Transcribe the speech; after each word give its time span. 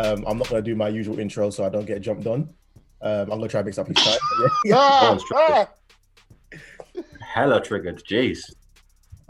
Um, 0.00 0.24
I'm 0.26 0.38
not 0.38 0.48
going 0.48 0.62
to 0.64 0.70
do 0.70 0.74
my 0.74 0.88
usual 0.88 1.18
intro 1.18 1.50
so 1.50 1.64
I 1.64 1.68
don't 1.68 1.84
get 1.84 2.00
jumped 2.00 2.26
on. 2.26 2.48
Um, 3.02 3.20
I'm 3.22 3.28
going 3.28 3.42
to 3.42 3.48
try 3.48 3.60
and 3.60 3.66
mix 3.66 3.78
up 3.78 3.86
his 3.86 3.96
time. 4.04 4.18
Yeah. 4.64 4.74
Ah, 4.76 5.18
ah. 5.34 5.68
Hella 7.20 7.62
triggered. 7.62 8.02
Jeez. 8.04 8.38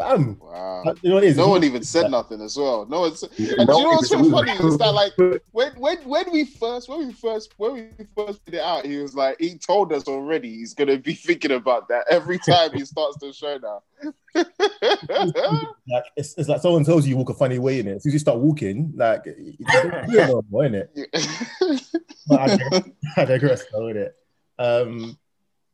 Bam. 0.00 0.38
Wow. 0.40 0.82
You 1.02 1.10
know 1.10 1.14
what 1.16 1.24
it 1.24 1.28
is? 1.28 1.36
No 1.36 1.48
one 1.48 1.62
even 1.62 1.84
said 1.84 2.10
nothing 2.10 2.40
as 2.40 2.56
well. 2.56 2.86
No 2.86 3.00
one. 3.00 3.14
Said, 3.14 3.28
and 3.36 3.46
do 3.46 3.52
you 3.52 3.66
know 3.66 3.90
what's 3.90 4.08
so 4.08 4.30
funny 4.30 4.52
is 4.52 4.78
that 4.78 4.92
like 4.92 5.12
when 5.52 5.72
when 5.72 5.98
when 6.08 6.32
we 6.32 6.46
first 6.46 6.88
when 6.88 7.06
we 7.06 7.12
first 7.12 7.52
when 7.58 7.74
we 7.74 8.06
first 8.16 8.42
put 8.46 8.54
it 8.54 8.60
out, 8.60 8.86
he 8.86 8.96
was 8.96 9.14
like 9.14 9.36
he 9.38 9.58
told 9.58 9.92
us 9.92 10.08
already 10.08 10.56
he's 10.56 10.72
gonna 10.72 10.96
be 10.96 11.12
thinking 11.26 11.50
about 11.50 11.86
that 11.88 12.06
every 12.10 12.38
time 12.38 12.72
he 12.72 12.86
starts 12.86 13.18
the 13.18 13.30
show 13.30 13.58
now. 13.58 13.82
like 14.34 16.04
it's, 16.16 16.34
it's 16.38 16.48
like 16.48 16.62
someone 16.62 16.82
tells 16.82 17.04
you 17.04 17.10
you 17.10 17.16
walk 17.18 17.28
a 17.28 17.34
funny 17.34 17.58
way 17.58 17.80
in 17.80 17.86
it. 17.86 17.96
As 17.96 18.02
soon 18.04 18.10
as 18.10 18.14
you 18.14 18.18
start 18.20 18.38
walking, 18.38 18.94
like 18.96 19.26
you 19.26 19.54
don't 19.70 20.06
feel 20.10 20.26
no 20.28 20.44
more 20.50 20.64
in 20.64 20.76
it. 20.76 20.90
But 22.26 22.40
I 22.40 22.46
digress, 22.56 22.82
I 23.18 23.24
digress 23.26 23.64
though, 23.70 23.82
innit? 23.82 24.12
Um, 24.58 25.18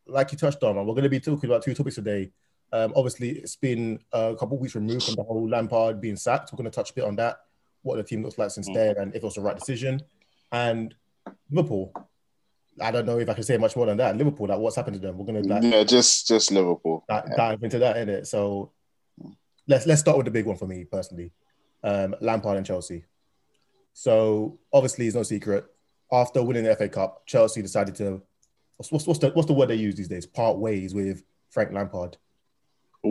like 0.08 0.32
you 0.32 0.38
touched 0.38 0.64
on, 0.64 0.74
we're 0.74 0.94
going 0.94 1.04
to 1.04 1.08
be 1.08 1.20
talking 1.20 1.48
about 1.48 1.62
two 1.62 1.74
topics 1.74 1.94
today. 1.94 2.32
Um, 2.72 2.92
obviously, 2.96 3.30
it's 3.30 3.56
been 3.56 4.00
a 4.12 4.34
couple 4.38 4.56
of 4.56 4.60
weeks 4.60 4.74
removed 4.74 5.04
from 5.04 5.14
the 5.14 5.22
whole 5.22 5.48
Lampard 5.48 6.00
being 6.00 6.16
sacked. 6.16 6.52
We're 6.52 6.56
going 6.58 6.70
to 6.70 6.74
touch 6.74 6.90
a 6.90 6.94
bit 6.94 7.04
on 7.04 7.16
that, 7.16 7.36
what 7.82 7.96
the 7.96 8.02
team 8.02 8.22
looks 8.22 8.38
like 8.38 8.50
since 8.50 8.68
Mm. 8.68 8.74
then, 8.74 8.96
and 8.98 9.10
if 9.14 9.22
it 9.22 9.24
was 9.24 9.34
the 9.34 9.40
right 9.40 9.56
decision. 9.56 10.00
And 10.52 10.94
Liverpool, 11.50 11.92
I 12.80 12.90
don't 12.90 13.06
know 13.06 13.18
if 13.18 13.28
I 13.28 13.34
can 13.34 13.44
say 13.44 13.56
much 13.56 13.76
more 13.76 13.86
than 13.86 13.96
that. 13.98 14.16
Liverpool, 14.16 14.48
like 14.48 14.58
what's 14.58 14.76
happened 14.76 14.94
to 14.94 15.00
them? 15.00 15.16
We're 15.16 15.26
going 15.26 15.42
to 15.42 15.48
like, 15.48 15.62
yeah, 15.62 15.84
just 15.84 16.26
just 16.28 16.50
Liverpool. 16.50 17.04
di- 17.08 17.24
Yeah. 17.30 17.36
dive 17.36 17.62
into 17.62 17.78
that 17.78 17.96
in 17.98 18.08
it. 18.08 18.26
So 18.26 18.72
let's 19.68 19.86
let's 19.86 20.00
start 20.00 20.16
with 20.16 20.26
the 20.26 20.30
big 20.32 20.44
one 20.46 20.56
for 20.56 20.66
me 20.66 20.84
personally, 20.84 21.32
um, 21.84 22.14
Lampard 22.20 22.56
and 22.56 22.66
Chelsea. 22.66 23.04
So 23.92 24.58
obviously, 24.72 25.06
it's 25.06 25.16
no 25.16 25.22
secret. 25.22 25.64
After 26.12 26.42
winning 26.42 26.64
the 26.64 26.76
FA 26.76 26.88
Cup, 26.88 27.26
Chelsea 27.26 27.62
decided 27.62 27.94
to 27.96 28.22
what's, 28.76 28.92
what's 28.92 29.18
the 29.20 29.30
what's 29.30 29.46
the 29.46 29.54
word 29.54 29.68
they 29.68 29.74
use 29.76 29.94
these 29.96 30.08
days? 30.08 30.26
Part 30.26 30.58
ways 30.58 30.94
with 30.94 31.22
Frank 31.50 31.72
Lampard. 31.72 32.16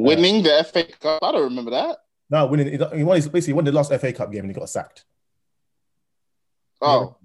Winning 0.03 0.43
the 0.43 0.63
FA 0.71 0.83
Cup, 0.99 1.23
I 1.23 1.31
don't 1.31 1.43
remember 1.43 1.71
that. 1.71 1.97
No, 2.29 2.47
winning 2.47 2.67
he 2.95 3.03
won 3.03 3.15
his, 3.17 3.27
basically 3.29 3.53
won 3.53 3.65
the 3.65 3.71
last 3.71 3.93
FA 3.93 4.11
Cup 4.11 4.31
game 4.31 4.41
and 4.41 4.49
he 4.51 4.59
got 4.59 4.69
sacked. 4.69 5.05
Oh. 6.81 7.17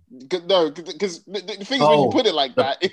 No, 0.47 0.71
because 0.71 1.23
the, 1.25 1.41
the 1.41 1.41
thing 1.41 1.61
is, 1.61 1.71
when 1.71 1.83
Oh, 1.83 2.07
you 2.07 2.11
put 2.11 2.27
it 2.27 2.35
like 2.35 2.57
that, 2.57 2.79
yeah, 2.83 2.89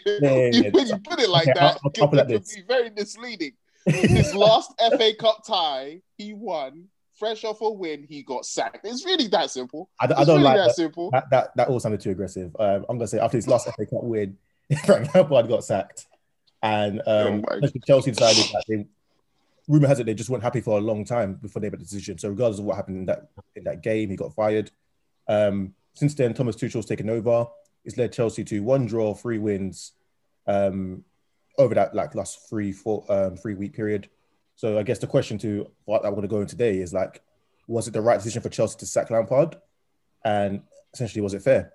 you, 0.51 0.63
yeah. 0.63 0.69
when 0.71 0.87
you 0.87 0.97
put 0.99 1.19
it 1.19 1.29
like 1.29 1.47
Okay, 1.47 1.53
that, 1.59 1.79
I'll- 1.83 2.07
I'll 2.07 2.19
it, 2.19 2.27
can 2.27 2.41
be 2.55 2.61
very 2.67 2.89
misleading. 2.91 3.53
His 3.87 4.35
last 4.35 4.71
FA 4.79 5.13
Cup 5.19 5.43
tie, 5.47 6.01
he 6.17 6.33
won. 6.33 6.85
Fresh 7.15 7.43
off 7.45 7.61
a 7.61 7.71
win, 7.71 8.05
he 8.07 8.21
got 8.21 8.45
sacked. 8.45 8.81
It's 8.85 9.03
really 9.03 9.27
that 9.29 9.49
simple. 9.49 9.89
I, 9.99 10.05
don't- 10.05 10.19
I 10.19 10.23
don't 10.25 10.35
really 10.37 10.43
like 10.43 10.57
that 10.57 10.67
that. 10.67 10.75
simple. 10.75 11.09
That, 11.09 11.29
that 11.31 11.57
that 11.57 11.67
all 11.69 11.79
sounded 11.79 12.01
too 12.01 12.11
aggressive. 12.11 12.55
Um, 12.59 12.85
I'm 12.87 12.97
gonna 12.99 13.07
say 13.07 13.17
after 13.19 13.37
his 13.37 13.47
last 13.47 13.65
FA 13.65 13.85
Cup 13.87 14.03
win, 14.03 14.37
Frank 14.85 15.15
Lampard 15.15 15.47
got 15.47 15.63
sacked, 15.63 16.05
and 16.61 17.01
um, 17.07 17.43
Oh 17.49 17.59
Chelsea 17.87 18.11
decided 18.11 18.43
that 18.53 18.63
they. 18.67 18.85
Rumor 19.67 19.87
has 19.87 19.99
it 19.99 20.05
they 20.05 20.13
just 20.13 20.29
weren't 20.29 20.43
happy 20.43 20.61
for 20.61 20.77
a 20.77 20.81
long 20.81 21.03
time 21.03 21.33
before 21.35 21.61
they 21.61 21.69
made 21.69 21.79
the 21.79 21.83
decision. 21.83 22.17
So 22.17 22.29
regardless 22.29 22.59
of 22.59 22.65
what 22.65 22.77
happened 22.77 22.97
in 22.97 23.05
that 23.07 23.29
in 23.55 23.63
that 23.65 23.83
game, 23.83 24.09
he 24.09 24.15
got 24.15 24.33
fired. 24.33 24.71
Um, 25.27 25.73
since 25.93 26.13
then, 26.13 26.33
Thomas 26.33 26.55
Tuchel's 26.55 26.85
taken 26.85 27.09
over. 27.09 27.47
He's 27.83 27.97
led 27.97 28.13
Chelsea 28.13 28.43
to 28.45 28.59
one 28.61 28.85
draw, 28.85 29.13
three 29.13 29.39
wins, 29.39 29.93
um, 30.45 31.03
over 31.57 31.75
that 31.75 31.95
like 31.95 32.15
last 32.15 32.49
three 32.49 32.71
four 32.71 33.03
um, 33.09 33.35
three 33.35 33.55
week 33.55 33.73
period. 33.73 34.09
So 34.55 34.79
I 34.79 34.83
guess 34.83 34.99
the 34.99 35.07
question 35.07 35.37
to 35.39 35.69
what 35.85 36.05
I'm 36.05 36.11
going 36.11 36.23
to 36.23 36.27
go 36.27 36.41
in 36.41 36.47
today 36.47 36.79
is 36.79 36.93
like, 36.93 37.21
was 37.67 37.87
it 37.87 37.91
the 37.91 38.01
right 38.01 38.17
decision 38.17 38.41
for 38.41 38.49
Chelsea 38.49 38.77
to 38.79 38.85
sack 38.85 39.09
Lampard? 39.11 39.57
And 40.23 40.61
essentially, 40.93 41.21
was 41.21 41.33
it 41.33 41.43
fair? 41.43 41.73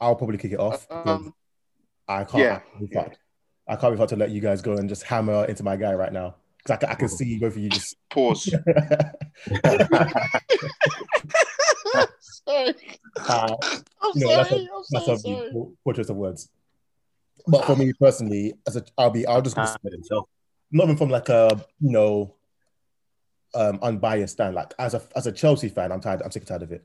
I'll 0.00 0.16
probably 0.16 0.38
kick 0.38 0.52
it 0.52 0.60
off. 0.60 0.86
Um, 0.90 1.34
I 2.08 2.24
can't. 2.24 2.42
yeah, 2.42 2.60
be 2.78 2.88
yeah. 2.90 3.08
Fucked. 3.70 3.78
I 3.78 3.80
can't 3.80 3.94
be 3.94 3.98
fucked 3.98 4.10
to 4.10 4.16
let 4.16 4.30
you 4.30 4.40
guys 4.40 4.62
go 4.62 4.74
and 4.74 4.88
just 4.88 5.02
hammer 5.04 5.44
into 5.46 5.62
my 5.62 5.76
guy 5.76 5.94
right 5.94 6.12
now 6.12 6.36
because 6.58 6.70
I, 6.72 6.76
ca- 6.76 6.92
I 6.92 6.94
can 6.94 7.08
see 7.08 7.38
both 7.38 7.56
of 7.56 7.62
you 7.62 7.70
just. 7.70 7.96
Pause. 8.10 8.54
sorry. 12.20 12.74
Uh, 13.28 13.56
I'm 14.02 14.12
you 14.14 14.26
know, 14.26 14.36
that's 14.36 14.50
sorry. 14.50 14.62
a, 14.62 14.64
I'm 14.64 14.82
that's 14.90 15.06
so 15.06 15.12
a 15.12 15.18
sorry. 15.18 15.50
poor, 15.52 15.72
poor 15.84 16.00
of 16.00 16.16
words. 16.16 16.48
But 17.46 17.64
for 17.64 17.76
me 17.76 17.92
personally, 17.98 18.54
as 18.66 18.76
a, 18.76 18.84
I'll 18.98 19.10
be, 19.10 19.26
I'll 19.26 19.42
just 19.42 19.56
himself. 19.56 20.28
not 20.70 20.84
even 20.84 20.96
from 20.96 21.08
like 21.08 21.28
a 21.28 21.64
you 21.80 21.90
know, 21.90 22.34
um, 23.54 23.78
unbiased 23.82 24.34
stand. 24.34 24.54
Like 24.54 24.74
as 24.78 24.94
a 24.94 25.02
as 25.16 25.26
a 25.26 25.32
Chelsea 25.32 25.68
fan, 25.68 25.90
I'm 25.92 26.00
tired. 26.00 26.22
I'm 26.22 26.30
sick 26.30 26.42
and 26.42 26.48
tired 26.48 26.62
of 26.62 26.72
it. 26.72 26.84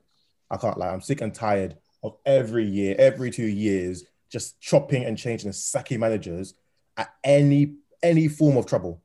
I 0.50 0.58
can't 0.58 0.78
lie. 0.78 0.90
I'm 0.90 1.02
sick 1.02 1.22
and 1.22 1.34
tired 1.34 1.76
of 2.04 2.18
every 2.26 2.66
year, 2.66 2.96
every 2.98 3.32
two 3.32 3.46
years, 3.48 4.06
just 4.30 4.62
chopping 4.62 5.04
and 5.04 5.18
changing 5.18 5.48
and 5.48 5.56
sacking 5.56 6.00
managers 6.00 6.54
at 6.98 7.14
any 7.24 7.76
any 8.04 8.28
form 8.28 8.58
of 8.58 8.66
trouble, 8.66 9.02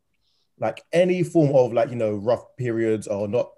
like 0.59 0.83
any 0.93 1.23
form 1.23 1.55
of 1.55 1.73
like 1.73 1.91
you 1.91 1.97
know 1.97 2.15
rough 2.15 2.45
periods 2.56 3.06
or 3.06 3.28
not 3.28 3.51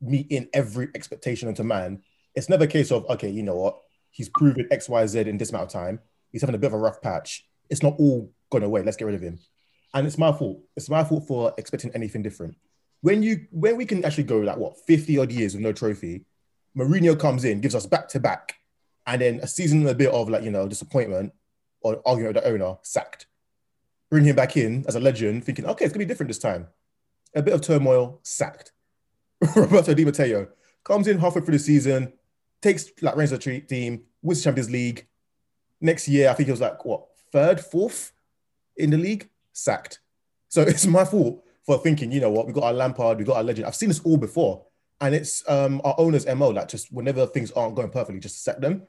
meeting 0.00 0.48
every 0.52 0.88
expectation 0.94 1.48
into 1.48 1.64
man. 1.64 2.02
It's 2.34 2.48
never 2.48 2.64
a 2.64 2.68
case 2.68 2.90
of 2.90 3.04
okay, 3.06 3.30
you 3.30 3.42
know 3.42 3.56
what, 3.56 3.78
he's 4.10 4.28
proven 4.28 4.68
X, 4.70 4.88
Y, 4.88 5.06
Z 5.06 5.20
in 5.20 5.38
this 5.38 5.50
amount 5.50 5.66
of 5.66 5.72
time. 5.72 6.00
He's 6.30 6.42
having 6.42 6.54
a 6.54 6.58
bit 6.58 6.68
of 6.68 6.74
a 6.74 6.78
rough 6.78 7.00
patch. 7.00 7.46
It's 7.70 7.82
not 7.82 7.94
all 7.98 8.32
gone 8.50 8.62
away. 8.62 8.82
Let's 8.82 8.96
get 8.96 9.06
rid 9.06 9.14
of 9.14 9.22
him 9.22 9.38
and 9.94 10.06
it's 10.06 10.18
my 10.18 10.32
fault. 10.32 10.60
It's 10.76 10.90
my 10.90 11.04
fault 11.04 11.26
for 11.26 11.54
expecting 11.58 11.90
anything 11.94 12.22
different. 12.22 12.56
When 13.00 13.22
you 13.22 13.46
when 13.50 13.76
we 13.76 13.86
can 13.86 14.04
actually 14.04 14.24
go 14.24 14.38
like 14.38 14.56
what 14.56 14.76
50 14.86 15.18
odd 15.18 15.32
years 15.32 15.54
with 15.54 15.62
no 15.62 15.72
trophy, 15.72 16.24
Mourinho 16.76 17.18
comes 17.18 17.44
in, 17.44 17.60
gives 17.60 17.74
us 17.74 17.86
back 17.86 18.08
to 18.08 18.20
back, 18.20 18.56
and 19.06 19.20
then 19.20 19.40
a 19.40 19.46
season 19.46 19.80
and 19.80 19.88
a 19.88 19.94
bit 19.94 20.12
of 20.12 20.28
like 20.28 20.42
you 20.42 20.50
know 20.50 20.68
disappointment 20.68 21.32
or 21.80 22.02
argument 22.04 22.34
with 22.34 22.44
the 22.44 22.50
owner, 22.50 22.76
sacked. 22.82 23.26
Bring 24.10 24.24
him 24.24 24.36
back 24.36 24.56
in 24.56 24.84
as 24.88 24.94
a 24.94 25.00
legend, 25.00 25.44
thinking 25.44 25.66
okay, 25.66 25.84
it's 25.84 25.92
gonna 25.92 26.04
be 26.04 26.08
different 26.08 26.28
this 26.28 26.38
time. 26.38 26.68
A 27.34 27.42
bit 27.42 27.54
of 27.54 27.60
turmoil, 27.60 28.20
sacked. 28.22 28.72
Roberto 29.56 29.94
Di 29.94 30.04
Matteo 30.04 30.48
comes 30.84 31.06
in 31.06 31.18
halfway 31.18 31.42
through 31.42 31.52
the 31.52 31.58
season, 31.58 32.12
takes 32.62 32.86
like 33.02 33.16
reins 33.16 33.32
of 33.32 33.40
the 33.40 33.60
team, 33.60 34.02
wins 34.22 34.38
the 34.38 34.44
Champions 34.44 34.70
League. 34.70 35.06
Next 35.80 36.08
year, 36.08 36.30
I 36.30 36.34
think 36.34 36.48
it 36.48 36.52
was 36.52 36.60
like 36.60 36.84
what 36.84 37.06
third, 37.32 37.60
fourth 37.60 38.12
in 38.76 38.90
the 38.90 38.98
league, 38.98 39.28
sacked. 39.52 40.00
So 40.48 40.62
it's 40.66 40.86
my 40.86 41.04
fault 41.04 41.44
for 41.64 41.78
thinking, 41.78 42.10
you 42.10 42.20
know 42.20 42.30
what, 42.30 42.46
we 42.46 42.52
got 42.52 42.64
our 42.64 42.72
Lampard, 42.72 43.18
we 43.18 43.24
got 43.24 43.36
our 43.36 43.42
legend. 43.42 43.66
I've 43.66 43.76
seen 43.76 43.90
this 43.90 44.00
all 44.00 44.16
before. 44.16 44.64
And 45.00 45.14
it's 45.14 45.48
um, 45.48 45.80
our 45.84 45.94
owner's 45.98 46.26
MO, 46.26 46.48
like 46.48 46.66
just 46.66 46.92
whenever 46.92 47.26
things 47.26 47.52
aren't 47.52 47.76
going 47.76 47.90
perfectly, 47.90 48.18
just 48.18 48.42
sack 48.42 48.58
them. 48.58 48.82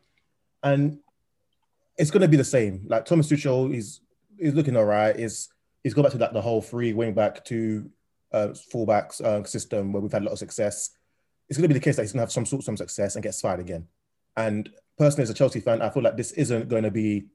And 0.64 1.00
it's 1.98 2.10
going 2.10 2.22
to 2.22 2.28
be 2.28 2.38
the 2.38 2.44
same. 2.44 2.86
Like 2.88 3.06
Thomas 3.06 3.30
Tuchel, 3.30 3.72
he's, 3.72 4.00
he's 4.40 4.54
looking 4.54 4.76
all 4.76 4.86
right. 4.86 5.18
He's, 5.18 5.50
he's 5.84 5.94
gone 5.94 6.04
back 6.04 6.12
to 6.14 6.18
that 6.20 6.34
the 6.34 6.42
whole 6.42 6.62
three 6.62 6.94
wing 6.94 7.14
back, 7.14 7.44
two 7.46 7.90
uh, 8.32 8.50
fullbacks 8.74 9.22
uh, 9.22 9.44
system 9.44 9.92
where 9.92 10.02
we've 10.02 10.12
had 10.12 10.22
a 10.22 10.26
lot 10.26 10.34
of 10.34 10.40
success. 10.40 10.92
It's 11.48 11.58
going 11.58 11.68
to 11.68 11.74
be 11.74 11.80
the 11.80 11.84
case 11.84 11.96
that 11.96 12.04
he's 12.04 12.12
going 12.12 12.20
to 12.20 12.24
have 12.24 12.32
some 12.32 12.46
sort 12.46 12.64
some 12.64 12.78
success 12.78 13.16
and 13.16 13.24
gets 13.24 13.42
fired 13.42 13.60
again. 13.60 13.88
And 14.38 14.70
personally, 14.98 15.24
as 15.24 15.30
a 15.30 15.34
Chelsea 15.34 15.60
fan, 15.60 15.82
I 15.82 15.90
feel 15.90 16.04
like 16.04 16.18
this 16.18 16.32
isn't 16.34 16.70
going 16.70 16.84
to 16.84 16.92
be, 16.92 17.26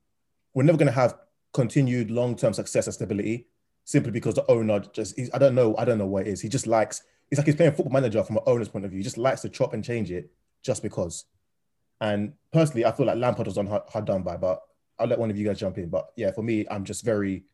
we're 0.54 0.62
never 0.62 0.78
going 0.78 0.86
to 0.86 0.92
have 0.92 1.16
continued 1.52 2.10
long-term 2.10 2.52
success 2.52 2.86
and 2.86 2.94
stability 2.94 3.46
simply 3.84 4.10
because 4.10 4.34
the 4.34 4.50
owner 4.50 4.80
just 4.92 5.18
I 5.32 5.38
don't 5.38 5.54
know 5.54 5.76
I 5.76 5.84
don't 5.84 5.98
know 5.98 6.06
what 6.06 6.26
it 6.26 6.30
is. 6.30 6.40
He 6.40 6.48
just 6.48 6.66
likes 6.66 7.02
it's 7.30 7.38
like 7.38 7.46
he's 7.46 7.56
playing 7.56 7.72
football 7.72 7.92
manager 7.92 8.22
from 8.22 8.36
an 8.36 8.42
owner's 8.46 8.68
point 8.68 8.84
of 8.84 8.90
view. 8.90 8.98
He 8.98 9.04
just 9.04 9.18
likes 9.18 9.40
to 9.42 9.48
chop 9.48 9.72
and 9.72 9.82
change 9.82 10.10
it 10.10 10.30
just 10.62 10.82
because. 10.82 11.24
And 12.00 12.34
personally, 12.52 12.84
I 12.84 12.92
feel 12.92 13.06
like 13.06 13.16
Lampard 13.16 13.46
was 13.46 13.56
on 13.56 13.66
hard, 13.66 13.82
hard 13.88 14.04
done 14.04 14.22
by, 14.22 14.36
but 14.36 14.60
I'll 14.98 15.06
let 15.06 15.18
one 15.18 15.30
of 15.30 15.36
you 15.36 15.46
guys 15.46 15.58
jump 15.58 15.78
in. 15.78 15.88
But 15.88 16.08
yeah, 16.16 16.30
for 16.30 16.42
me, 16.42 16.66
I'm 16.70 16.84
just 16.84 17.04
very 17.04 17.44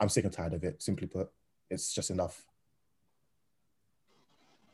I'm 0.00 0.08
sick 0.08 0.24
and 0.24 0.32
tired 0.32 0.54
of 0.54 0.64
it. 0.64 0.82
Simply 0.82 1.06
put, 1.06 1.28
it's 1.70 1.92
just 1.92 2.10
enough. 2.10 2.44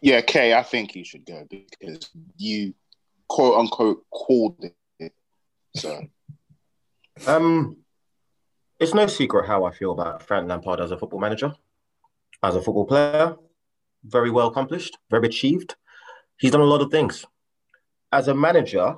Yeah, 0.01 0.21
Kay, 0.21 0.53
I 0.55 0.63
think 0.63 0.95
you 0.95 1.05
should 1.05 1.25
go 1.25 1.47
because 1.49 2.11
you 2.37 2.75
quote 3.29 3.59
unquote 3.59 4.05
called 4.11 4.63
it. 4.99 5.13
So 5.75 6.01
Um, 7.27 7.79
it's 8.81 8.93
no 8.93 9.07
secret 9.07 9.47
how 9.47 9.65
I 9.65 9.71
feel 9.71 9.93
about 9.93 10.23
Frank 10.23 10.49
Lampard 10.49 10.81
as 10.81 10.91
a 10.91 10.99
football 10.99 11.21
manager, 11.21 11.55
as 12.43 12.57
a 12.57 12.63
football 12.63 12.85
player. 12.85 13.37
Very 14.05 14.31
well 14.31 14.49
accomplished, 14.49 14.99
very 15.11 15.27
achieved. 15.29 15.77
He's 16.39 16.51
done 16.51 16.61
a 16.61 16.65
lot 16.65 16.83
of 16.83 16.91
things. 16.91 17.25
As 18.13 18.29
a 18.29 18.35
manager, 18.35 18.97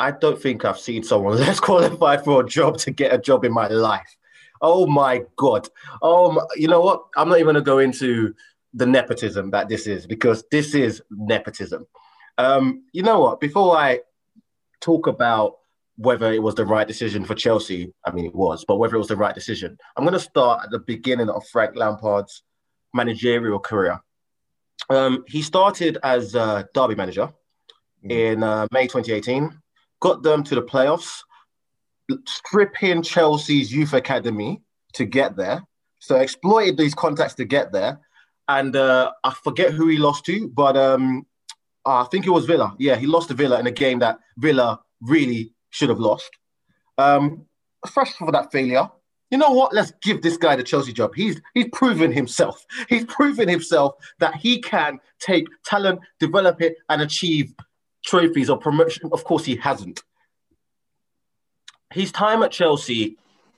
I 0.00 0.12
don't 0.12 0.40
think 0.40 0.64
I've 0.64 0.78
seen 0.78 1.02
someone 1.02 1.36
less 1.46 1.60
qualified 1.60 2.24
for 2.24 2.40
a 2.40 2.48
job 2.48 2.78
to 2.78 2.90
get 2.90 3.12
a 3.12 3.18
job 3.18 3.44
in 3.44 3.52
my 3.52 3.68
life. 3.68 4.16
Oh 4.62 4.86
my 4.86 5.22
god! 5.36 5.68
Um, 6.02 6.38
you 6.56 6.68
know 6.68 6.80
what? 6.80 7.04
I'm 7.16 7.28
not 7.28 7.38
even 7.38 7.54
going 7.54 7.54
to 7.56 7.62
go 7.62 7.78
into 7.78 8.34
the 8.74 8.86
nepotism 8.86 9.50
that 9.50 9.68
this 9.68 9.86
is 9.86 10.06
because 10.06 10.44
this 10.50 10.74
is 10.74 11.02
nepotism. 11.10 11.86
Um, 12.38 12.84
you 12.92 13.02
know 13.02 13.20
what? 13.20 13.40
Before 13.40 13.76
I 13.76 14.00
talk 14.80 15.06
about 15.06 15.56
whether 15.96 16.32
it 16.32 16.42
was 16.42 16.54
the 16.54 16.64
right 16.64 16.88
decision 16.88 17.24
for 17.24 17.34
Chelsea, 17.34 17.92
I 18.06 18.10
mean, 18.10 18.24
it 18.24 18.34
was, 18.34 18.64
but 18.66 18.76
whether 18.76 18.94
it 18.94 18.98
was 18.98 19.08
the 19.08 19.16
right 19.16 19.34
decision, 19.34 19.76
I'm 19.96 20.04
going 20.04 20.14
to 20.14 20.20
start 20.20 20.64
at 20.64 20.70
the 20.70 20.78
beginning 20.78 21.28
of 21.28 21.46
Frank 21.48 21.76
Lampard's 21.76 22.42
managerial 22.94 23.58
career. 23.58 24.00
Um, 24.88 25.24
he 25.26 25.42
started 25.42 25.98
as 26.02 26.34
a 26.34 26.66
Derby 26.74 26.94
manager, 26.94 27.30
in 28.02 28.42
uh, 28.42 28.66
May 28.72 28.86
2018, 28.86 29.50
got 30.00 30.22
them 30.22 30.42
to 30.44 30.54
the 30.54 30.62
playoffs, 30.62 31.20
stripping 32.26 33.02
Chelsea's 33.02 33.72
youth 33.72 33.92
academy 33.92 34.62
to 34.94 35.04
get 35.04 35.36
there. 35.36 35.62
So 36.00 36.16
exploited 36.16 36.76
these 36.76 36.94
contacts 36.94 37.34
to 37.34 37.44
get 37.44 37.72
there. 37.72 38.00
And 38.48 38.74
uh, 38.74 39.12
I 39.22 39.32
forget 39.32 39.72
who 39.72 39.86
he 39.88 39.98
lost 39.98 40.24
to, 40.26 40.48
but 40.48 40.76
um, 40.76 41.24
I 41.86 42.04
think 42.10 42.26
it 42.26 42.30
was 42.30 42.46
Villa. 42.46 42.74
Yeah, 42.78 42.96
he 42.96 43.06
lost 43.06 43.28
to 43.28 43.34
Villa 43.34 43.60
in 43.60 43.66
a 43.66 43.70
game 43.70 44.00
that 44.00 44.18
Villa 44.38 44.80
really 45.00 45.52
should 45.70 45.88
have 45.88 46.00
lost. 46.00 46.30
Um, 46.98 47.46
fresh 47.88 48.12
for 48.14 48.32
that 48.32 48.50
failure. 48.50 48.88
You 49.30 49.38
know 49.38 49.50
what? 49.50 49.72
Let's 49.72 49.92
give 50.02 50.22
this 50.22 50.36
guy 50.36 50.56
the 50.56 50.64
Chelsea 50.64 50.92
job. 50.92 51.12
He's 51.14 51.40
he's 51.54 51.68
proven 51.72 52.10
himself. 52.10 52.66
He's 52.88 53.04
proven 53.04 53.48
himself 53.48 53.94
that 54.18 54.34
he 54.34 54.60
can 54.60 54.98
take 55.20 55.46
talent, 55.64 56.00
develop 56.18 56.60
it, 56.60 56.74
and 56.88 57.00
achieve 57.00 57.54
trophies 58.04 58.50
or 58.50 58.58
promotion. 58.58 59.10
Of 59.12 59.24
course, 59.24 59.44
he 59.44 59.56
hasn't. 59.56 60.02
His 61.92 62.12
time 62.12 62.42
at 62.42 62.52
Chelsea, 62.52 63.16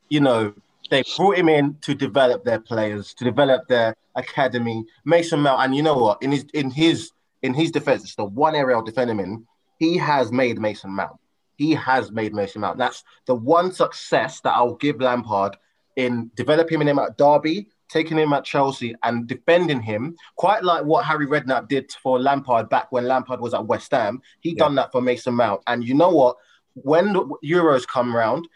you 0.09 0.21
know, 0.21 0.55
they 0.91 1.03
brought 1.17 1.39
him 1.39 1.49
in 1.49 1.77
to 1.83 1.95
develop 1.95 2.45
their 2.45 2.61
players, 2.61 3.15
to 3.15 3.25
develop 3.25 3.67
their 3.69 3.97
academy. 4.15 4.85
Mason 5.05 5.41
Mount, 5.41 5.63
and 5.63 5.75
you 5.75 5.83
know 5.83 5.97
what? 5.97 6.23
In 6.23 6.33
his 6.33 6.45
in 6.55 6.71
his 6.71 7.13
in 7.43 7.55
his 7.55 7.71
defense, 7.71 8.03
it's 8.03 8.15
the 8.15 8.25
one 8.25 8.55
area 8.55 8.77
I'll 8.77 8.83
defend 8.83 9.11
him 9.11 9.21
in. 9.21 9.47
He 9.79 9.97
has 9.97 10.31
made 10.31 10.61
Mason 10.61 10.91
Mount. 10.91 11.17
He 11.57 11.73
has 11.73 12.11
made 12.11 12.35
Mason 12.35 12.61
Mount. 12.61 12.79
That's 12.79 13.05
the 13.27 13.35
one 13.35 13.73
success 13.73 14.41
that 14.41 14.55
I'll 14.55 14.75
give 14.75 15.01
Lampard 15.01 15.57
in 15.97 16.31
developing 16.35 16.81
him 16.81 16.99
at 16.99 17.17
Derby, 17.19 17.69
taking 17.93 18.17
him 18.17 18.33
at 18.33 18.45
Chelsea, 18.45 18.95
and 19.03 19.27
defending 19.27 19.81
him, 19.81 20.17
quite 20.37 20.65
like 20.65 20.85
what 20.85 21.05
Harry 21.05 21.27
Redknapp 21.27 21.69
did 21.69 21.93
for 22.03 22.19
Lampard 22.19 22.69
back 22.71 22.91
when 22.91 23.07
Lampard 23.07 23.41
was 23.41 23.53
at 23.53 23.67
West 23.67 23.91
Ham. 23.93 24.23
He 24.41 24.51
yeah. 24.51 24.65
done 24.65 24.75
that 24.77 24.91
for 24.91 25.03
Mason 25.03 25.35
Mount. 25.35 25.63
And 25.67 25.85
you 25.85 25.95
know 25.95 26.11
what? 26.11 26.37
When 26.75 27.13
the 27.13 27.21
Euros 27.45 27.87
come 27.87 28.17
round, 28.17 28.49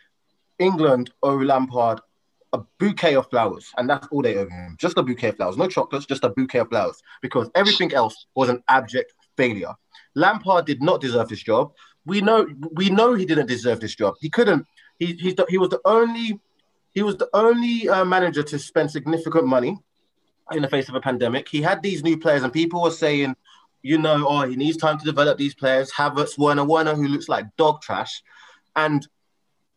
England 0.58 1.10
owe 1.22 1.36
Lampard 1.36 2.00
a 2.54 2.60
bouquet 2.78 3.14
of 3.14 3.28
flowers, 3.28 3.70
and 3.76 3.90
that's 3.90 4.06
all 4.10 4.22
they 4.22 4.36
owe 4.36 4.48
him. 4.48 4.76
Just 4.78 4.96
a 4.96 5.02
bouquet 5.02 5.28
of 5.28 5.36
flowers, 5.36 5.58
no 5.58 5.68
chocolates, 5.68 6.06
just 6.06 6.24
a 6.24 6.30
bouquet 6.30 6.60
of 6.60 6.68
flowers, 6.70 7.02
because 7.20 7.50
everything 7.54 7.92
else 7.92 8.26
was 8.34 8.48
an 8.48 8.62
abject 8.68 9.12
failure. 9.36 9.74
Lampard 10.14 10.64
did 10.64 10.82
not 10.82 11.02
deserve 11.02 11.28
this 11.28 11.42
job. 11.42 11.72
We 12.06 12.22
know, 12.22 12.48
we 12.72 12.88
know 12.88 13.12
he 13.14 13.26
didn't 13.26 13.48
deserve 13.48 13.80
this 13.80 13.94
job. 13.94 14.14
He 14.20 14.30
couldn't. 14.30 14.64
He 14.98 15.12
he's 15.12 15.34
the, 15.34 15.44
he 15.50 15.58
was 15.58 15.68
the 15.68 15.80
only 15.84 16.40
he 16.96 17.02
was 17.02 17.18
the 17.18 17.28
only 17.34 17.90
uh, 17.90 18.06
manager 18.06 18.42
to 18.42 18.58
spend 18.58 18.90
significant 18.90 19.46
money 19.46 19.78
in 20.52 20.62
the 20.62 20.68
face 20.68 20.88
of 20.88 20.94
a 20.94 21.00
pandemic. 21.00 21.46
He 21.46 21.60
had 21.60 21.82
these 21.82 22.02
new 22.02 22.16
players, 22.16 22.42
and 22.42 22.50
people 22.50 22.80
were 22.80 22.90
saying, 22.90 23.36
you 23.82 23.98
know, 23.98 24.26
oh, 24.26 24.48
he 24.48 24.56
needs 24.56 24.78
time 24.78 24.98
to 24.98 25.04
develop 25.04 25.36
these 25.36 25.54
players. 25.54 25.92
Havertz, 25.92 26.38
Werner, 26.38 26.64
Werner, 26.64 26.94
who 26.94 27.06
looks 27.06 27.28
like 27.28 27.54
dog 27.58 27.82
trash, 27.82 28.22
and 28.76 29.06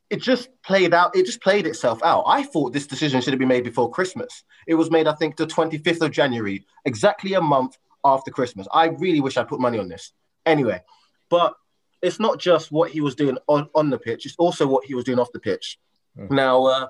it 0.09 0.21
just 0.21 0.47
played 0.63 0.93
out. 0.93 1.13
It 1.13 1.25
just 1.25 1.41
played 1.41 1.67
itself 1.67 2.01
out. 2.03 2.23
I 2.25 2.43
thought 2.43 2.71
this 2.71 2.87
decision 2.87 3.19
should 3.19 3.33
have 3.33 3.39
been 3.39 3.49
made 3.49 3.65
before 3.65 3.91
Christmas. 3.91 4.45
It 4.65 4.75
was 4.75 4.89
made, 4.89 5.05
I 5.05 5.13
think, 5.15 5.35
the 5.35 5.45
25th 5.45 5.99
of 5.99 6.11
January, 6.11 6.65
exactly 6.85 7.33
a 7.33 7.41
month 7.41 7.77
after 8.05 8.31
Christmas. 8.31 8.65
I 8.71 8.85
really 8.85 9.19
wish 9.19 9.35
I 9.35 9.43
put 9.43 9.59
money 9.59 9.77
on 9.77 9.89
this. 9.89 10.13
Anyway, 10.45 10.81
but 11.29 11.53
it's 12.01 12.17
not 12.17 12.39
just 12.39 12.71
what 12.71 12.91
he 12.91 13.01
was 13.01 13.13
doing 13.13 13.37
on, 13.47 13.67
on 13.75 13.89
the 13.89 13.99
pitch; 13.99 14.25
it's 14.25 14.37
also 14.37 14.65
what 14.65 14.85
he 14.85 14.95
was 14.95 15.03
doing 15.03 15.19
off 15.19 15.33
the 15.33 15.39
pitch. 15.41 15.77
Mm. 16.17 16.31
Now, 16.31 16.63
uh, 16.63 16.87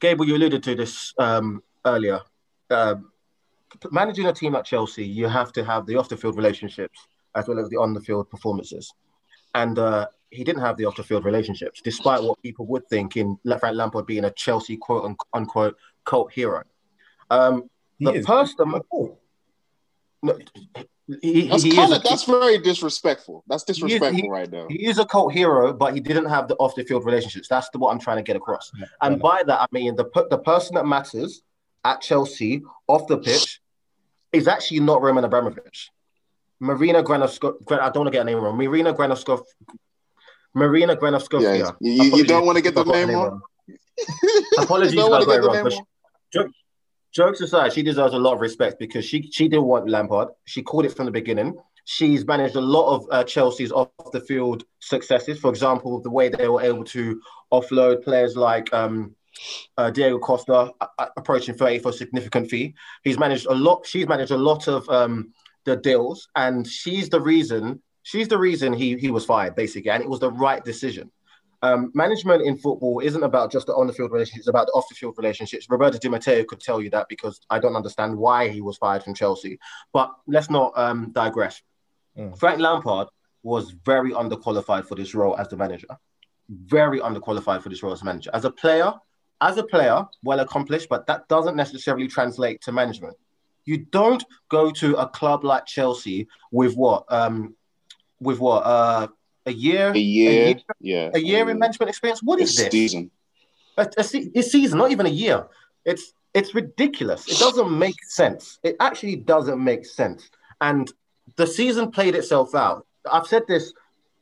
Gabriel, 0.00 0.30
you 0.30 0.36
alluded 0.36 0.62
to 0.64 0.74
this 0.74 1.14
um, 1.18 1.62
earlier. 1.84 2.20
Uh, 2.70 2.96
managing 3.90 4.26
a 4.26 4.32
team 4.32 4.54
at 4.54 4.64
Chelsea, 4.64 5.04
you 5.04 5.26
have 5.28 5.52
to 5.52 5.64
have 5.64 5.86
the 5.86 5.96
off 5.96 6.08
the 6.08 6.16
field 6.16 6.36
relationships 6.36 7.06
as 7.34 7.46
well 7.46 7.58
as 7.58 7.68
the 7.68 7.76
on 7.76 7.94
the 7.94 8.00
field 8.00 8.28
performances. 8.30 8.92
And 9.54 9.78
uh, 9.78 10.06
he 10.30 10.44
didn't 10.44 10.62
have 10.62 10.76
the 10.76 10.84
off 10.84 10.96
the 10.96 11.02
field 11.02 11.24
relationships, 11.24 11.80
despite 11.82 12.22
what 12.22 12.40
people 12.42 12.66
would 12.66 12.88
think 12.88 13.16
in 13.16 13.38
Frank 13.58 13.76
Lampard 13.76 14.06
being 14.06 14.24
a 14.24 14.30
Chelsea 14.30 14.76
quote 14.76 15.16
unquote 15.34 15.76
cult 16.04 16.32
hero. 16.32 16.62
Um, 17.30 17.68
the 17.98 18.22
person, 18.22 18.82
no, 20.22 20.38
he, 21.22 21.48
that's 21.48 21.62
he 21.62 21.74
kind 21.74 21.92
of 21.92 22.02
that's 22.02 22.24
very 22.24 22.58
disrespectful. 22.58 23.44
That's 23.48 23.64
disrespectful 23.64 24.22
he, 24.22 24.28
right 24.28 24.50
now. 24.50 24.66
He 24.68 24.86
is 24.86 24.98
a 24.98 25.04
cult 25.04 25.32
hero, 25.32 25.72
but 25.72 25.94
he 25.94 26.00
didn't 26.00 26.26
have 26.26 26.48
the 26.48 26.56
off 26.56 26.74
the 26.74 26.84
field 26.84 27.04
relationships. 27.04 27.48
That's 27.48 27.68
the, 27.70 27.78
what 27.78 27.90
I'm 27.90 27.98
trying 27.98 28.18
to 28.18 28.22
get 28.22 28.36
across. 28.36 28.70
Yeah, 28.78 28.86
and 29.02 29.16
yeah. 29.16 29.22
by 29.22 29.42
that 29.46 29.60
I 29.60 29.66
mean 29.72 29.96
the 29.96 30.08
the 30.30 30.38
person 30.38 30.74
that 30.74 30.86
matters 30.86 31.42
at 31.84 32.00
Chelsea 32.00 32.62
off 32.86 33.06
the 33.06 33.18
pitch 33.18 33.60
is 34.32 34.46
actually 34.46 34.80
not 34.80 35.02
Roman 35.02 35.24
Abramovich. 35.24 35.90
Marina 36.60 37.02
Granovskov. 37.02 37.54
I 37.72 37.90
don't 37.90 37.96
want 37.96 38.06
to 38.08 38.10
get 38.10 38.22
a 38.22 38.24
name 38.24 38.38
wrong. 38.38 38.56
Marina 38.56 38.92
Granovskov. 38.92 39.42
Marina 40.54 40.94
Granovskov. 40.94 41.42
Yeah, 41.42 41.70
you, 41.80 42.16
you, 42.16 42.24
don't 42.24 42.44
want 42.44 42.56
to 42.56 42.62
get 42.62 42.74
the 42.74 42.84
name 42.84 43.10
wrong. 43.10 43.40
Apologies, 44.58 44.92
if 44.92 44.98
I 44.98 45.24
got 45.24 45.30
it 45.30 45.64
wrong 46.36 46.52
jokes 47.12 47.40
aside, 47.40 47.72
she 47.72 47.82
deserves 47.82 48.14
a 48.14 48.18
lot 48.18 48.34
of 48.34 48.40
respect 48.40 48.78
because 48.78 49.04
she 49.04 49.30
she 49.30 49.48
didn't 49.48 49.66
want 49.66 49.88
Lampard. 49.88 50.28
She 50.44 50.62
called 50.62 50.86
it 50.86 50.96
from 50.96 51.06
the 51.06 51.12
beginning. 51.12 51.56
She's 51.84 52.24
managed 52.26 52.56
a 52.56 52.60
lot 52.60 52.94
of 52.94 53.06
uh, 53.10 53.24
Chelsea's 53.24 53.72
off 53.72 53.88
the 54.12 54.20
field 54.20 54.64
successes. 54.80 55.40
For 55.40 55.50
example, 55.50 56.00
the 56.00 56.10
way 56.10 56.28
they 56.28 56.48
were 56.48 56.62
able 56.62 56.84
to 56.84 57.20
offload 57.52 58.04
players 58.04 58.36
like 58.36 58.72
um, 58.72 59.16
uh, 59.76 59.90
Diego 59.90 60.18
Costa, 60.18 60.70
uh, 60.80 60.86
uh 60.98 61.06
approaching 61.16 61.54
30 61.54 61.80
for 61.80 61.88
a 61.88 61.92
significant 61.92 62.48
fee. 62.48 62.74
He's 63.02 63.18
managed 63.18 63.46
a 63.46 63.54
lot. 63.54 63.86
She's 63.86 64.06
managed 64.06 64.30
a 64.30 64.36
lot 64.36 64.68
of 64.68 64.88
um, 64.88 65.32
the 65.64 65.76
deals, 65.76 66.28
and 66.36 66.66
she's 66.66 67.08
the 67.08 67.20
reason. 67.20 67.82
She's 68.02 68.28
the 68.28 68.38
reason 68.38 68.72
he 68.72 68.96
he 68.96 69.10
was 69.10 69.24
fired, 69.24 69.56
basically, 69.56 69.90
and 69.90 70.02
it 70.02 70.08
was 70.08 70.20
the 70.20 70.30
right 70.32 70.64
decision. 70.64 71.10
Um, 71.62 71.90
management 71.94 72.42
in 72.42 72.56
football 72.56 73.00
isn't 73.00 73.22
about 73.22 73.52
just 73.52 73.66
the 73.66 73.74
on 73.74 73.86
the 73.86 73.92
field 73.92 74.12
relationships, 74.12 74.40
it's 74.40 74.48
about 74.48 74.66
the 74.66 74.72
off 74.72 74.88
the 74.88 74.94
field 74.94 75.14
relationships. 75.18 75.66
Roberto 75.68 75.98
Di 75.98 76.08
Matteo 76.08 76.44
could 76.44 76.60
tell 76.60 76.80
you 76.80 76.88
that 76.90 77.06
because 77.08 77.40
I 77.50 77.58
don't 77.58 77.76
understand 77.76 78.16
why 78.16 78.48
he 78.48 78.62
was 78.62 78.78
fired 78.78 79.02
from 79.02 79.14
Chelsea. 79.14 79.58
But 79.92 80.10
let's 80.26 80.48
not 80.48 80.72
um, 80.76 81.12
digress. 81.12 81.60
Mm. 82.16 82.38
Frank 82.38 82.60
Lampard 82.60 83.08
was 83.42 83.72
very 83.84 84.12
underqualified 84.12 84.86
for 84.86 84.94
this 84.94 85.14
role 85.14 85.36
as 85.36 85.48
the 85.48 85.56
manager. 85.56 85.88
Very 86.48 87.00
underqualified 87.00 87.62
for 87.62 87.68
this 87.68 87.82
role 87.82 87.92
as 87.92 88.02
manager. 88.02 88.30
As 88.32 88.44
a 88.44 88.50
player, 88.50 88.92
as 89.40 89.58
a 89.58 89.62
player, 89.62 90.04
well 90.22 90.40
accomplished, 90.40 90.88
but 90.88 91.06
that 91.06 91.28
doesn't 91.28 91.56
necessarily 91.56 92.08
translate 92.08 92.60
to 92.62 92.72
management. 92.72 93.16
You 93.64 93.78
don't 93.78 94.24
go 94.48 94.70
to 94.70 94.96
a 94.96 95.08
club 95.08 95.44
like 95.44 95.66
Chelsea 95.66 96.26
with 96.50 96.74
what? 96.74 97.04
Um, 97.08 97.54
with 98.18 98.38
what? 98.38 98.60
Uh, 98.60 99.08
a 99.46 99.52
year, 99.52 99.90
a 99.90 99.98
year, 99.98 100.30
a 100.30 100.46
year 100.46 100.56
yeah, 100.80 101.10
a 101.14 101.18
year 101.18 101.48
in 101.48 101.58
management 101.58 101.88
experience. 101.88 102.22
What 102.22 102.40
is 102.40 102.56
this? 102.56 102.70
Season. 102.70 103.10
A, 103.76 103.88
a, 103.96 104.00
a 104.00 104.42
season, 104.42 104.78
not 104.78 104.90
even 104.90 105.06
a 105.06 105.10
year. 105.10 105.46
It's 105.84 106.12
it's 106.34 106.54
ridiculous. 106.54 107.26
It 107.28 107.38
doesn't 107.38 107.76
make 107.76 108.02
sense. 108.04 108.58
It 108.62 108.76
actually 108.80 109.16
doesn't 109.16 109.62
make 109.62 109.84
sense. 109.84 110.30
And 110.60 110.92
the 111.36 111.46
season 111.46 111.90
played 111.90 112.14
itself 112.14 112.54
out. 112.54 112.86
I've 113.10 113.26
said 113.26 113.42
this 113.48 113.72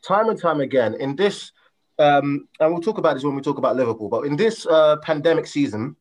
time 0.06 0.28
and 0.28 0.40
time 0.40 0.60
again. 0.60 0.94
In 0.94 1.16
this, 1.16 1.52
um, 1.98 2.48
and 2.60 2.72
we'll 2.72 2.82
talk 2.82 2.98
about 2.98 3.14
this 3.14 3.24
when 3.24 3.34
we 3.34 3.42
talk 3.42 3.58
about 3.58 3.76
Liverpool. 3.76 4.08
But 4.08 4.26
in 4.26 4.36
this 4.36 4.66
uh, 4.66 4.96
pandemic 4.98 5.46
season, 5.46 5.96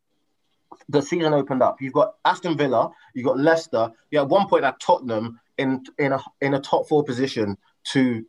the 0.89 1.01
season 1.01 1.33
opened 1.33 1.63
up. 1.63 1.81
You've 1.81 1.93
got 1.93 2.15
Aston 2.23 2.57
Villa, 2.57 2.91
you've 3.13 3.25
got 3.25 3.39
Leicester. 3.39 3.91
You 4.11 4.19
at 4.19 4.29
one 4.29 4.47
point 4.47 4.63
at 4.63 4.79
Tottenham 4.79 5.39
in 5.57 5.83
in 5.97 6.13
a 6.13 6.19
in 6.41 6.53
a 6.53 6.59
top 6.59 6.87
four 6.87 7.03
position 7.03 7.57
to 7.91 8.25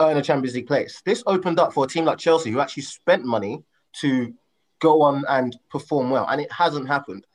earn 0.00 0.16
a 0.16 0.22
Champions 0.22 0.54
League 0.54 0.66
place. 0.66 1.02
This 1.04 1.22
opened 1.26 1.58
up 1.58 1.72
for 1.72 1.84
a 1.84 1.88
team 1.88 2.04
like 2.04 2.18
Chelsea, 2.18 2.50
who 2.50 2.60
actually 2.60 2.82
spent 2.84 3.24
money 3.24 3.62
to 4.00 4.34
go 4.80 5.02
on 5.02 5.24
and 5.28 5.56
perform 5.70 6.10
well, 6.10 6.26
and 6.28 6.40
it 6.40 6.50
hasn't 6.52 6.88
happened. 6.88 7.26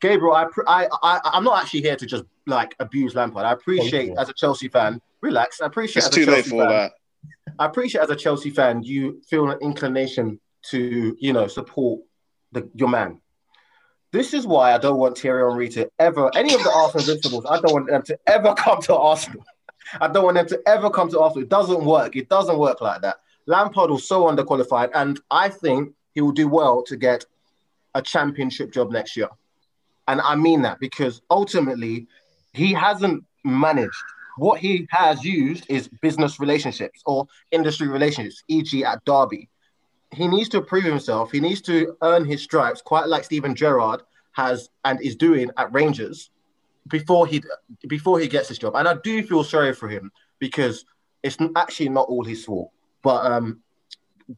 Gabriel, 0.00 0.34
I, 0.34 0.46
I, 0.66 0.88
I, 1.02 1.20
I'm 1.24 1.44
not 1.44 1.62
actually 1.62 1.82
here 1.82 1.96
to 1.96 2.06
just 2.06 2.24
like 2.46 2.74
abuse 2.80 3.14
Lampard. 3.14 3.44
I 3.44 3.52
appreciate 3.52 4.12
as 4.18 4.28
a 4.28 4.32
Chelsea 4.32 4.68
fan, 4.68 5.00
relax. 5.20 5.60
I 5.60 5.66
appreciate 5.66 6.04
it's 6.04 6.14
too 6.14 6.26
late 6.26 6.44
for 6.44 6.58
fan, 6.58 6.68
that. 6.68 6.92
I 7.58 7.66
appreciate 7.66 8.02
as 8.02 8.10
a 8.10 8.16
Chelsea 8.16 8.50
fan, 8.50 8.82
you 8.82 9.22
feel 9.28 9.48
an 9.48 9.58
inclination 9.60 10.40
to, 10.70 11.16
you 11.18 11.32
know, 11.32 11.46
support 11.46 12.00
the, 12.50 12.68
your 12.74 12.88
man. 12.88 13.20
This 14.12 14.34
is 14.34 14.46
why 14.46 14.74
I 14.74 14.78
don't 14.78 14.98
want 14.98 15.16
Thierry 15.16 15.48
Henry 15.48 15.68
to 15.70 15.90
ever, 15.98 16.30
any 16.34 16.52
of 16.52 16.62
the 16.62 16.70
Arsenal 16.70 17.08
Invincibles, 17.08 17.46
I 17.46 17.60
don't 17.60 17.72
want 17.72 17.86
them 17.88 18.02
to 18.02 18.18
ever 18.26 18.54
come 18.58 18.82
to 18.82 18.96
Arsenal. 18.96 19.44
I 20.00 20.08
don't 20.08 20.24
want 20.24 20.36
them 20.36 20.46
to 20.48 20.60
ever 20.66 20.90
come 20.90 21.08
to 21.10 21.20
Arsenal. 21.20 21.44
It 21.44 21.48
doesn't 21.48 21.84
work. 21.84 22.16
It 22.16 22.28
doesn't 22.28 22.58
work 22.58 22.80
like 22.80 23.02
that. 23.02 23.16
Lampard 23.46 23.90
was 23.90 24.06
so 24.06 24.24
underqualified, 24.24 24.90
and 24.94 25.20
I 25.30 25.48
think 25.48 25.94
he 26.14 26.20
will 26.20 26.32
do 26.32 26.48
well 26.48 26.82
to 26.84 26.96
get 26.96 27.24
a 27.94 28.02
championship 28.02 28.72
job 28.72 28.90
next 28.90 29.16
year. 29.16 29.28
And 30.08 30.20
I 30.20 30.34
mean 30.34 30.62
that 30.62 30.80
because 30.80 31.22
ultimately 31.30 32.06
he 32.52 32.72
hasn't 32.72 33.24
managed. 33.44 33.92
What 34.36 34.60
he 34.60 34.86
has 34.90 35.24
used 35.24 35.66
is 35.68 35.88
business 36.00 36.40
relationships 36.40 37.02
or 37.04 37.26
industry 37.50 37.88
relationships, 37.88 38.42
e.g., 38.48 38.84
at 38.84 39.04
Derby. 39.04 39.48
He 40.10 40.26
needs 40.26 40.48
to 40.50 40.62
prove 40.62 40.84
himself. 40.84 41.30
He 41.32 41.40
needs 41.40 41.60
to 41.62 41.96
earn 42.02 42.24
his 42.24 42.42
stripes, 42.42 42.80
quite 42.82 43.08
like 43.08 43.24
Steven 43.24 43.54
Gerrard 43.54 44.02
has 44.32 44.70
and 44.84 45.00
is 45.02 45.16
doing 45.16 45.50
at 45.56 45.72
Rangers 45.72 46.30
before 46.88 47.26
he 47.26 47.42
before 47.88 48.18
he 48.18 48.28
gets 48.28 48.48
this 48.48 48.58
job. 48.58 48.74
And 48.76 48.88
I 48.88 48.94
do 49.02 49.22
feel 49.22 49.44
sorry 49.44 49.72
for 49.74 49.88
him 49.88 50.10
because 50.38 50.84
it's 51.22 51.36
actually 51.56 51.88
not 51.88 52.08
all 52.08 52.24
his 52.24 52.44
fault. 52.44 52.70
But 53.02 53.24
um, 53.30 53.60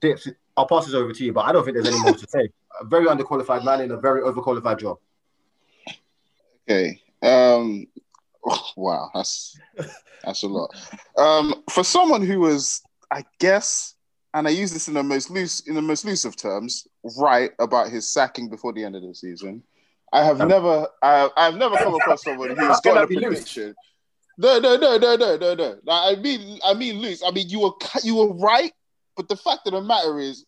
Dips, 0.00 0.28
I'll 0.56 0.66
pass 0.66 0.86
this 0.86 0.94
over 0.94 1.12
to 1.12 1.24
you. 1.24 1.32
But 1.32 1.46
I 1.46 1.52
don't 1.52 1.64
think 1.64 1.74
there's 1.74 1.88
any 1.88 2.00
more 2.00 2.14
to 2.14 2.28
say. 2.28 2.48
A 2.80 2.84
very 2.84 3.06
underqualified 3.06 3.64
man 3.64 3.80
in 3.80 3.90
a 3.92 3.96
very 3.96 4.22
overqualified 4.22 4.80
job. 4.80 4.98
Okay. 6.68 7.00
Um. 7.22 7.86
oh, 8.44 8.66
wow, 8.76 9.10
that's 9.14 9.58
that's 10.24 10.42
a 10.42 10.48
lot. 10.48 10.74
Um, 11.16 11.62
for 11.70 11.84
someone 11.84 12.22
who 12.22 12.40
was, 12.40 12.82
I 13.10 13.24
guess, 13.38 13.94
and 14.34 14.46
I 14.46 14.50
use 14.50 14.72
this 14.72 14.88
in 14.88 14.94
the 14.94 15.02
most 15.02 15.30
loose 15.30 15.60
in 15.60 15.74
the 15.74 15.82
most 15.82 16.04
loose 16.04 16.24
of 16.24 16.36
terms, 16.36 16.86
right 17.16 17.52
about 17.58 17.90
his 17.90 18.08
sacking 18.10 18.48
before 18.48 18.72
the 18.72 18.84
end 18.84 18.96
of 18.96 19.02
the 19.02 19.14
season. 19.14 19.62
I 20.14 20.22
have 20.24 20.40
Um, 20.40 20.48
never, 20.48 20.86
I, 21.02 21.28
I've 21.36 21.56
never 21.56 21.76
come 21.76 21.94
across 21.94 22.22
someone 22.22 22.50
who 22.50 22.54
has 22.66 22.80
Can 22.80 22.94
got 22.94 23.04
a 23.04 23.06
prediction. 23.08 23.74
No, 24.38 24.58
no, 24.60 24.76
no, 24.76 24.96
no, 24.96 25.16
no, 25.16 25.36
no, 25.36 25.54
no. 25.54 25.76
Like, 25.84 26.18
I 26.18 26.20
mean, 26.20 26.60
I 26.64 26.74
mean 26.74 27.00
loose. 27.00 27.22
I 27.22 27.32
mean, 27.32 27.48
you 27.48 27.60
were 27.60 27.72
you 28.02 28.16
were 28.16 28.32
right, 28.34 28.72
but 29.16 29.28
the 29.28 29.36
fact 29.36 29.66
of 29.66 29.72
the 29.72 29.82
matter 29.82 30.18
is, 30.20 30.44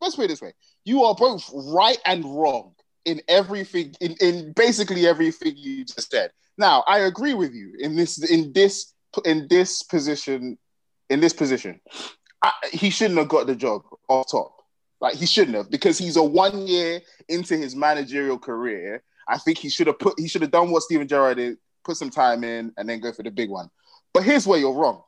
let's 0.00 0.16
put 0.16 0.24
it 0.24 0.28
this 0.28 0.40
way: 0.40 0.54
you 0.84 1.04
are 1.04 1.14
both 1.14 1.48
right 1.54 1.98
and 2.06 2.24
wrong 2.24 2.74
in 3.04 3.20
everything, 3.28 3.94
in, 4.00 4.14
in 4.20 4.52
basically 4.52 5.06
everything 5.06 5.54
you 5.56 5.84
just 5.84 6.10
said. 6.10 6.30
Now, 6.58 6.82
I 6.86 7.00
agree 7.00 7.34
with 7.34 7.54
you 7.54 7.74
in 7.78 7.96
this, 7.96 8.22
in 8.30 8.52
this, 8.52 8.92
in 9.24 9.46
this 9.48 9.82
position, 9.82 10.58
in 11.08 11.20
this 11.20 11.32
position. 11.32 11.80
I, 12.42 12.52
he 12.72 12.90
shouldn't 12.90 13.18
have 13.18 13.28
got 13.28 13.46
the 13.46 13.54
job 13.54 13.82
off 14.08 14.30
top. 14.30 14.56
Like 15.00 15.14
he 15.14 15.26
shouldn't 15.26 15.56
have 15.56 15.70
because 15.70 15.96
he's 15.96 16.16
a 16.16 16.22
one 16.22 16.66
year 16.66 17.00
into 17.28 17.56
his 17.56 17.74
managerial 17.74 18.38
career. 18.38 19.02
I 19.30 19.38
think 19.38 19.58
he 19.58 19.70
should 19.70 19.86
have 19.86 19.98
put 19.98 20.18
he 20.18 20.28
should 20.28 20.42
have 20.42 20.50
done 20.50 20.70
what 20.70 20.82
Steven 20.82 21.06
Gerrard 21.06 21.36
did, 21.36 21.56
put 21.84 21.96
some 21.96 22.10
time 22.10 22.42
in, 22.42 22.72
and 22.76 22.88
then 22.88 23.00
go 23.00 23.12
for 23.12 23.22
the 23.22 23.30
big 23.30 23.48
one. 23.48 23.70
But 24.12 24.24
here's 24.24 24.46
where 24.46 24.58
you're 24.58 24.74
wrong. 24.74 25.02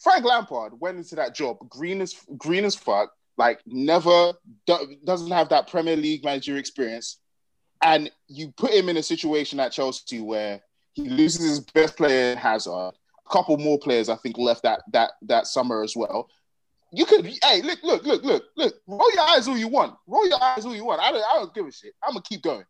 Frank 0.00 0.24
Lampard 0.24 0.72
went 0.80 0.96
into 0.96 1.14
that 1.16 1.34
job 1.34 1.58
green 1.68 2.00
as 2.00 2.16
green 2.36 2.64
as 2.64 2.74
fuck, 2.74 3.12
like 3.36 3.60
never 3.66 4.32
do, 4.66 4.96
doesn't 5.04 5.30
have 5.30 5.50
that 5.50 5.68
Premier 5.68 5.96
League 5.96 6.24
manager 6.24 6.56
experience, 6.56 7.18
and 7.82 8.10
you 8.26 8.52
put 8.56 8.72
him 8.72 8.88
in 8.88 8.96
a 8.96 9.02
situation 9.02 9.60
at 9.60 9.72
Chelsea 9.72 10.20
where 10.20 10.60
he 10.94 11.08
loses 11.08 11.48
his 11.48 11.60
best 11.60 11.96
player 11.96 12.34
Hazard, 12.34 12.72
a 12.72 13.30
couple 13.30 13.56
more 13.58 13.78
players 13.78 14.08
I 14.08 14.16
think 14.16 14.38
left 14.38 14.62
that 14.62 14.82
that 14.92 15.12
that 15.22 15.46
summer 15.46 15.82
as 15.82 15.94
well. 15.94 16.30
You 16.94 17.06
could, 17.06 17.24
hey, 17.24 17.62
look, 17.62 17.82
look, 17.82 18.04
look, 18.04 18.22
look, 18.22 18.44
look. 18.56 18.74
Roll 18.86 19.12
your 19.14 19.22
eyes 19.22 19.48
all 19.48 19.56
you 19.56 19.68
want. 19.68 19.96
Roll 20.06 20.28
your 20.28 20.42
eyes 20.42 20.66
all 20.66 20.76
you 20.76 20.84
want. 20.84 21.00
I 21.00 21.10
don't, 21.10 21.24
I 21.24 21.38
don't 21.38 21.54
give 21.54 21.66
a 21.66 21.72
shit. 21.72 21.94
I'm 22.04 22.12
gonna 22.12 22.22
keep 22.22 22.42
going. 22.42 22.64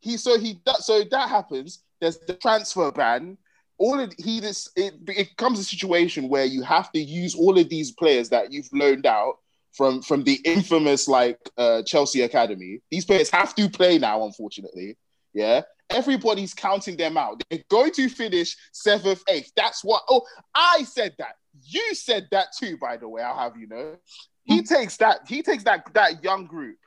He 0.00 0.16
so 0.16 0.38
he 0.38 0.60
that 0.64 0.78
so 0.78 1.04
that 1.04 1.28
happens. 1.28 1.82
There's 2.00 2.18
the 2.18 2.34
transfer 2.34 2.90
ban. 2.90 3.36
All 3.76 4.00
of 4.00 4.12
he 4.16 4.40
this 4.40 4.70
it 4.74 4.94
it 5.08 5.36
comes 5.36 5.58
a 5.58 5.64
situation 5.64 6.30
where 6.30 6.46
you 6.46 6.62
have 6.62 6.90
to 6.92 6.98
use 6.98 7.34
all 7.34 7.58
of 7.58 7.68
these 7.68 7.92
players 7.92 8.30
that 8.30 8.52
you've 8.52 8.68
loaned 8.72 9.04
out 9.04 9.34
from 9.72 10.00
from 10.00 10.24
the 10.24 10.40
infamous 10.44 11.06
like 11.06 11.38
uh, 11.58 11.82
Chelsea 11.82 12.22
academy. 12.22 12.80
These 12.90 13.04
players 13.04 13.30
have 13.30 13.54
to 13.56 13.68
play 13.68 13.98
now, 13.98 14.24
unfortunately. 14.24 14.96
Yeah, 15.34 15.62
everybody's 15.90 16.54
counting 16.54 16.96
them 16.96 17.16
out. 17.16 17.42
They're 17.50 17.60
going 17.68 17.92
to 17.92 18.08
finish 18.08 18.56
seventh, 18.72 19.22
eighth. 19.28 19.52
That's 19.56 19.84
what. 19.84 20.02
Oh, 20.08 20.22
I 20.54 20.84
said 20.84 21.14
that. 21.18 21.36
You 21.62 21.94
said 21.94 22.28
that 22.30 22.48
too, 22.58 22.76
by 22.76 22.96
the 22.96 23.08
way. 23.08 23.22
I'll 23.22 23.38
have 23.38 23.56
you 23.56 23.66
know. 23.66 23.96
He 24.44 24.58
hmm. 24.58 24.64
takes 24.64 24.96
that. 24.98 25.20
He 25.26 25.42
takes 25.42 25.64
that 25.64 25.92
that 25.94 26.22
young 26.22 26.46
group, 26.46 26.78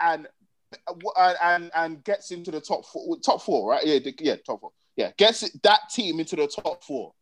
and 0.00 0.26
and 1.16 1.70
and 1.74 2.04
gets 2.04 2.30
into 2.30 2.50
the 2.50 2.60
top 2.60 2.84
four. 2.86 3.18
Top 3.20 3.42
four, 3.42 3.70
right? 3.70 3.84
Yeah, 3.84 3.98
yeah, 4.20 4.36
top 4.36 4.60
four. 4.60 4.72
Yeah, 4.96 5.10
gets 5.16 5.48
that 5.62 5.80
team 5.90 6.20
into 6.20 6.36
the 6.36 6.46
top 6.46 6.84
four, 6.84 7.12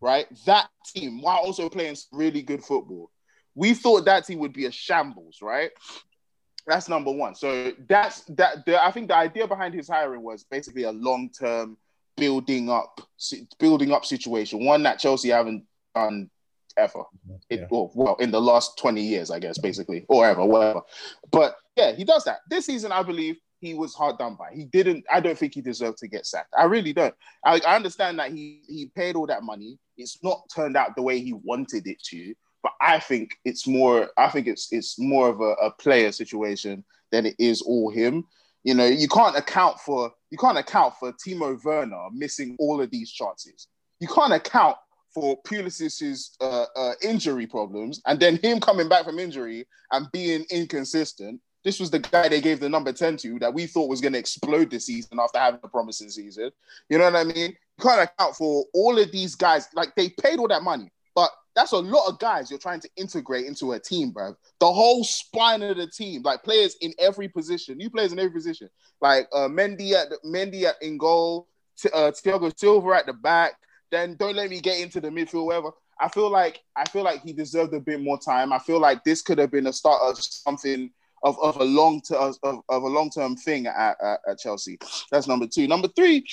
right? 0.00 0.26
That 0.46 0.68
team, 0.86 1.22
while 1.22 1.38
also 1.38 1.68
playing 1.68 1.96
really 2.12 2.42
good 2.42 2.62
football. 2.62 3.10
We 3.56 3.74
thought 3.74 4.04
that 4.04 4.26
team 4.26 4.38
would 4.38 4.52
be 4.52 4.66
a 4.66 4.70
shambles, 4.70 5.38
right? 5.42 5.70
That's 6.66 6.88
number 6.88 7.10
one. 7.10 7.34
So 7.34 7.72
that's 7.88 8.22
that. 8.36 8.64
The, 8.66 8.82
I 8.82 8.90
think 8.90 9.08
the 9.08 9.16
idea 9.16 9.46
behind 9.46 9.74
his 9.74 9.88
hiring 9.88 10.22
was 10.22 10.44
basically 10.44 10.84
a 10.84 10.92
long 10.92 11.30
term 11.30 11.76
building 12.16 12.70
up, 12.70 13.00
building 13.58 13.92
up 13.92 14.04
situation. 14.04 14.64
One 14.64 14.82
that 14.82 14.98
Chelsea 14.98 15.30
haven't 15.30 15.64
done 15.94 16.30
ever. 16.76 17.02
It, 17.48 17.60
Yeah. 17.60 17.66
well, 17.70 17.90
well, 17.94 18.16
in 18.16 18.30
the 18.30 18.40
last 18.40 18.78
20 18.78 19.00
years, 19.02 19.30
I 19.30 19.38
guess, 19.38 19.58
basically, 19.58 20.04
or 20.08 20.26
ever, 20.26 20.44
whatever. 20.44 20.82
But 21.30 21.56
yeah, 21.76 21.92
he 21.92 22.04
does 22.04 22.24
that. 22.24 22.40
This 22.48 22.66
season, 22.66 22.92
I 22.92 23.02
believe 23.02 23.36
he 23.60 23.74
was 23.74 23.94
hard 23.94 24.18
done 24.18 24.36
by. 24.36 24.50
He 24.54 24.64
didn't, 24.64 25.04
I 25.10 25.20
don't 25.20 25.36
think 25.36 25.54
he 25.54 25.60
deserved 25.60 25.98
to 25.98 26.08
get 26.08 26.26
sacked. 26.26 26.52
I 26.56 26.64
really 26.64 26.92
don't. 26.92 27.14
I, 27.44 27.60
I 27.66 27.76
understand 27.76 28.18
that 28.18 28.32
he 28.32 28.62
he 28.66 28.90
paid 28.94 29.16
all 29.16 29.26
that 29.26 29.42
money. 29.42 29.78
It's 29.96 30.22
not 30.22 30.42
turned 30.54 30.76
out 30.76 30.96
the 30.96 31.02
way 31.02 31.20
he 31.20 31.32
wanted 31.32 31.86
it 31.86 32.02
to, 32.04 32.34
but 32.62 32.72
I 32.80 32.98
think 32.98 33.36
it's 33.44 33.66
more, 33.66 34.10
I 34.16 34.28
think 34.28 34.46
it's 34.46 34.68
it's 34.72 34.98
more 34.98 35.28
of 35.28 35.40
a, 35.40 35.52
a 35.62 35.70
player 35.72 36.12
situation 36.12 36.84
than 37.10 37.26
it 37.26 37.36
is 37.38 37.62
all 37.62 37.90
him. 37.90 38.24
You 38.64 38.74
know, 38.74 38.86
you 38.86 39.08
can't 39.08 39.36
account 39.36 39.80
for 39.80 40.12
you 40.30 40.38
can't 40.38 40.58
account 40.58 40.94
for 40.98 41.12
Timo 41.12 41.62
Werner 41.64 42.08
missing 42.12 42.56
all 42.58 42.80
of 42.80 42.90
these 42.90 43.10
chances. 43.10 43.68
You 44.00 44.08
can't 44.08 44.32
account 44.32 44.76
for 45.12 45.40
Pulisic's 45.42 46.36
uh, 46.40 46.66
uh, 46.76 46.92
injury 47.02 47.46
problems, 47.46 48.00
and 48.06 48.20
then 48.20 48.36
him 48.36 48.60
coming 48.60 48.88
back 48.88 49.04
from 49.04 49.18
injury 49.18 49.66
and 49.92 50.06
being 50.12 50.44
inconsistent. 50.50 51.40
This 51.62 51.78
was 51.78 51.90
the 51.90 51.98
guy 51.98 52.28
they 52.28 52.40
gave 52.40 52.58
the 52.58 52.70
number 52.70 52.90
10 52.90 53.18
to 53.18 53.38
that 53.40 53.52
we 53.52 53.66
thought 53.66 53.90
was 53.90 54.00
going 54.00 54.14
to 54.14 54.18
explode 54.18 54.70
this 54.70 54.86
season 54.86 55.20
after 55.20 55.38
having 55.38 55.60
a 55.62 55.68
promising 55.68 56.08
season. 56.08 56.50
You 56.88 56.96
know 56.96 57.04
what 57.04 57.16
I 57.16 57.24
mean? 57.24 57.50
You 57.50 57.82
can't 57.82 58.00
account 58.00 58.34
for 58.36 58.64
all 58.72 58.98
of 58.98 59.12
these 59.12 59.34
guys. 59.34 59.68
Like 59.74 59.94
they 59.94 60.08
paid 60.08 60.38
all 60.38 60.48
that 60.48 60.62
money, 60.62 60.90
that's 61.60 61.72
a 61.72 61.78
lot 61.78 62.08
of 62.08 62.18
guys 62.18 62.50
you're 62.50 62.58
trying 62.58 62.80
to 62.80 62.88
integrate 62.96 63.44
into 63.44 63.72
a 63.72 63.78
team, 63.78 64.12
bro. 64.12 64.34
The 64.60 64.72
whole 64.72 65.04
spine 65.04 65.62
of 65.62 65.76
the 65.76 65.86
team, 65.86 66.22
like 66.22 66.42
players 66.42 66.74
in 66.80 66.94
every 66.98 67.28
position, 67.28 67.76
new 67.76 67.90
players 67.90 68.12
in 68.12 68.18
every 68.18 68.32
position, 68.32 68.70
like 69.02 69.28
uh, 69.34 69.48
Mendy 69.48 69.92
at 69.92 70.08
Mendy 70.24 70.64
at 70.64 70.76
in 70.80 70.96
goal, 70.96 71.48
T- 71.76 71.90
uh, 71.92 72.12
Thiago 72.12 72.50
Silva 72.58 72.92
at 72.92 73.04
the 73.04 73.12
back. 73.12 73.52
Then 73.90 74.16
don't 74.16 74.36
let 74.36 74.48
me 74.48 74.60
get 74.60 74.80
into 74.80 75.02
the 75.02 75.10
midfield, 75.10 75.44
whatever. 75.44 75.72
I 76.00 76.08
feel 76.08 76.30
like 76.30 76.62
I 76.76 76.88
feel 76.88 77.02
like 77.02 77.20
he 77.22 77.34
deserved 77.34 77.74
a 77.74 77.80
bit 77.80 78.00
more 78.00 78.18
time. 78.18 78.54
I 78.54 78.58
feel 78.58 78.80
like 78.80 79.04
this 79.04 79.20
could 79.20 79.36
have 79.36 79.50
been 79.50 79.66
a 79.66 79.72
start 79.72 80.00
of 80.02 80.18
something 80.18 80.90
of, 81.22 81.38
of 81.42 81.56
a 81.56 81.64
long 81.64 82.00
ter- 82.00 82.16
of, 82.16 82.38
of 82.42 82.82
a 82.82 82.88
long 82.88 83.10
term 83.10 83.36
thing 83.36 83.66
at, 83.66 83.96
at, 84.02 84.20
at 84.26 84.38
Chelsea. 84.38 84.78
That's 85.10 85.28
number 85.28 85.46
two. 85.46 85.68
Number 85.68 85.88
three, 85.88 86.26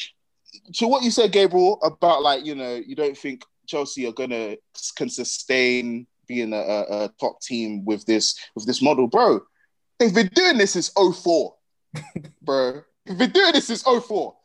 to 0.75 0.88
what 0.88 1.03
you 1.03 1.12
said, 1.12 1.34
Gabriel, 1.34 1.79
about 1.84 2.22
like 2.22 2.46
you 2.46 2.55
know 2.55 2.75
you 2.75 2.96
don't 2.96 3.17
think 3.17 3.43
Chelsea 3.67 4.07
are 4.07 4.13
gonna 4.13 4.55
can 4.95 5.09
sustain 5.09 6.07
being 6.27 6.53
a, 6.53 6.57
a, 6.57 7.09
top 7.19 7.41
team 7.41 7.86
with 7.86 8.05
this 8.05 8.38
with 8.55 8.65
this 8.65 8.81
model, 8.81 9.07
bro. 9.07 9.41
They've 10.00 10.13
been 10.13 10.29
doing 10.33 10.57
this 10.57 10.74
since 10.74 10.89
04, 10.89 11.55
bro. 12.41 12.81
They've 13.05 13.17
been 13.17 13.31
doing 13.31 13.53
this 13.53 13.67
since 13.67 13.83
04. 13.83 14.36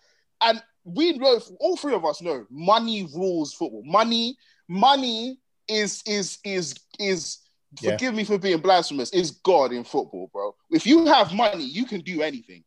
and 0.42 0.62
we 0.84 1.12
know 1.12 1.40
all 1.60 1.76
three 1.76 1.94
of 1.94 2.04
us 2.04 2.20
know 2.22 2.46
money 2.50 3.08
rules 3.14 3.52
football. 3.52 3.82
Money, 3.84 4.36
money 4.68 5.38
is 5.68 6.02
is 6.06 6.38
is 6.44 6.78
is 6.98 7.38
Yeah. 7.80 7.92
forgive 7.92 8.14
me 8.14 8.24
for 8.24 8.38
being 8.38 8.58
blasphemous, 8.60 9.10
is 9.10 9.30
God 9.30 9.72
in 9.72 9.84
football, 9.84 10.28
bro. 10.32 10.54
If 10.70 10.86
you 10.86 11.06
have 11.06 11.32
money, 11.32 11.64
you 11.64 11.86
can 11.86 12.00
do 12.00 12.22
anything. 12.22 12.64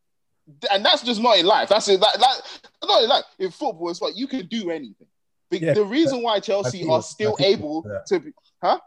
And 0.72 0.86
that's 0.86 1.02
just 1.02 1.22
not 1.22 1.40
in 1.40 1.46
life. 1.46 1.70
That's 1.70 1.88
it. 1.88 2.00
Like, 2.00 2.20
like, 2.20 2.38
not 2.84 3.04
in 3.04 3.10
life. 3.10 3.24
In 3.40 3.52
football, 3.52 3.90
it's 3.90 4.02
like 4.02 4.16
you 4.16 4.28
can 4.28 4.46
do 4.46 4.70
anything. 4.70 5.08
The, 5.52 5.60
Yeah. 5.60 5.74
the 5.74 5.86
reason 5.86 6.22
why 6.22 6.40
Chelsea 6.40 6.82
feel- 6.84 6.94
are 6.94 7.02
still 7.04 7.36
able 7.40 7.84
to 8.08 8.20
be, 8.20 8.32
huh? 8.62 8.80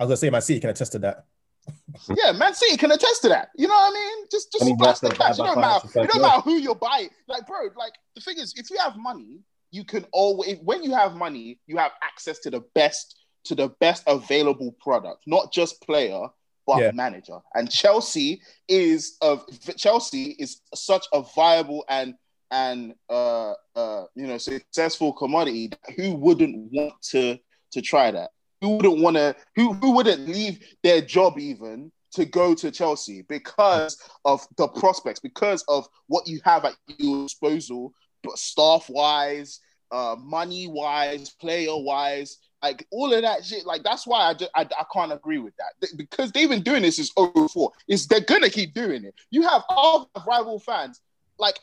I 0.00 0.04
was 0.04 0.08
gonna 0.08 0.16
say 0.16 0.30
my 0.30 0.40
seat 0.40 0.60
can 0.60 0.70
attest 0.70 0.92
to 0.92 0.98
that. 1.00 1.24
yeah, 2.16 2.32
Man 2.32 2.54
City 2.54 2.76
can 2.76 2.90
attest 2.92 3.22
to 3.22 3.28
that. 3.30 3.48
You 3.56 3.66
know 3.68 3.74
what 3.74 3.90
I 3.90 3.94
mean? 3.94 4.26
Just 4.30 4.52
just 4.52 4.64
I 4.64 4.66
mean, 4.66 4.76
splash 4.76 4.98
the 4.98 5.08
the- 5.08 5.14
cash. 5.14 5.38
It 5.38 5.42
don't 5.42 5.58
matter. 5.60 5.88
financial 5.88 6.02
It 6.02 6.10
don't 6.12 6.22
matter 6.22 6.40
who 6.42 6.56
you're 6.56 6.74
buying. 6.74 7.08
Like, 7.26 7.46
bro, 7.46 7.68
like 7.76 7.94
the 8.14 8.20
thing 8.20 8.38
is, 8.38 8.52
if 8.56 8.70
you 8.70 8.76
have 8.78 8.96
money, 8.96 9.38
you 9.70 9.84
can 9.84 10.04
always 10.12 10.58
when 10.62 10.82
you 10.82 10.92
have 10.94 11.16
money, 11.16 11.58
you 11.66 11.78
have 11.78 11.92
access 12.02 12.38
to 12.40 12.50
the 12.50 12.60
best 12.74 13.16
to 13.44 13.54
the 13.54 13.68
best 13.80 14.02
available 14.06 14.72
product, 14.80 15.22
not 15.26 15.52
just 15.52 15.80
player, 15.82 16.26
but 16.66 16.80
Yeah. 16.80 16.90
manager. 16.92 17.38
And 17.54 17.70
Chelsea 17.70 18.42
is 18.68 19.16
of 19.22 19.44
Chelsea 19.76 20.36
is 20.38 20.60
such 20.74 21.06
a 21.14 21.22
viable 21.34 21.84
and 21.88 22.14
and 22.50 22.94
uh 23.08 23.54
uh 23.74 24.04
you 24.14 24.26
know 24.26 24.38
successful 24.38 25.12
commodity. 25.12 25.70
Who 25.96 26.14
wouldn't 26.14 26.72
want 26.72 26.94
to 27.10 27.38
to 27.72 27.82
try 27.82 28.10
that? 28.10 28.30
Who 28.60 28.76
wouldn't 28.76 29.00
want 29.00 29.16
to? 29.16 29.36
Who 29.56 29.72
who 29.74 29.92
wouldn't 29.92 30.28
leave 30.28 30.64
their 30.82 31.00
job 31.00 31.38
even 31.38 31.90
to 32.12 32.24
go 32.24 32.54
to 32.54 32.70
Chelsea 32.70 33.22
because 33.22 33.98
of 34.24 34.46
the 34.56 34.68
prospects, 34.68 35.20
because 35.20 35.64
of 35.68 35.86
what 36.06 36.28
you 36.28 36.40
have 36.44 36.64
at 36.64 36.74
your 36.98 37.24
disposal, 37.24 37.92
but 38.22 38.38
staff 38.38 38.88
wise, 38.88 39.60
uh, 39.90 40.16
money 40.18 40.68
wise, 40.68 41.30
player 41.30 41.76
wise, 41.76 42.38
like 42.62 42.86
all 42.90 43.12
of 43.12 43.22
that 43.22 43.44
shit. 43.44 43.66
Like 43.66 43.82
that's 43.82 44.06
why 44.06 44.20
I, 44.20 44.34
just, 44.34 44.50
I 44.54 44.62
I 44.62 44.84
can't 44.92 45.12
agree 45.12 45.38
with 45.38 45.54
that 45.56 45.72
Th- 45.80 45.96
because 45.96 46.32
they've 46.32 46.48
been 46.48 46.62
doing 46.62 46.82
this 46.82 46.96
since 46.96 47.12
04. 47.16 47.72
Is 47.88 48.06
they're 48.06 48.20
gonna 48.20 48.50
keep 48.50 48.74
doing 48.74 49.04
it. 49.04 49.14
You 49.30 49.42
have 49.42 49.62
all 49.68 50.10
rival 50.26 50.58
fans 50.58 51.00
like. 51.38 51.58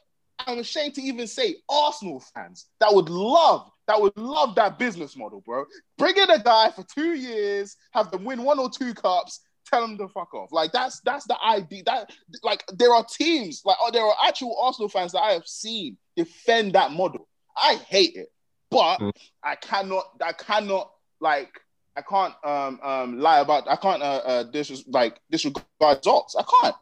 I'm 0.47 0.59
ashamed 0.59 0.95
to 0.95 1.01
even 1.01 1.27
say 1.27 1.55
Arsenal 1.69 2.23
fans 2.33 2.67
that 2.79 2.93
would 2.93 3.09
love, 3.09 3.69
that 3.87 4.01
would 4.01 4.17
love 4.17 4.55
that 4.55 4.79
business 4.79 5.17
model, 5.17 5.41
bro. 5.45 5.65
Bring 5.97 6.17
in 6.17 6.29
a 6.29 6.41
guy 6.41 6.71
for 6.71 6.83
two 6.83 7.13
years, 7.13 7.75
have 7.93 8.11
them 8.11 8.23
win 8.23 8.43
one 8.43 8.59
or 8.59 8.69
two 8.69 8.93
cups, 8.93 9.41
tell 9.71 9.81
them 9.81 9.97
to 9.97 10.07
fuck 10.07 10.33
off. 10.33 10.51
Like 10.51 10.71
that's 10.71 10.99
that's 11.01 11.25
the 11.25 11.37
idea. 11.43 11.83
That 11.85 12.11
like 12.43 12.63
there 12.73 12.93
are 12.93 13.05
teams, 13.05 13.61
like 13.65 13.77
oh, 13.81 13.91
there 13.91 14.03
are 14.03 14.15
actual 14.25 14.55
Arsenal 14.61 14.89
fans 14.89 15.13
that 15.13 15.21
I 15.21 15.31
have 15.33 15.47
seen 15.47 15.97
defend 16.15 16.73
that 16.73 16.91
model. 16.91 17.27
I 17.55 17.75
hate 17.87 18.15
it, 18.15 18.31
but 18.69 18.97
mm. 18.97 19.11
I 19.43 19.55
cannot. 19.55 20.05
I 20.21 20.33
cannot 20.33 20.91
like. 21.19 21.49
I 21.93 22.01
can't 22.01 22.33
um 22.45 22.79
um 22.81 23.19
lie 23.19 23.39
about. 23.39 23.67
I 23.67 23.75
can't 23.75 24.01
uh, 24.01 24.21
uh 24.25 24.43
dis 24.43 24.83
like 24.87 25.19
disregard 25.29 25.65
results. 25.81 26.35
I 26.35 26.43
can't. 26.43 26.75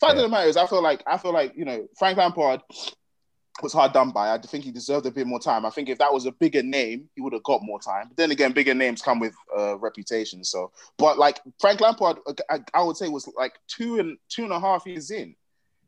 Fact 0.00 0.14
yeah. 0.14 0.22
of 0.22 0.22
the 0.22 0.28
matter 0.28 0.48
is, 0.48 0.56
I 0.56 0.66
feel 0.66 0.82
like 0.82 1.02
I 1.06 1.16
feel 1.18 1.32
like 1.32 1.54
you 1.56 1.64
know 1.64 1.88
Frank 1.98 2.18
Lampard 2.18 2.60
was 3.62 3.72
hard 3.72 3.92
done 3.92 4.10
by. 4.10 4.32
I 4.32 4.38
think 4.38 4.64
he 4.64 4.70
deserved 4.70 5.06
a 5.06 5.10
bit 5.10 5.26
more 5.26 5.40
time. 5.40 5.64
I 5.64 5.70
think 5.70 5.88
if 5.88 5.98
that 5.98 6.12
was 6.12 6.26
a 6.26 6.32
bigger 6.32 6.62
name, 6.62 7.08
he 7.14 7.22
would 7.22 7.32
have 7.32 7.42
got 7.42 7.62
more 7.62 7.80
time. 7.80 8.08
But 8.08 8.16
then 8.16 8.30
again, 8.30 8.52
bigger 8.52 8.74
names 8.74 9.00
come 9.00 9.18
with 9.18 9.34
uh, 9.56 9.78
reputation. 9.78 10.44
So, 10.44 10.72
but 10.98 11.18
like 11.18 11.40
Frank 11.60 11.80
Lampard, 11.80 12.18
I, 12.50 12.60
I, 12.74 12.82
would 12.82 12.96
say 12.96 13.08
was 13.08 13.28
like 13.36 13.54
two 13.68 13.98
and 13.98 14.18
two 14.28 14.44
and 14.44 14.52
a 14.52 14.60
half 14.60 14.86
years 14.86 15.10
in. 15.10 15.34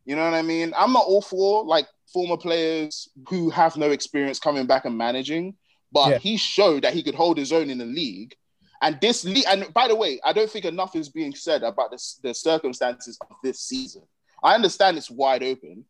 You 0.07 0.17
know 0.17 0.25
what 0.25 0.35
I 0.35 0.43
mean? 0.43 0.73
I'm 0.77 0.93
not 0.93 1.05
all 1.07 1.21
for 1.21 1.65
like 1.65 1.87
former 2.13 2.39
players 2.39 3.11
who 3.29 3.51
have 3.51 3.77
no 3.77 3.91
experience 3.91 4.39
coming 4.39 4.67
back 4.67 4.87
and 4.87 4.97
managing, 4.97 5.55
but 5.93 6.09
yeah. 6.09 6.19
he 6.19 6.39
showed 6.39 6.85
that 6.85 6.95
he 6.95 7.03
could 7.03 7.15
hold 7.15 7.37
his 7.37 7.53
own 7.53 7.69
in 7.69 7.77
the 7.77 7.85
league. 7.85 8.35
And 8.81 8.99
this 9.01 9.25
league, 9.25 9.45
and 9.49 9.73
by 9.75 9.89
the 9.89 9.97
way, 9.97 10.21
I 10.25 10.33
don't 10.33 10.51
think 10.51 10.65
enough 10.65 10.95
is 10.95 11.09
being 11.09 11.35
said 11.35 11.63
about 11.63 11.91
this, 11.91 12.21
the 12.23 12.33
circumstances 12.33 13.19
of 13.21 13.37
this 13.43 13.61
season. 13.61 14.03
I 14.43 14.55
understand 14.55 14.97
it's 14.97 15.11
wide 15.11 15.43
open, 15.43 15.85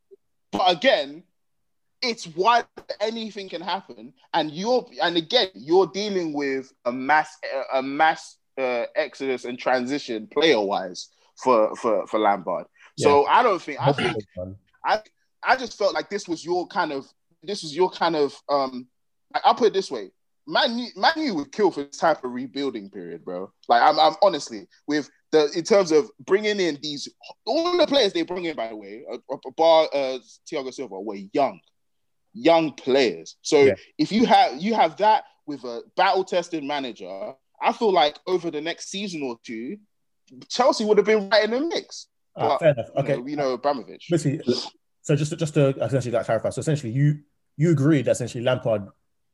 but 0.52 0.70
again, 0.70 1.22
it's 2.00 2.26
wide. 2.28 2.64
Anything 3.00 3.48
can 3.48 3.60
happen, 3.60 4.14
and 4.32 4.50
you're 4.50 4.86
and 5.02 5.16
again, 5.16 5.48
you're 5.54 5.86
dealing 5.88 6.32
with 6.32 6.72
a 6.84 6.92
mass 6.92 7.36
a 7.74 7.82
mass 7.82 8.38
uh, 8.56 8.84
exodus 8.96 9.44
and 9.44 9.58
transition 9.58 10.26
player 10.26 10.60
wise 10.60 11.08
for 11.36 11.74
for 11.76 12.06
for 12.06 12.18
Lampard. 12.18 12.66
Yeah. 12.96 13.04
So 13.04 13.26
I 13.26 13.42
don't 13.42 13.60
think 13.60 13.80
I 13.80 13.92
think 13.92 14.16
I 14.84 15.02
I 15.42 15.56
just 15.56 15.76
felt 15.76 15.94
like 15.94 16.08
this 16.08 16.28
was 16.28 16.44
your 16.44 16.66
kind 16.68 16.92
of 16.92 17.06
this 17.42 17.62
was 17.62 17.74
your 17.74 17.90
kind 17.90 18.16
of 18.16 18.34
um. 18.48 18.88
I'll 19.44 19.54
put 19.54 19.68
it 19.68 19.72
this 19.74 19.90
way: 19.90 20.10
Man, 20.48 20.88
Man 20.96 21.12
U 21.16 21.34
would 21.34 21.52
kill 21.52 21.70
for 21.70 21.84
this 21.84 21.98
type 21.98 22.24
of 22.24 22.32
rebuilding 22.32 22.88
period, 22.88 23.22
bro. 23.22 23.52
Like 23.68 23.82
I'm, 23.82 24.00
I'm 24.00 24.14
honestly 24.22 24.66
with 24.86 25.10
the 25.30 25.50
in 25.54 25.62
terms 25.62 25.92
of 25.92 26.10
bringing 26.24 26.58
in 26.58 26.78
these 26.82 27.06
all 27.46 27.76
the 27.76 27.86
players 27.86 28.14
they 28.14 28.22
bring 28.22 28.46
in, 28.46 28.56
by 28.56 28.68
the 28.68 28.76
way, 28.76 29.04
uh, 29.12 29.36
bar 29.58 29.88
uh, 29.92 30.18
Thiago 30.50 30.72
Silva 30.72 30.98
were 30.98 31.18
young, 31.34 31.60
young 32.32 32.72
players. 32.72 33.36
So 33.42 33.62
yeah. 33.62 33.74
if 33.98 34.10
you 34.10 34.24
have 34.24 34.60
you 34.60 34.74
have 34.74 34.96
that 34.96 35.24
with 35.46 35.64
a 35.64 35.82
battle 35.96 36.24
tested 36.24 36.64
manager, 36.64 37.34
I 37.60 37.72
feel 37.72 37.92
like 37.92 38.18
over 38.26 38.50
the 38.50 38.62
next 38.62 38.88
season 38.88 39.22
or 39.22 39.36
two, 39.44 39.76
Chelsea 40.48 40.84
would 40.84 40.96
have 40.96 41.06
been 41.06 41.28
right 41.28 41.44
in 41.44 41.50
the 41.50 41.60
mix. 41.60 42.06
Uh, 42.34 42.48
but, 42.48 42.58
fair 42.58 42.70
enough. 42.70 42.86
Okay, 42.96 43.16
you 43.16 43.18
know, 43.18 43.26
you 43.26 43.36
know 43.36 43.52
Abramovich. 43.52 44.06
Basically, 44.10 44.40
so 45.02 45.14
just 45.14 45.36
just 45.38 45.52
to 45.54 45.68
essentially 45.82 46.12
that 46.12 46.24
clarify. 46.24 46.48
So 46.48 46.60
essentially, 46.60 46.92
you 46.92 47.20
you 47.58 47.70
agreed 47.70 48.06
that 48.06 48.12
essentially 48.12 48.42
Lampard 48.42 48.88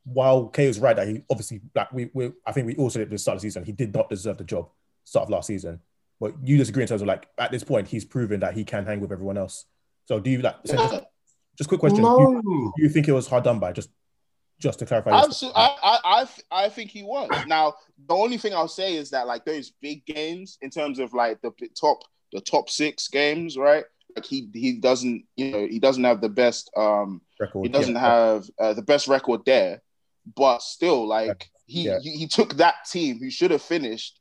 while 0.04 0.48
Kay 0.48 0.68
was 0.68 0.78
right 0.78 0.94
that 0.94 1.08
he 1.08 1.22
obviously 1.30 1.60
like 1.74 1.92
we, 1.92 2.10
we 2.12 2.32
I 2.46 2.52
think 2.52 2.66
we 2.66 2.76
also 2.76 2.98
did 2.98 3.06
at 3.06 3.10
the 3.10 3.18
start 3.18 3.36
of 3.36 3.42
the 3.42 3.48
season 3.48 3.64
he 3.64 3.72
did 3.72 3.94
not 3.94 4.10
deserve 4.10 4.38
the 4.38 4.44
job 4.44 4.68
start 5.04 5.24
of 5.24 5.30
last 5.30 5.46
season. 5.46 5.80
But 6.20 6.34
you 6.42 6.56
disagree 6.56 6.82
in 6.82 6.88
terms 6.88 7.02
of 7.02 7.08
like 7.08 7.28
at 7.38 7.50
this 7.50 7.64
point 7.64 7.88
he's 7.88 8.04
proven 8.04 8.40
that 8.40 8.54
he 8.54 8.64
can 8.64 8.86
hang 8.86 9.00
with 9.00 9.12
everyone 9.12 9.36
else. 9.36 9.64
So 10.06 10.20
do 10.20 10.30
you 10.30 10.38
like 10.38 10.62
just, 10.64 11.04
just 11.58 11.68
quick 11.68 11.80
question? 11.80 12.02
No. 12.02 12.18
Do, 12.18 12.22
you, 12.48 12.72
do 12.76 12.82
you 12.82 12.88
think 12.88 13.08
it 13.08 13.12
was 13.12 13.26
hard 13.26 13.44
done 13.44 13.58
by 13.58 13.72
just 13.72 13.90
just 14.60 14.78
to 14.78 14.86
clarify? 14.86 15.10
Absolutely, 15.10 15.60
I, 15.60 15.76
I, 15.82 15.98
I 16.04 16.26
I 16.64 16.68
think 16.68 16.90
he 16.90 17.02
was. 17.02 17.30
Now 17.46 17.74
the 18.06 18.14
only 18.14 18.36
thing 18.36 18.54
I'll 18.54 18.68
say 18.68 18.94
is 18.94 19.10
that 19.10 19.26
like 19.26 19.44
those 19.44 19.72
big 19.80 20.04
games 20.04 20.58
in 20.60 20.70
terms 20.70 20.98
of 20.98 21.14
like 21.14 21.40
the 21.40 21.50
top 21.78 21.98
the 22.32 22.40
top 22.40 22.68
six 22.68 23.08
games, 23.08 23.56
right? 23.56 23.84
Like 24.14 24.26
he 24.26 24.48
he 24.52 24.74
doesn't 24.74 25.24
you 25.36 25.50
know 25.50 25.66
he 25.66 25.78
doesn't 25.78 26.04
have 26.04 26.20
the 26.20 26.28
best 26.28 26.70
um 26.76 27.22
record. 27.40 27.62
He 27.62 27.68
doesn't 27.68 27.94
yeah. 27.94 28.00
have 28.00 28.50
uh, 28.60 28.74
the 28.74 28.82
best 28.82 29.08
record 29.08 29.40
there 29.46 29.80
but 30.36 30.62
still, 30.62 31.06
like 31.06 31.50
he, 31.66 31.84
yeah. 31.84 31.98
he, 32.00 32.10
he 32.10 32.26
took 32.26 32.54
that 32.54 32.86
team 32.90 33.18
who 33.18 33.30
should 33.30 33.50
have 33.50 33.62
finished 33.62 34.18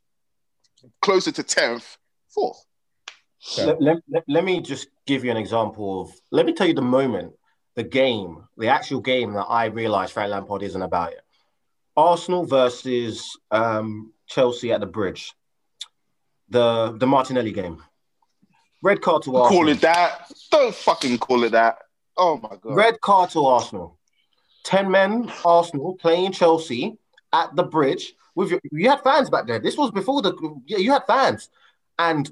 closer 1.02 1.32
to 1.32 1.42
tenth, 1.42 1.96
fourth. 2.28 2.64
Yeah. 3.56 3.64
Let, 3.66 3.82
let, 3.82 3.96
let, 4.08 4.24
let, 4.26 4.44
me 4.44 4.60
just 4.60 4.88
give 5.06 5.24
you 5.24 5.30
an 5.30 5.36
example 5.36 6.02
of. 6.02 6.12
Let 6.30 6.46
me 6.46 6.52
tell 6.52 6.66
you 6.66 6.74
the 6.74 6.82
moment, 6.82 7.34
the 7.74 7.82
game, 7.82 8.44
the 8.56 8.68
actual 8.68 9.00
game 9.00 9.34
that 9.34 9.44
I 9.44 9.66
realized 9.66 10.12
Frank 10.12 10.30
Lampard 10.30 10.62
isn't 10.62 10.80
about 10.80 11.12
it. 11.12 11.20
Arsenal 11.96 12.44
versus 12.44 13.38
um, 13.50 14.12
Chelsea 14.26 14.72
at 14.72 14.80
the 14.80 14.86
Bridge, 14.86 15.32
the 16.48 16.96
the 16.98 17.06
Martinelli 17.06 17.52
game. 17.52 17.82
Red 18.82 19.00
card 19.00 19.22
to 19.22 19.36
Arsenal. 19.36 19.60
Call 19.60 19.68
it 19.68 19.80
that. 19.80 20.30
Don't 20.50 20.74
fucking 20.74 21.18
call 21.18 21.44
it 21.44 21.52
that. 21.52 21.78
Oh 22.16 22.36
my 22.38 22.56
god. 22.60 22.76
Red 22.76 23.00
card 23.00 23.30
to 23.30 23.44
Arsenal. 23.44 23.98
10 24.64 24.90
men 24.90 25.30
Arsenal 25.44 25.94
playing 25.94 26.32
Chelsea 26.32 26.96
at 27.32 27.54
the 27.54 27.62
bridge 27.62 28.14
with 28.34 28.50
your, 28.50 28.60
you 28.72 28.88
had 28.88 29.02
fans 29.02 29.30
back 29.30 29.46
there. 29.46 29.58
This 29.58 29.76
was 29.76 29.90
before 29.90 30.22
the 30.22 30.34
you 30.66 30.92
had 30.92 31.06
fans. 31.06 31.48
And 31.98 32.30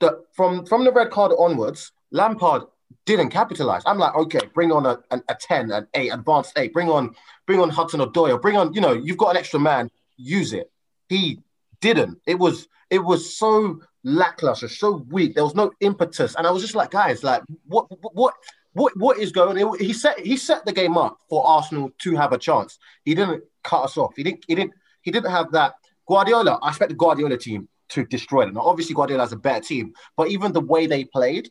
the 0.00 0.24
from 0.32 0.66
from 0.66 0.84
the 0.84 0.92
red 0.92 1.10
card 1.10 1.32
onwards, 1.38 1.92
Lampard 2.10 2.62
didn't 3.06 3.30
capitalize. 3.30 3.82
I'm 3.86 3.98
like, 3.98 4.14
okay, 4.14 4.40
bring 4.54 4.72
on 4.72 4.86
a, 4.86 4.98
a, 5.10 5.20
a 5.28 5.34
10, 5.34 5.70
an 5.70 5.86
8, 5.94 6.10
advanced 6.10 6.52
8, 6.56 6.72
bring 6.72 6.88
on 6.88 7.14
bring 7.46 7.60
on 7.60 7.70
Hudson 7.70 8.00
Odoi, 8.00 8.40
bring 8.40 8.56
on, 8.56 8.72
you 8.74 8.80
know, 8.80 8.92
you've 8.92 9.16
got 9.16 9.30
an 9.30 9.36
extra 9.36 9.60
man, 9.60 9.90
use 10.16 10.52
it. 10.52 10.70
He 11.08 11.40
didn't. 11.80 12.20
It 12.26 12.38
was 12.38 12.68
it 12.90 12.98
was 12.98 13.36
so 13.36 13.80
lackluster, 14.02 14.68
so 14.68 15.04
weak. 15.10 15.34
There 15.34 15.44
was 15.44 15.54
no 15.54 15.72
impetus. 15.80 16.34
And 16.34 16.46
I 16.46 16.50
was 16.50 16.62
just 16.62 16.74
like, 16.74 16.90
guys, 16.90 17.22
like 17.22 17.42
what 17.66 17.86
what 18.14 18.34
what 18.72 18.96
what 18.96 19.18
is 19.18 19.32
going? 19.32 19.56
He 19.78 19.92
set 19.92 20.18
he 20.20 20.36
set 20.36 20.64
the 20.64 20.72
game 20.72 20.96
up 20.96 21.18
for 21.28 21.46
Arsenal 21.46 21.90
to 21.98 22.16
have 22.16 22.32
a 22.32 22.38
chance. 22.38 22.78
He 23.04 23.14
didn't 23.14 23.44
cut 23.64 23.84
us 23.84 23.96
off. 23.96 24.14
He 24.16 24.22
didn't 24.22 24.44
he 24.46 24.54
didn't 24.54 24.72
he 25.02 25.10
didn't 25.10 25.30
have 25.30 25.52
that. 25.52 25.74
Guardiola, 26.06 26.58
I 26.62 26.68
expect 26.68 26.90
the 26.90 26.96
Guardiola 26.96 27.36
team 27.36 27.68
to 27.90 28.04
destroy 28.04 28.44
them. 28.44 28.54
Now, 28.54 28.62
obviously, 28.62 28.94
Guardiola 28.94 29.22
has 29.22 29.32
a 29.32 29.36
better 29.36 29.60
team, 29.60 29.92
but 30.16 30.28
even 30.28 30.52
the 30.52 30.60
way 30.60 30.86
they 30.86 31.04
played, 31.04 31.50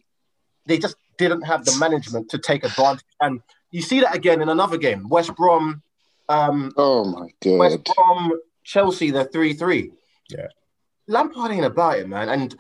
they 0.66 0.78
just 0.78 0.96
didn't 1.18 1.42
have 1.42 1.66
the 1.66 1.76
management 1.80 2.30
to 2.30 2.38
take 2.38 2.64
advantage. 2.64 3.06
And 3.22 3.42
you 3.72 3.82
see 3.82 4.00
that 4.02 4.16
again 4.16 4.42
in 4.42 4.50
another 4.50 4.78
game, 4.78 5.10
West 5.10 5.36
Brom. 5.36 5.82
Um, 6.30 6.72
oh 6.78 7.06
my 7.06 7.30
god, 7.42 7.58
West 7.58 7.80
Brom, 7.96 8.34
Chelsea, 8.64 9.12
the 9.12 9.26
three 9.26 9.54
three. 9.54 9.92
Yeah, 10.30 10.48
Lampard 11.08 11.52
ain't 11.52 11.66
about 11.66 12.00
it, 12.00 12.08
man. 12.08 12.30
And 12.30 12.56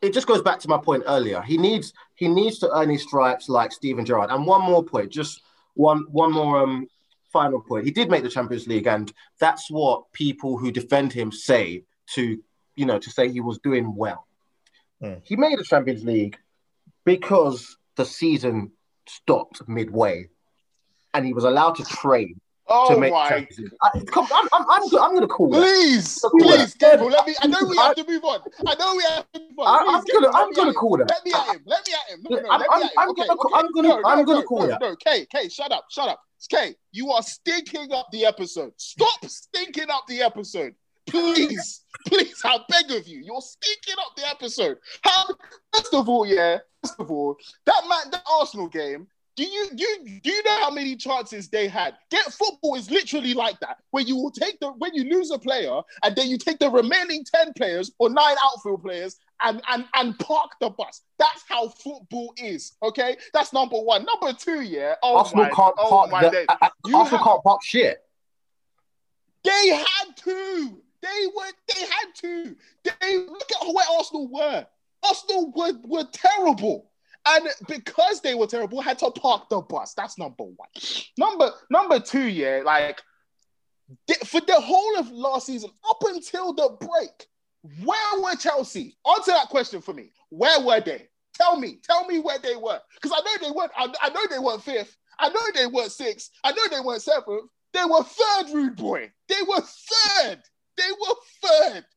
it 0.00 0.12
just 0.12 0.26
goes 0.26 0.42
back 0.42 0.60
to 0.60 0.68
my 0.68 0.78
point 0.78 1.04
earlier. 1.06 1.42
He 1.42 1.56
needs 1.56 1.92
he 2.14 2.28
needs 2.28 2.58
to 2.60 2.70
earn 2.76 2.90
his 2.90 3.02
stripes 3.02 3.48
like 3.48 3.72
Steven 3.72 4.04
Gerrard. 4.04 4.30
And 4.30 4.46
one 4.46 4.62
more 4.62 4.84
point, 4.84 5.10
just 5.10 5.42
one 5.74 6.06
one 6.10 6.32
more 6.32 6.62
um 6.62 6.86
final 7.32 7.60
point. 7.60 7.84
He 7.84 7.90
did 7.90 8.10
make 8.10 8.22
the 8.22 8.28
Champions 8.28 8.66
League, 8.66 8.86
and 8.86 9.12
that's 9.40 9.70
what 9.70 10.12
people 10.12 10.56
who 10.56 10.70
defend 10.70 11.12
him 11.12 11.32
say 11.32 11.84
to 12.14 12.38
you 12.76 12.86
know 12.86 12.98
to 12.98 13.10
say 13.10 13.28
he 13.28 13.40
was 13.40 13.58
doing 13.58 13.94
well. 13.94 14.26
Mm. 15.02 15.20
He 15.24 15.36
made 15.36 15.58
the 15.58 15.64
Champions 15.64 16.04
League 16.04 16.38
because 17.04 17.76
the 17.96 18.04
season 18.04 18.72
stopped 19.06 19.68
midway, 19.68 20.28
and 21.12 21.26
he 21.26 21.32
was 21.32 21.44
allowed 21.44 21.76
to 21.76 21.84
train 21.84 22.40
Oh 22.70 22.94
to 22.94 23.00
make 23.00 23.12
my! 23.12 23.46
I, 23.82 23.88
uh, 23.88 24.00
come, 24.12 24.26
I'm, 24.32 24.48
I'm, 24.52 24.64
I'm, 24.68 24.82
I'm 25.00 25.20
to 25.20 25.26
call 25.26 25.50
please, 25.50 26.16
that. 26.16 26.30
Please, 26.38 26.74
Gabriel, 26.74 27.10
let 27.10 27.26
me. 27.26 27.34
I 27.40 27.46
know 27.46 27.58
we 27.66 27.76
have 27.78 27.96
to 27.96 28.04
move 28.06 28.24
on. 28.24 28.40
I 28.66 28.74
know 28.74 28.94
we 28.94 29.02
have 29.04 29.32
to 29.32 29.40
move 29.40 29.58
on. 29.58 29.88
I, 29.88 29.96
am 29.96 30.04
to, 30.04 30.30
I'm 30.34 30.52
to 30.52 30.72
call 30.74 30.98
that. 30.98 31.08
Let 31.08 31.24
me 31.24 31.32
at 31.32 31.56
him. 31.56 31.62
Let 31.64 31.86
me 31.86 31.94
at 31.94 32.14
him. 32.14 32.26
No, 32.28 32.36
no, 32.36 32.50
I'm, 32.50 32.60
let 32.60 32.68
me 32.68 32.74
at 32.76 32.82
him. 32.82 32.90
I'm 32.98 33.08
okay, 33.10 33.22
gonna, 33.26 33.40
okay. 33.40 33.54
I'm 33.54 33.72
to, 34.02 34.06
I'm 34.06 34.24
going 34.24 34.40
to 34.42 34.46
call 34.46 34.66
that. 34.66 34.80
No, 34.80 34.96
Kay, 34.96 35.26
Kay, 35.26 35.48
shut 35.48 35.72
up, 35.72 35.86
shut 35.90 36.08
up. 36.08 36.20
Kay, 36.50 36.74
you 36.92 37.10
are 37.10 37.22
stinking 37.22 37.90
up 37.92 38.08
the 38.12 38.26
episode. 38.26 38.72
Stop 38.76 39.24
stinking 39.24 39.90
up 39.90 40.04
the 40.06 40.20
episode. 40.20 40.74
Please, 41.06 41.84
please, 42.06 42.40
I 42.44 42.58
beg 42.68 42.90
of 42.92 43.08
you. 43.08 43.20
You're 43.20 43.40
stinking 43.40 43.94
up 43.98 44.14
the 44.14 44.28
episode. 44.28 44.76
How? 45.02 45.24
First 45.72 45.94
of 45.94 46.08
all, 46.08 46.26
yeah. 46.26 46.58
First 46.84 47.00
of 47.00 47.10
all, 47.10 47.36
that 47.64 47.82
man, 47.88 48.10
that 48.12 48.22
Arsenal 48.30 48.68
game, 48.68 49.08
do 49.38 49.44
you 49.44 49.68
you 49.76 50.20
do 50.20 50.30
you 50.32 50.42
know 50.42 50.58
how 50.58 50.70
many 50.70 50.96
chances 50.96 51.48
they 51.48 51.68
had? 51.68 51.94
Get 52.10 52.24
football 52.24 52.74
is 52.74 52.90
literally 52.90 53.34
like 53.34 53.60
that, 53.60 53.76
where 53.92 54.02
you 54.02 54.16
will 54.16 54.32
take 54.32 54.58
the 54.58 54.72
when 54.72 54.92
you 54.96 55.04
lose 55.04 55.30
a 55.30 55.38
player 55.38 55.80
and 56.02 56.16
then 56.16 56.26
you 56.26 56.38
take 56.38 56.58
the 56.58 56.68
remaining 56.68 57.24
ten 57.24 57.52
players 57.52 57.92
or 58.00 58.10
nine 58.10 58.34
outfield 58.42 58.82
players 58.82 59.16
and 59.44 59.62
and 59.68 59.84
and 59.94 60.18
park 60.18 60.50
the 60.60 60.70
bus. 60.70 61.02
That's 61.20 61.44
how 61.48 61.68
football 61.68 62.34
is. 62.36 62.72
Okay, 62.82 63.16
that's 63.32 63.52
number 63.52 63.76
one. 63.76 64.04
Number 64.04 64.36
two, 64.36 64.62
yeah. 64.62 64.96
Oh 65.04 65.18
Arsenal 65.18 65.44
my, 65.44 65.50
can't 65.50 65.74
oh 65.78 65.88
park. 65.88 66.10
My 66.10 66.28
the, 66.28 66.44
uh, 66.48 66.56
uh 66.60 66.68
Arsenal 66.86 67.04
have, 67.04 67.20
can't 67.20 67.42
park 67.44 67.60
shit. 67.62 68.02
They 69.44 69.68
had 69.68 70.16
to. 70.16 70.82
They 71.00 71.26
were. 71.36 71.52
They 71.68 71.80
had 71.80 72.14
to. 72.22 72.56
They 72.82 73.18
look 73.18 73.48
at 73.62 73.72
where 73.72 73.86
Arsenal 73.98 74.26
were. 74.26 74.66
Arsenal 75.04 75.52
were 75.54 75.74
were 75.84 76.08
terrible. 76.12 76.90
And 77.30 77.48
because 77.66 78.20
they 78.22 78.34
were 78.34 78.46
terrible, 78.46 78.80
had 78.80 78.98
to 79.00 79.10
park 79.10 79.48
the 79.50 79.60
bus. 79.60 79.92
That's 79.94 80.18
number 80.18 80.44
one. 80.44 80.68
Number 81.18 81.50
number 81.70 82.00
two, 82.00 82.26
yeah, 82.26 82.62
like 82.64 83.02
For 84.26 84.40
the 84.40 84.60
whole 84.60 84.98
of 84.98 85.10
last 85.10 85.46
season, 85.46 85.70
up 85.88 85.98
until 86.06 86.54
the 86.54 86.76
break, 86.80 87.26
where 87.84 88.22
were 88.22 88.36
Chelsea? 88.36 88.96
Answer 89.06 89.32
that 89.32 89.48
question 89.48 89.82
for 89.82 89.92
me. 89.92 90.12
Where 90.30 90.60
were 90.60 90.80
they? 90.80 91.08
Tell 91.34 91.58
me. 91.58 91.80
Tell 91.82 92.06
me 92.06 92.18
where 92.18 92.38
they 92.38 92.56
were. 92.56 92.80
Because 92.94 93.12
I 93.12 93.20
know 93.20 93.46
they 93.46 93.54
weren't. 93.54 93.72
I, 93.76 93.92
I 94.02 94.08
know 94.10 94.26
they 94.30 94.38
weren't 94.38 94.62
fifth. 94.62 94.96
I 95.18 95.28
know 95.28 95.40
they 95.54 95.66
weren't 95.66 95.92
sixth. 95.92 96.30
I 96.44 96.52
know 96.52 96.68
they 96.70 96.80
weren't 96.80 97.02
seventh. 97.02 97.50
They 97.74 97.84
were 97.84 98.02
third, 98.02 98.54
rude 98.54 98.76
boy. 98.76 99.10
They 99.28 99.42
were 99.46 99.60
third. 99.60 100.42
They 100.76 100.90
were 101.00 101.14
third. 101.42 101.84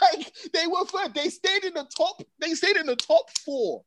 Like 0.00 0.32
they 0.52 0.68
were 0.68 0.84
third. 0.84 1.14
They 1.14 1.28
stayed 1.30 1.64
in 1.64 1.74
the 1.74 1.84
top. 1.96 2.22
They 2.38 2.54
stayed 2.54 2.76
in 2.76 2.86
the 2.86 2.94
top 2.94 3.24
four. 3.44 3.82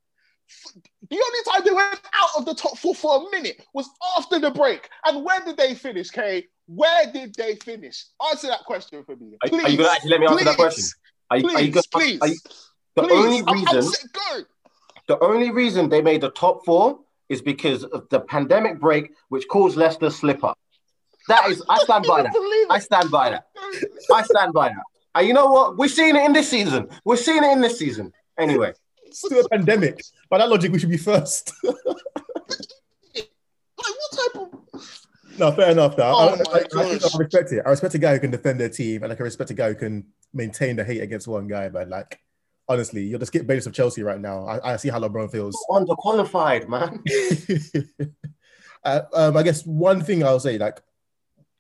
The 1.10 1.15
only 1.15 1.39
time 1.51 1.62
they 1.65 1.71
went 1.71 2.01
out 2.13 2.29
of 2.38 2.45
the 2.45 2.53
top 2.53 2.77
four 2.77 2.95
for 2.95 3.27
a 3.27 3.31
minute 3.31 3.65
was 3.73 3.89
after 4.17 4.39
the 4.39 4.51
break. 4.51 4.89
And 5.05 5.23
where 5.23 5.39
did 5.43 5.57
they 5.57 5.75
finish, 5.75 6.10
Kay? 6.10 6.47
Where 6.67 7.12
did 7.12 7.36
they 7.36 7.55
finish? 7.55 8.05
Answer 8.29 8.47
that 8.47 8.65
question 8.65 9.03
for 9.03 9.15
me. 9.15 9.38
Please. 9.45 9.63
are 9.63 9.69
you 9.69 9.77
going 9.77 9.89
to 9.89 9.95
actually 9.95 10.12
let 10.12 10.19
me 10.19 10.27
answer 10.27 10.45
that 10.45 10.55
question? 10.55 10.86
Are 11.29 11.38
you, 11.38 11.49
are 11.49 11.62
you 11.62 11.71
Please, 11.71 11.88
gonna, 11.93 12.05
please, 12.05 12.21
are 12.21 12.27
you, 12.27 12.38
the 12.95 13.03
please. 13.03 13.12
only 13.12 13.53
reason 13.53 14.10
go. 14.13 14.41
the 15.07 15.19
only 15.23 15.51
reason 15.51 15.89
they 15.89 16.01
made 16.01 16.21
the 16.21 16.31
top 16.31 16.63
four 16.65 16.99
is 17.29 17.41
because 17.41 17.83
of 17.83 18.07
the 18.10 18.21
pandemic 18.21 18.79
break, 18.79 19.12
which 19.29 19.47
caused 19.49 19.77
Leicester 19.77 20.10
slip 20.10 20.43
up. 20.43 20.57
That 21.27 21.49
is, 21.49 21.62
I 21.67 21.77
stand 21.79 22.05
by 22.07 22.23
that. 22.23 22.67
I 22.69 22.79
stand 22.79 23.12
by 23.12 23.31
that. 23.31 23.47
I 24.13 24.21
stand 24.23 24.53
by 24.53 24.69
that. 24.69 24.83
And 25.15 25.27
you 25.27 25.33
know 25.33 25.47
what? 25.47 25.77
We're 25.77 25.89
seeing 25.89 26.15
it 26.15 26.23
in 26.23 26.31
this 26.31 26.49
season. 26.49 26.88
We're 27.03 27.17
seeing 27.17 27.43
it 27.43 27.51
in 27.51 27.60
this 27.60 27.77
season. 27.77 28.13
Anyway, 28.39 28.73
Still 29.17 29.45
a 29.45 29.49
pandemic. 29.49 30.03
By 30.30 30.38
that 30.38 30.49
logic, 30.49 30.71
we 30.71 30.80
should 30.80 30.89
be 30.89 30.97
first. 30.97 31.51
Like 33.80 33.93
what 33.93 34.34
type 34.34 34.41
of 34.41 35.38
no, 35.38 35.51
fair 35.51 35.69
enough. 35.69 35.95
Though. 35.95 36.12
Oh 36.12 36.30
I, 36.30 36.80
I, 36.80 36.82
I, 36.82 36.84
I, 36.93 37.17
respect 37.19 37.51
it. 37.51 37.62
I 37.63 37.69
respect 37.69 37.93
a 37.93 37.99
guy 37.99 38.13
who 38.13 38.19
can 38.19 38.32
defend 38.32 38.60
their 38.60 38.69
team, 38.69 39.03
and 39.03 39.12
I 39.12 39.15
can 39.15 39.23
respect 39.23 39.51
a 39.51 39.53
guy 39.53 39.69
who 39.69 39.75
can 39.75 40.06
maintain 40.34 40.75
the 40.75 40.84
hate 40.84 41.01
against 41.01 41.27
one 41.27 41.47
guy. 41.47 41.69
But 41.69 41.89
like, 41.89 42.19
honestly, 42.67 43.03
you're 43.03 43.19
the 43.19 43.27
Skip 43.27 43.45
Bayless 43.45 43.67
of 43.67 43.73
Chelsea 43.73 44.01
right 44.01 44.19
now. 44.19 44.47
I, 44.47 44.73
I 44.73 44.75
see 44.77 44.89
how 44.89 44.99
LeBron 44.99 45.32
feels. 45.32 45.56
underqualified, 45.69 46.67
man. 46.67 47.03
uh, 48.84 49.01
um, 49.13 49.38
I 49.38 49.43
guess 49.43 49.63
one 49.63 50.03
thing 50.03 50.23
I'll 50.23 50.39
say, 50.39 50.58
like, 50.58 50.82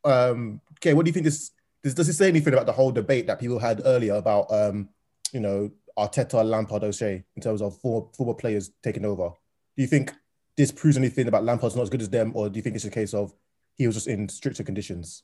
um, 0.03 0.59
okay, 0.79 0.95
what 0.95 1.05
do 1.05 1.09
you 1.09 1.13
think 1.13 1.25
this, 1.25 1.51
this 1.83 1.93
does 1.93 2.07
this 2.07 2.17
say 2.17 2.29
anything 2.29 2.53
about 2.53 2.65
the 2.65 2.73
whole 2.73 2.91
debate 2.91 3.27
that 3.27 3.39
people 3.39 3.59
had 3.59 3.83
earlier 3.85 4.15
about, 4.15 4.51
um, 4.51 4.89
you 5.31 5.39
know, 5.39 5.69
Arteta, 5.97 6.45
Lampard, 6.45 6.83
O'Shea 6.83 7.23
in 7.35 7.41
terms 7.41 7.61
of 7.61 7.77
former, 7.77 8.07
former 8.13 8.33
players 8.33 8.71
taking 8.83 9.05
over? 9.05 9.29
Do 9.75 9.81
you 9.81 9.87
think 9.87 10.13
this 10.55 10.71
proves 10.71 10.97
anything 10.97 11.27
about 11.27 11.43
Lampard's 11.43 11.75
not 11.75 11.83
as 11.83 11.89
good 11.89 12.01
as 12.01 12.09
them, 12.09 12.31
or 12.35 12.49
do 12.49 12.57
you 12.57 12.61
think 12.61 12.75
it's 12.75 12.85
a 12.85 12.89
case 12.89 13.13
of 13.13 13.33
he 13.75 13.85
was 13.87 13.95
just 13.95 14.07
in 14.07 14.29
stricter 14.29 14.63
conditions? 14.63 15.23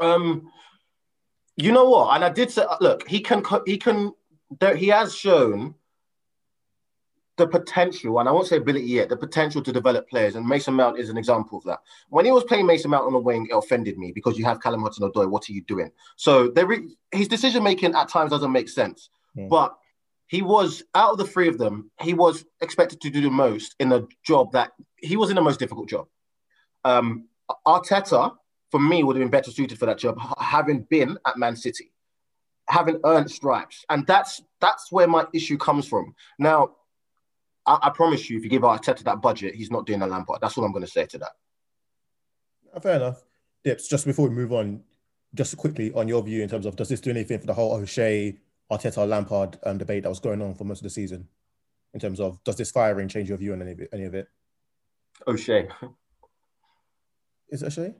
Um, 0.00 0.50
you 1.56 1.72
know 1.72 1.88
what? 1.88 2.14
And 2.14 2.24
I 2.24 2.30
did 2.30 2.50
say, 2.50 2.64
look, 2.80 3.08
he 3.08 3.20
can, 3.20 3.42
he 3.66 3.78
can, 3.78 4.12
he 4.76 4.88
has 4.88 5.14
shown 5.14 5.74
the 7.36 7.46
potential, 7.46 8.18
and 8.18 8.28
I 8.28 8.32
won't 8.32 8.46
say 8.46 8.56
ability 8.56 8.86
yet, 8.86 9.10
the 9.10 9.16
potential 9.16 9.62
to 9.62 9.72
develop 9.72 10.08
players. 10.08 10.36
And 10.36 10.46
Mason 10.46 10.72
Mount 10.72 10.98
is 10.98 11.10
an 11.10 11.18
example 11.18 11.58
of 11.58 11.64
that. 11.64 11.80
When 12.08 12.24
he 12.24 12.30
was 12.30 12.44
playing 12.44 12.66
Mason 12.66 12.90
Mount 12.90 13.04
on 13.04 13.12
the 13.12 13.18
wing, 13.18 13.46
it 13.50 13.54
offended 13.54 13.98
me 13.98 14.10
because 14.12 14.38
you 14.38 14.44
have 14.46 14.60
Callum 14.60 14.82
Hudson-Odoi. 14.82 15.28
What 15.28 15.48
are 15.48 15.52
you 15.52 15.62
doing? 15.62 15.90
So 16.16 16.48
there, 16.48 16.66
his 17.12 17.28
decision 17.28 17.62
making 17.62 17.94
at 17.94 18.08
times 18.08 18.30
doesn't 18.30 18.52
make 18.52 18.70
sense. 18.70 19.10
Hmm. 19.34 19.48
But 19.48 19.76
he 20.28 20.42
was 20.42 20.82
out 20.94 21.12
of 21.12 21.18
the 21.18 21.26
three 21.26 21.48
of 21.48 21.58
them, 21.58 21.90
he 22.00 22.14
was 22.14 22.44
expected 22.60 23.00
to 23.00 23.10
do 23.10 23.20
the 23.20 23.30
most 23.30 23.74
in 23.78 23.92
a 23.92 24.06
job 24.24 24.52
that 24.52 24.72
he 24.96 25.16
was 25.16 25.30
in 25.30 25.36
the 25.36 25.42
most 25.42 25.60
difficult 25.60 25.88
job. 25.88 26.06
Um, 26.84 27.28
Arteta, 27.66 28.34
for 28.70 28.80
me, 28.80 29.02
would 29.02 29.16
have 29.16 29.22
been 29.22 29.30
better 29.30 29.50
suited 29.50 29.78
for 29.78 29.86
that 29.86 29.98
job, 29.98 30.18
having 30.38 30.82
been 30.82 31.18
at 31.26 31.38
Man 31.38 31.54
City, 31.56 31.92
having 32.68 33.00
earned 33.04 33.30
stripes, 33.30 33.84
and 33.88 34.06
that's 34.06 34.42
that's 34.60 34.90
where 34.90 35.06
my 35.06 35.26
issue 35.32 35.56
comes 35.56 35.86
from. 35.86 36.14
Now, 36.38 36.70
I, 37.66 37.78
I 37.82 37.90
promise 37.90 38.28
you, 38.28 38.38
if 38.38 38.44
you 38.44 38.50
give 38.50 38.62
Arteta 38.62 39.04
that 39.04 39.22
budget, 39.22 39.54
he's 39.54 39.70
not 39.70 39.86
doing 39.86 40.02
a 40.02 40.06
Lampard. 40.06 40.40
That's 40.40 40.58
all 40.58 40.64
I'm 40.64 40.72
going 40.72 40.84
to 40.84 40.90
say 40.90 41.06
to 41.06 41.18
that. 41.18 41.32
Uh, 42.74 42.80
Fair 42.80 42.96
enough. 42.96 43.22
Dips, 43.64 43.88
just 43.88 44.06
before 44.06 44.28
we 44.28 44.34
move 44.34 44.52
on, 44.52 44.82
just 45.34 45.56
quickly 45.56 45.92
on 45.92 46.08
your 46.08 46.22
view 46.22 46.42
in 46.42 46.48
terms 46.48 46.66
of 46.66 46.76
does 46.76 46.88
this 46.88 47.00
do 47.00 47.10
anything 47.10 47.38
for 47.38 47.46
the 47.46 47.54
whole 47.54 47.72
O'Shea, 47.74 48.36
Arteta, 48.70 49.08
Lampard 49.08 49.58
um, 49.64 49.78
debate 49.78 50.02
that 50.02 50.08
was 50.08 50.20
going 50.20 50.42
on 50.42 50.54
for 50.54 50.64
most 50.64 50.78
of 50.80 50.84
the 50.84 50.90
season? 50.90 51.28
In 51.94 52.00
terms 52.00 52.20
of 52.20 52.42
does 52.44 52.56
this 52.56 52.70
firing 52.70 53.08
change 53.08 53.28
your 53.28 53.38
view 53.38 53.52
on 53.52 53.62
any 53.62 53.72
of 53.72 53.80
it? 53.80 53.88
Any 53.92 54.04
of 54.04 54.14
it? 54.14 54.28
O'Shea, 55.26 55.68
Is 57.48 57.62
it 57.62 57.66
O'Shea? 57.66 57.94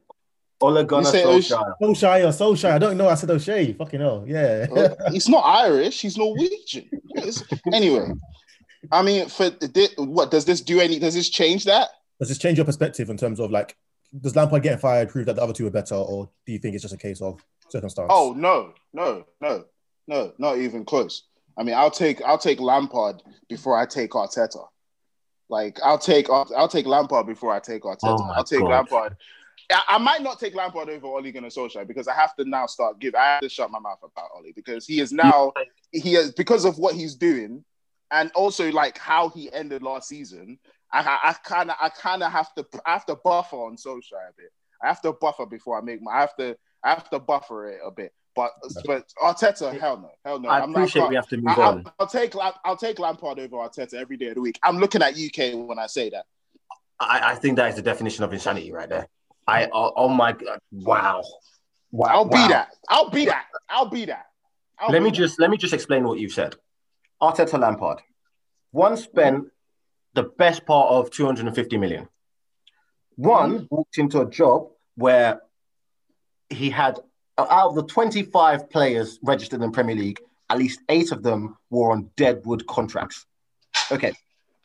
Ole 0.60 0.84
Gunnar 0.84 1.10
say 1.10 1.24
O'Shea? 1.24 1.54
Solskjaer. 1.54 1.74
Solskjaer 1.80 2.24
or 2.24 2.54
Solskjaer. 2.54 2.72
I 2.72 2.78
don't 2.78 2.96
know. 2.96 3.08
I 3.08 3.14
said 3.14 3.30
O'Shea. 3.30 3.72
Fucking 3.74 4.00
hell. 4.00 4.24
Yeah. 4.26 4.66
He's 5.10 5.28
not 5.28 5.40
Irish. 5.44 6.00
He's 6.00 6.16
Norwegian. 6.18 6.90
Yes. 7.14 7.42
anyway, 7.72 8.12
I 8.92 9.02
mean, 9.02 9.28
for 9.28 9.50
thi- 9.50 9.94
what 9.96 10.30
does 10.30 10.44
this 10.44 10.60
do? 10.60 10.80
Any 10.80 10.98
does 10.98 11.14
this 11.14 11.28
change 11.30 11.64
that? 11.64 11.88
Does 12.18 12.28
this 12.28 12.38
change 12.38 12.58
your 12.58 12.64
perspective 12.64 13.08
in 13.10 13.16
terms 13.16 13.40
of 13.40 13.50
like, 13.50 13.76
does 14.20 14.36
Lampard 14.36 14.62
getting 14.62 14.78
fired 14.78 15.08
prove 15.08 15.26
that 15.26 15.36
the 15.36 15.42
other 15.42 15.52
two 15.52 15.66
are 15.66 15.70
better, 15.70 15.94
or 15.94 16.30
do 16.46 16.52
you 16.52 16.58
think 16.58 16.74
it's 16.74 16.82
just 16.82 16.94
a 16.94 16.98
case 16.98 17.20
of 17.20 17.40
circumstance? 17.68 18.08
Oh 18.10 18.34
no, 18.36 18.72
no, 18.94 19.24
no, 19.40 19.64
no, 20.06 20.32
not 20.38 20.58
even 20.58 20.84
close. 20.84 21.24
I 21.58 21.62
mean, 21.62 21.74
I'll 21.74 21.90
take 21.90 22.22
I'll 22.22 22.38
take 22.38 22.60
Lampard 22.60 23.22
before 23.48 23.78
I 23.78 23.86
take 23.86 24.10
Arteta. 24.10 24.66
Like 25.48 25.78
I'll 25.82 25.98
take 25.98 26.28
I'll, 26.28 26.50
I'll 26.56 26.68
take 26.68 26.86
Lampard 26.86 27.26
before 27.26 27.52
I 27.52 27.60
take 27.60 27.82
Arteta. 27.82 27.98
Oh 28.02 28.32
I'll 28.34 28.44
take 28.44 28.60
God. 28.60 28.70
Lampard. 28.70 29.16
I, 29.70 29.82
I 29.90 29.98
might 29.98 30.22
not 30.22 30.38
take 30.38 30.54
Lampard 30.54 30.88
over 30.88 31.06
Ole 31.06 31.30
Gunnar 31.32 31.48
Solskjaer 31.48 31.86
because 31.86 32.08
I 32.08 32.14
have 32.14 32.36
to 32.36 32.44
now 32.44 32.66
start 32.66 32.98
give. 33.00 33.14
I 33.14 33.24
have 33.24 33.40
to 33.40 33.48
shut 33.48 33.70
my 33.70 33.78
mouth 33.78 33.98
about 34.02 34.30
Ole 34.36 34.52
because 34.54 34.86
he 34.86 35.00
is 35.00 35.12
now 35.12 35.52
he 35.92 36.14
is 36.14 36.32
because 36.32 36.64
of 36.64 36.78
what 36.78 36.94
he's 36.94 37.14
doing, 37.14 37.64
and 38.10 38.30
also 38.34 38.70
like 38.70 38.98
how 38.98 39.28
he 39.30 39.52
ended 39.52 39.82
last 39.82 40.08
season. 40.08 40.58
I 40.92 41.34
kind 41.44 41.70
of 41.70 41.76
I 41.80 41.88
kind 41.88 42.22
of 42.22 42.32
have 42.32 42.54
to 42.54 42.66
I 42.86 42.92
have 42.92 43.06
to 43.06 43.16
buffer 43.16 43.56
on 43.56 43.76
Solskjaer 43.76 44.30
a 44.30 44.34
bit. 44.36 44.52
I 44.82 44.88
have 44.88 45.00
to 45.02 45.12
buffer 45.12 45.46
before 45.46 45.78
I 45.78 45.82
make 45.82 46.02
my. 46.02 46.12
I 46.12 46.20
have 46.20 46.36
to 46.36 46.56
I 46.84 46.90
have 46.90 47.10
to 47.10 47.18
buffer 47.18 47.68
it 47.70 47.80
a 47.84 47.90
bit. 47.90 48.12
But 48.36 48.52
but 48.84 49.10
Arteta, 49.20 49.80
hell 49.80 49.96
no, 49.96 50.10
hell 50.24 50.38
no. 50.38 50.50
I 50.50 50.60
I'm 50.60 50.70
appreciate 50.70 51.00
not, 51.00 51.08
we 51.08 51.16
have 51.16 51.28
to 51.28 51.38
move 51.38 51.58
I, 51.58 51.62
on. 51.62 51.84
I'll, 51.98 52.06
take 52.06 52.34
I'll 52.64 52.76
take 52.76 52.98
Lampard 52.98 53.38
over 53.38 53.56
Arteta 53.56 53.94
every 53.94 54.18
day 54.18 54.26
of 54.26 54.34
the 54.34 54.42
week. 54.42 54.58
I'm 54.62 54.76
looking 54.76 55.00
at 55.00 55.14
UK 55.14 55.66
when 55.66 55.78
I 55.78 55.86
say 55.86 56.10
that. 56.10 56.26
I, 57.00 57.32
I 57.32 57.34
think 57.34 57.56
that 57.56 57.70
is 57.70 57.76
the 57.76 57.82
definition 57.82 58.24
of 58.24 58.32
insanity 58.34 58.70
right 58.72 58.88
there. 58.88 59.08
I 59.46 59.68
oh, 59.72 59.92
oh 59.96 60.08
my 60.08 60.32
god! 60.32 60.58
Wow, 60.70 61.22
wow! 61.90 62.08
I'll 62.08 62.24
wow. 62.26 62.46
be 62.46 62.52
that. 62.52 62.68
I'll 62.90 63.10
be 63.10 63.24
that. 63.24 63.46
I'll 63.70 63.88
be 63.88 64.04
that. 64.04 64.26
I'll 64.78 64.90
let 64.90 64.98
be 64.98 65.04
me 65.04 65.10
that. 65.10 65.16
just 65.16 65.40
let 65.40 65.48
me 65.48 65.56
just 65.56 65.72
explain 65.72 66.04
what 66.04 66.18
you 66.18 66.28
said. 66.28 66.56
Arteta 67.22 67.58
Lampard, 67.58 68.02
one 68.72 68.98
spent 68.98 69.46
the 70.12 70.24
best 70.24 70.66
part 70.66 70.90
of 70.90 71.10
250 71.10 71.78
million. 71.78 72.08
One 73.14 73.52
mm-hmm. 73.52 73.64
walked 73.70 73.96
into 73.96 74.20
a 74.20 74.28
job 74.28 74.68
where 74.94 75.40
he 76.50 76.68
had 76.68 76.98
out 77.38 77.70
of 77.70 77.74
the 77.74 77.84
25 77.84 78.70
players 78.70 79.18
registered 79.22 79.60
in 79.62 79.70
the 79.70 79.72
Premier 79.72 79.96
League, 79.96 80.20
at 80.48 80.58
least 80.58 80.80
eight 80.88 81.12
of 81.12 81.22
them 81.22 81.56
were 81.70 81.92
on 81.92 82.10
deadwood 82.16 82.66
contracts. 82.66 83.26
Okay. 83.90 84.12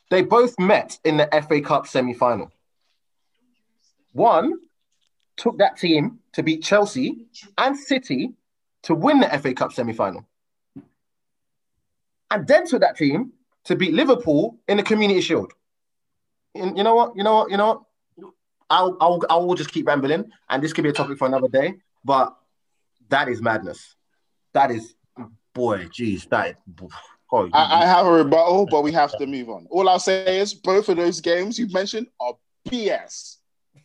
They 0.09 0.21
both 0.21 0.59
met 0.59 0.99
in 1.03 1.17
the 1.17 1.29
FA 1.47 1.61
Cup 1.61 1.87
semi-final. 1.87 2.51
One 4.13 4.53
took 5.37 5.57
that 5.57 5.77
team 5.77 6.19
to 6.33 6.43
beat 6.43 6.63
Chelsea 6.63 7.27
and 7.57 7.77
City 7.77 8.33
to 8.83 8.95
win 8.95 9.21
the 9.21 9.27
FA 9.39 9.53
Cup 9.53 9.71
semi-final. 9.73 10.25
And 12.29 12.47
then 12.47 12.67
took 12.67 12.81
that 12.81 12.97
team 12.97 13.33
to 13.65 13.75
beat 13.75 13.93
Liverpool 13.93 14.59
in 14.67 14.77
the 14.77 14.83
Community 14.83 15.21
Shield. 15.21 15.53
And 16.55 16.77
you 16.77 16.83
know 16.83 16.95
what? 16.95 17.15
You 17.15 17.23
know 17.23 17.35
what? 17.35 17.51
You 17.51 17.57
know 17.57 17.67
what? 17.67 17.81
I'll, 18.69 18.97
I'll, 19.01 19.21
I 19.29 19.35
will 19.35 19.55
just 19.55 19.71
keep 19.71 19.85
rambling, 19.87 20.31
and 20.49 20.63
this 20.63 20.71
could 20.71 20.83
be 20.83 20.89
a 20.89 20.93
topic 20.93 21.17
for 21.17 21.27
another 21.27 21.49
day. 21.49 21.75
But 22.05 22.35
that 23.11 23.29
is 23.29 23.41
madness. 23.41 23.95
That 24.53 24.71
is, 24.71 24.93
boy, 25.53 25.87
geez, 25.93 26.25
that. 26.31 26.49
Is, 26.49 26.55
oh, 27.31 27.49
I, 27.53 27.83
I 27.83 27.85
have 27.85 28.05
a 28.05 28.11
rebuttal, 28.11 28.65
but 28.65 28.81
we 28.81 28.91
have 28.91 29.15
to 29.19 29.25
move 29.27 29.49
on. 29.49 29.67
All 29.69 29.87
I'll 29.87 29.99
say 29.99 30.39
is 30.39 30.53
both 30.53 30.89
of 30.89 30.97
those 30.97 31.21
games 31.21 31.57
you 31.59 31.67
mentioned 31.69 32.07
are 32.19 32.33
BS. 32.67 33.37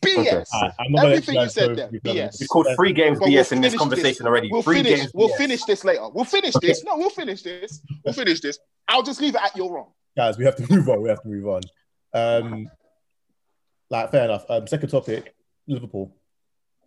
BS. 0.03 0.17
Okay. 0.19 0.43
I- 0.53 0.71
I'm 0.79 0.91
not 0.91 1.01
gonna 1.03 1.13
Everything 1.15 1.35
you 1.35 1.41
guys 1.41 1.53
said 1.53 1.75
there, 1.75 1.89
BS. 1.89 2.39
we 2.39 2.47
called 2.47 2.67
three 2.75 2.93
games 2.93 3.19
But 3.19 3.29
BS 3.29 3.49
we'll 3.51 3.57
in 3.57 3.61
this 3.61 3.75
conversation 3.75 4.09
this. 4.09 4.21
already. 4.21 4.49
We'll 4.51 4.61
three 4.61 4.77
finish. 4.83 4.99
games. 4.99 5.11
We'll 5.13 5.29
BS. 5.29 5.37
finish 5.37 5.63
this 5.63 5.83
later. 5.85 6.09
We'll 6.09 6.25
finish 6.25 6.53
this. 6.61 6.83
No, 6.83 6.97
we'll 6.97 7.09
finish 7.09 7.41
this. 7.41 7.81
We'll 8.03 8.13
finish 8.13 8.41
this. 8.41 8.59
I'll 8.87 9.03
just 9.03 9.21
leave 9.21 9.35
it 9.35 9.41
at 9.41 9.55
you're 9.55 9.71
wrong. 9.71 9.91
guys, 10.15 10.37
we 10.37 10.45
have 10.45 10.55
to 10.57 10.65
move 10.73 10.87
on. 10.89 11.01
We 11.01 11.09
have 11.09 11.21
to 11.23 11.27
move 11.27 11.47
on. 11.47 11.61
Um, 12.13 12.69
like, 13.89 14.11
fair 14.11 14.25
enough. 14.25 14.45
Um, 14.49 14.67
second 14.67 14.89
topic, 14.89 15.33
Liverpool. 15.67 16.15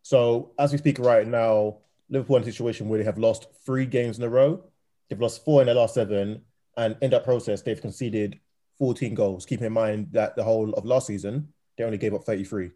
So, 0.03 0.53
as 0.59 0.71
we 0.73 0.79
speak 0.79 0.99
right 0.99 1.27
now, 1.27 1.79
Liverpool 2.11 2.37
in 2.37 2.43
a 2.43 2.47
situation 2.47 2.89
where 2.89 2.99
they 2.99 3.05
have 3.05 3.19
lost 3.19 3.47
three 3.65 3.87
games 3.87 4.19
in 4.19 4.25
a 4.25 4.29
row. 4.29 4.63
They've 5.09 5.21
lost 5.21 5.45
four 5.45 5.63
in 5.63 5.67
their 5.67 5.75
last 5.75 5.95
seven, 5.95 6.43
and 6.77 6.97
in 7.01 7.11
that 7.11 7.25
process, 7.25 7.63
they've 7.63 7.81
conceded 7.81 8.39
14 8.79 9.15
goals. 9.15 9.47
Keep 9.47 9.63
in 9.63 9.73
mind 9.73 10.09
that 10.13 10.37
the 10.37 10.45
whole 10.45 10.73
of 10.75 10.85
last 10.85 11.07
season, 11.07 11.53
they 11.77 11.85
only 11.85 11.99
gave 11.99 12.15
up 12.15 12.25
33. 12.25 12.71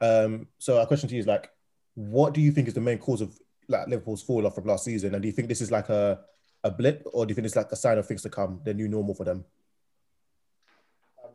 Um, 0.00 0.48
so, 0.58 0.78
our 0.78 0.86
question 0.86 1.08
to 1.08 1.14
you 1.14 1.20
is 1.20 1.26
like, 1.26 1.50
what 1.94 2.34
do 2.34 2.40
you 2.40 2.52
think 2.52 2.68
is 2.68 2.74
the 2.74 2.80
main 2.80 2.98
cause 2.98 3.20
of 3.20 3.38
like 3.68 3.86
Liverpool's 3.88 4.22
fall 4.22 4.46
off 4.46 4.54
from 4.54 4.64
last 4.64 4.84
season? 4.84 5.14
And 5.14 5.22
do 5.22 5.28
you 5.28 5.32
think 5.32 5.48
this 5.48 5.60
is 5.60 5.70
like 5.70 5.88
a 5.88 6.20
a 6.64 6.70
blip, 6.70 7.02
or 7.12 7.26
do 7.26 7.30
you 7.30 7.34
think 7.34 7.46
it's 7.46 7.56
like 7.56 7.72
a 7.72 7.76
sign 7.76 7.98
of 7.98 8.06
things 8.06 8.22
to 8.22 8.30
come, 8.30 8.60
the 8.64 8.72
new 8.72 8.88
normal 8.88 9.14
for 9.14 9.24
them? 9.24 9.44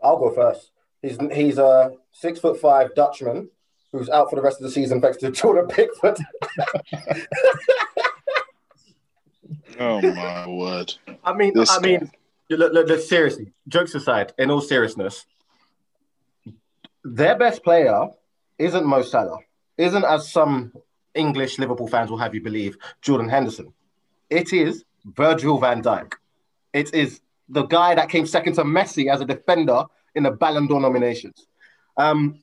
I'll 0.01 0.17
go 0.17 0.30
first. 0.30 0.71
He's 1.01 1.17
he's 1.34 1.58
a 1.58 1.91
six 2.12 2.39
foot 2.39 2.60
five 2.60 2.95
Dutchman 2.95 3.49
who's 3.91 4.10
out 4.10 4.30
for 4.30 4.36
the 4.36 4.41
rest 4.41 4.60
of 4.60 4.63
the 4.63 4.71
season 4.71 5.02
thanks 5.02 5.17
to 5.17 5.32
Jordan 5.39 5.67
Pickford. 5.67 6.17
oh 9.80 10.02
my 10.02 10.47
word! 10.47 10.93
I 11.23 11.34
mean, 11.34 11.54
This 11.54 11.71
I 11.71 11.80
mean, 11.80 12.12
look, 12.50 12.73
look, 12.73 12.88
look, 12.88 13.00
seriously. 13.00 13.52
Jokes 13.67 13.95
aside, 13.95 14.34
in 14.38 14.52
all 14.52 14.62
seriousness, 14.62 15.26
their 17.04 17.38
best 17.38 17.63
player 17.63 18.08
isn't 18.58 18.86
Mo 18.86 19.02
Salah, 19.02 19.39
isn't 19.78 20.06
as 20.06 20.32
some 20.32 20.73
English 21.15 21.60
Liverpool 21.60 21.88
fans 21.88 22.10
will 22.10 22.17
have 22.17 22.34
you 22.36 22.41
believe, 22.41 22.78
Jordan 23.02 23.30
Henderson. 23.30 23.73
It 24.30 24.54
is 24.54 24.84
Virgil 25.06 25.58
van 25.58 25.82
Dijk. 25.82 26.13
It 26.73 26.93
is 26.93 27.21
the 27.50 27.63
guy 27.63 27.95
that 27.95 28.10
came 28.10 28.26
second 28.26 28.54
to 28.54 28.63
Messi 28.63 29.12
as 29.12 29.21
a 29.21 29.26
defender 29.26 29.86
in 30.15 30.23
the 30.23 30.32
Ballon 30.32 30.67
d'Or 30.67 30.82
nominations. 30.82 31.47
Um, 31.95 32.39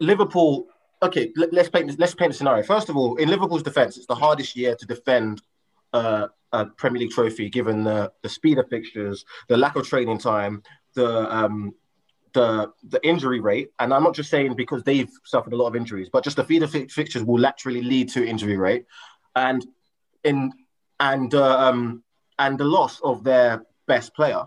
Liverpool. 0.00 0.66
Okay, 1.02 1.32
let, 1.36 1.54
us 1.56 1.68
paint 1.68 1.98
let's 1.98 2.14
paint 2.14 2.32
the 2.32 2.36
scenario. 2.36 2.62
First 2.62 2.88
of 2.88 2.96
all, 2.96 3.16
in 3.16 3.28
Liverpool's 3.28 3.62
defense, 3.62 3.96
it's 3.96 4.06
the 4.06 4.14
hardest 4.14 4.56
year 4.56 4.74
to 4.74 4.86
defend 4.86 5.42
uh, 5.92 6.28
a 6.52 6.66
Premier 6.66 7.00
League 7.00 7.10
trophy, 7.10 7.48
given 7.48 7.84
the 7.84 8.12
the 8.22 8.28
speed 8.28 8.58
of 8.58 8.68
fixtures, 8.68 9.24
the 9.48 9.56
lack 9.56 9.76
of 9.76 9.86
training 9.86 10.18
time, 10.18 10.62
the 10.94 11.32
um, 11.34 11.74
the 12.32 12.72
the 12.88 13.04
injury 13.06 13.40
rate. 13.40 13.70
And 13.78 13.92
I'm 13.92 14.02
not 14.02 14.14
just 14.14 14.30
saying 14.30 14.54
because 14.56 14.82
they've 14.82 15.10
suffered 15.24 15.52
a 15.52 15.56
lot 15.56 15.68
of 15.68 15.76
injuries, 15.76 16.08
but 16.12 16.24
just 16.24 16.36
the 16.36 16.44
feeder 16.44 16.66
fi- 16.66 16.88
fixtures 16.88 17.24
will 17.24 17.38
naturally 17.38 17.82
lead 17.82 18.08
to 18.10 18.26
injury 18.26 18.56
rate, 18.56 18.86
and 19.36 19.64
in 20.24 20.52
and 21.00 21.34
uh, 21.34 21.58
um, 21.58 22.02
and 22.38 22.58
the 22.58 22.64
loss 22.64 23.00
of 23.00 23.24
their 23.24 23.64
best 23.86 24.14
player. 24.14 24.44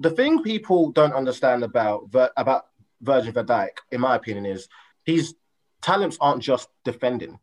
The 0.00 0.10
thing 0.10 0.42
people 0.42 0.92
don't 0.92 1.12
understand 1.12 1.64
about 1.64 2.10
about 2.36 2.67
Virgil 3.00 3.32
van 3.32 3.46
Dijk, 3.46 3.78
in 3.90 4.00
my 4.00 4.16
opinion, 4.16 4.46
is 4.46 4.68
his 5.04 5.34
talents 5.82 6.18
aren't 6.20 6.42
just 6.42 6.68
defending. 6.84 7.38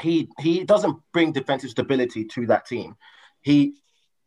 He 0.00 0.28
he 0.38 0.64
doesn't 0.64 0.98
bring 1.12 1.32
defensive 1.32 1.70
stability 1.70 2.24
to 2.24 2.46
that 2.46 2.66
team. 2.66 2.96
He 3.42 3.74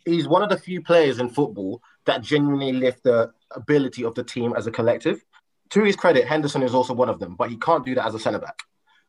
he's 0.05 0.27
one 0.27 0.43
of 0.43 0.49
the 0.49 0.57
few 0.57 0.81
players 0.81 1.19
in 1.19 1.29
football 1.29 1.81
that 2.05 2.21
genuinely 2.21 2.73
lift 2.73 3.03
the 3.03 3.31
ability 3.51 4.03
of 4.03 4.15
the 4.15 4.23
team 4.23 4.53
as 4.55 4.67
a 4.67 4.71
collective. 4.71 5.23
To 5.69 5.83
his 5.83 5.95
credit, 5.95 6.27
Henderson 6.27 6.61
is 6.61 6.75
also 6.75 6.93
one 6.93 7.09
of 7.09 7.19
them, 7.19 7.35
but 7.35 7.49
he 7.49 7.57
can't 7.57 7.85
do 7.85 7.95
that 7.95 8.05
as 8.05 8.13
a 8.13 8.19
centre 8.19 8.39
back. 8.39 8.59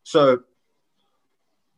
So 0.04 0.40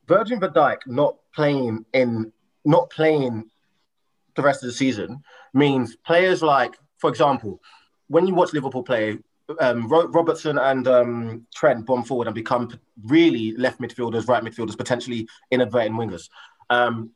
Virgil 0.06 0.38
van 0.38 0.50
Dijk 0.50 0.86
not 0.86 1.16
playing 1.34 1.84
in 1.92 2.32
not 2.64 2.90
playing 2.90 3.50
the 4.34 4.42
rest 4.42 4.62
of 4.62 4.68
the 4.68 4.74
season 4.74 5.22
means 5.54 5.96
players 5.96 6.42
like, 6.42 6.76
for 6.98 7.10
example, 7.10 7.60
when 8.08 8.26
you 8.26 8.34
watch 8.34 8.52
Liverpool 8.52 8.82
play, 8.82 9.18
um, 9.60 9.88
Ro- 9.88 10.08
Robertson 10.08 10.58
and 10.58 10.86
um, 10.88 11.46
Trent 11.54 11.86
bomb 11.86 12.04
forward 12.04 12.26
and 12.26 12.34
become 12.34 12.68
really 13.04 13.52
left 13.52 13.80
midfielders, 13.80 14.28
right 14.28 14.42
midfielders, 14.42 14.76
potentially 14.76 15.28
inadvertent 15.50 15.96
wingers. 15.96 16.28
Um, 16.70 17.10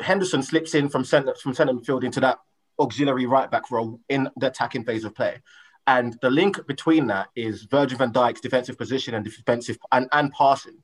Henderson 0.00 0.42
slips 0.42 0.74
in 0.74 0.88
from 0.88 1.04
centre 1.04 1.34
from 1.40 1.54
centre 1.54 1.72
midfield 1.72 2.04
into 2.04 2.20
that 2.20 2.38
auxiliary 2.78 3.26
right 3.26 3.50
back 3.50 3.70
role 3.70 4.00
in 4.08 4.28
the 4.36 4.48
attacking 4.48 4.84
phase 4.84 5.04
of 5.04 5.14
play. 5.14 5.40
And 5.86 6.18
the 6.22 6.30
link 6.30 6.66
between 6.66 7.06
that 7.08 7.28
is 7.36 7.64
Virgil 7.64 7.98
van 7.98 8.12
Dijk's 8.12 8.40
defensive 8.40 8.78
position 8.78 9.14
and 9.14 9.24
defensive 9.24 9.78
and, 9.92 10.08
and 10.12 10.32
passing. 10.32 10.82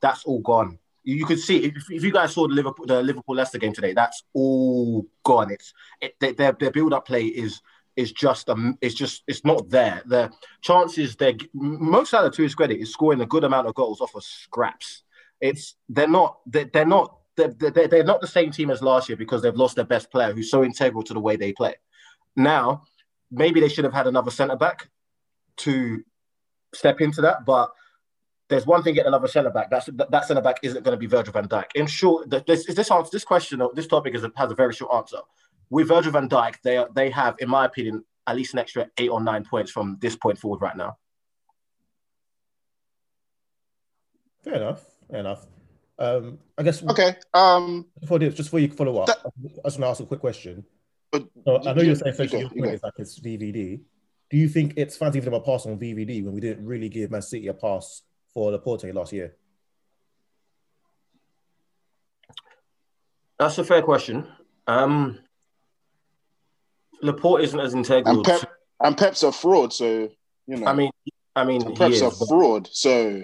That's 0.00 0.24
all 0.24 0.40
gone. 0.40 0.78
You, 1.02 1.16
you 1.16 1.26
could 1.26 1.40
see 1.40 1.64
if, 1.64 1.90
if 1.90 2.04
you 2.04 2.12
guys 2.12 2.34
saw 2.34 2.46
the 2.46 2.54
Liverpool 2.54 2.86
the 2.86 3.02
Liverpool 3.02 3.34
Leicester 3.34 3.58
game 3.58 3.72
today, 3.72 3.92
that's 3.92 4.22
all 4.34 5.06
gone. 5.24 5.50
It's 5.50 5.72
it, 6.00 6.36
their 6.36 6.52
their 6.52 6.70
build 6.70 6.92
up 6.92 7.06
play 7.06 7.24
is 7.24 7.60
is 7.96 8.12
just 8.12 8.50
um 8.50 8.76
it's 8.80 8.94
just 8.94 9.22
it's 9.26 9.44
not 9.44 9.68
there. 9.70 10.02
The 10.06 10.32
chances 10.60 11.16
they're 11.16 11.34
most 11.52 12.14
out 12.14 12.26
of 12.26 12.32
to 12.34 12.42
his 12.42 12.54
credit 12.54 12.80
is 12.80 12.92
scoring 12.92 13.20
a 13.20 13.26
good 13.26 13.44
amount 13.44 13.68
of 13.68 13.74
goals 13.74 14.00
off 14.00 14.14
of 14.14 14.24
scraps. 14.24 15.02
It's 15.40 15.76
they're 15.88 16.08
not 16.08 16.38
they're, 16.46 16.70
they're 16.72 16.86
not 16.86 17.18
they're, 17.36 17.54
they're, 17.58 17.88
they're 17.88 18.04
not 18.04 18.20
the 18.20 18.26
same 18.26 18.50
team 18.50 18.70
as 18.70 18.82
last 18.82 19.08
year 19.08 19.16
because 19.16 19.42
they've 19.42 19.54
lost 19.54 19.76
their 19.76 19.84
best 19.84 20.10
player 20.10 20.32
who's 20.32 20.50
so 20.50 20.64
integral 20.64 21.02
to 21.04 21.14
the 21.14 21.20
way 21.20 21.36
they 21.36 21.52
play. 21.52 21.74
Now, 22.36 22.84
maybe 23.30 23.60
they 23.60 23.68
should 23.68 23.84
have 23.84 23.92
had 23.92 24.06
another 24.06 24.30
centre 24.30 24.56
back 24.56 24.88
to 25.58 26.02
step 26.72 27.00
into 27.00 27.20
that, 27.22 27.44
but 27.44 27.70
there's 28.48 28.66
one 28.66 28.82
thing 28.82 28.94
getting 28.94 29.08
another 29.08 29.28
centre 29.28 29.50
back. 29.50 29.70
That's 29.70 29.88
that 29.92 30.24
centre 30.26 30.42
back 30.42 30.58
isn't 30.62 30.84
going 30.84 30.94
to 30.96 30.98
be 30.98 31.06
Virgil 31.06 31.32
van 31.32 31.48
Dijk. 31.48 31.66
In 31.74 31.86
short, 31.86 32.30
this 32.30 32.66
is 32.66 32.74
this 32.74 32.90
answer, 32.90 33.10
this 33.10 33.24
question, 33.24 33.62
this 33.74 33.86
topic 33.86 34.14
is 34.14 34.24
has 34.36 34.50
a 34.50 34.54
very 34.54 34.72
short 34.72 34.94
answer. 34.94 35.18
With 35.70 35.88
Virgil 35.88 36.12
van 36.12 36.28
Dijk, 36.28 36.56
they 36.62 36.76
are, 36.76 36.88
they 36.94 37.10
have, 37.10 37.36
in 37.38 37.48
my 37.48 37.64
opinion, 37.64 38.04
at 38.26 38.36
least 38.36 38.52
an 38.54 38.60
extra 38.60 38.88
eight 38.98 39.08
or 39.10 39.20
nine 39.22 39.44
points 39.44 39.70
from 39.70 39.98
this 40.00 40.16
point 40.16 40.38
forward 40.38 40.60
right 40.62 40.76
now. 40.76 40.96
Fair 44.42 44.54
enough. 44.54 44.84
Fair 45.10 45.20
enough. 45.20 45.46
Um, 45.98 46.38
I 46.58 46.62
guess 46.62 46.82
Okay. 46.82 47.16
Um, 47.32 47.86
before 48.00 48.18
this, 48.18 48.34
just 48.34 48.48
before 48.48 48.60
you 48.60 48.68
follow 48.70 48.98
up, 48.98 49.06
That- 49.06 49.18
I 49.24 49.30
just 49.68 49.78
want 49.78 49.80
to 49.80 49.86
ask 49.86 50.00
a 50.00 50.06
quick 50.06 50.20
question. 50.20 50.64
but 51.10 51.28
So 51.44 51.58
I 51.60 51.72
know 51.72 51.80
you- 51.80 51.86
you're 51.88 51.94
saying 51.96 52.06
you 52.06 52.12
essentially 52.12 52.40
your 52.42 52.50
you 52.54 52.62
point 52.62 52.74
is 52.74 52.82
like 52.82 52.94
it's 52.98 53.18
VVD. 53.20 53.84
Do 54.30 54.36
you 54.36 54.48
think 54.48 54.74
it's 54.76 54.96
fans 54.96 55.14
giving 55.14 55.30
them 55.30 55.40
a 55.40 55.44
pass 55.44 55.64
on 55.66 55.78
VVD 55.78 56.22
when 56.24 56.34
we 56.34 56.40
didn't 56.40 56.66
really 56.66 56.88
give 56.88 57.10
Man 57.10 57.22
City 57.22 57.46
a 57.46 57.54
pass 57.54 58.02
for 58.32 58.50
Laporte 58.50 58.92
last 58.92 59.12
year? 59.12 59.36
That's 63.38 63.58
a 63.58 63.64
fair 63.64 63.82
question. 63.82 64.26
Um, 64.66 65.20
Laporte 67.04 67.42
isn't 67.42 67.60
as 67.60 67.74
integral. 67.74 68.16
and 68.16 68.24
Pep 68.24 68.40
to- 68.40 68.48
and 68.80 68.96
Pep's 68.96 69.22
a 69.22 69.30
fraud, 69.30 69.72
so 69.72 70.08
you 70.46 70.56
know. 70.56 70.66
I 70.66 70.72
mean, 70.72 70.90
I 71.36 71.44
mean, 71.44 71.68
he 71.68 71.74
Pep's 71.74 71.96
is, 71.96 72.02
a 72.02 72.26
fraud, 72.26 72.68
so 72.72 73.22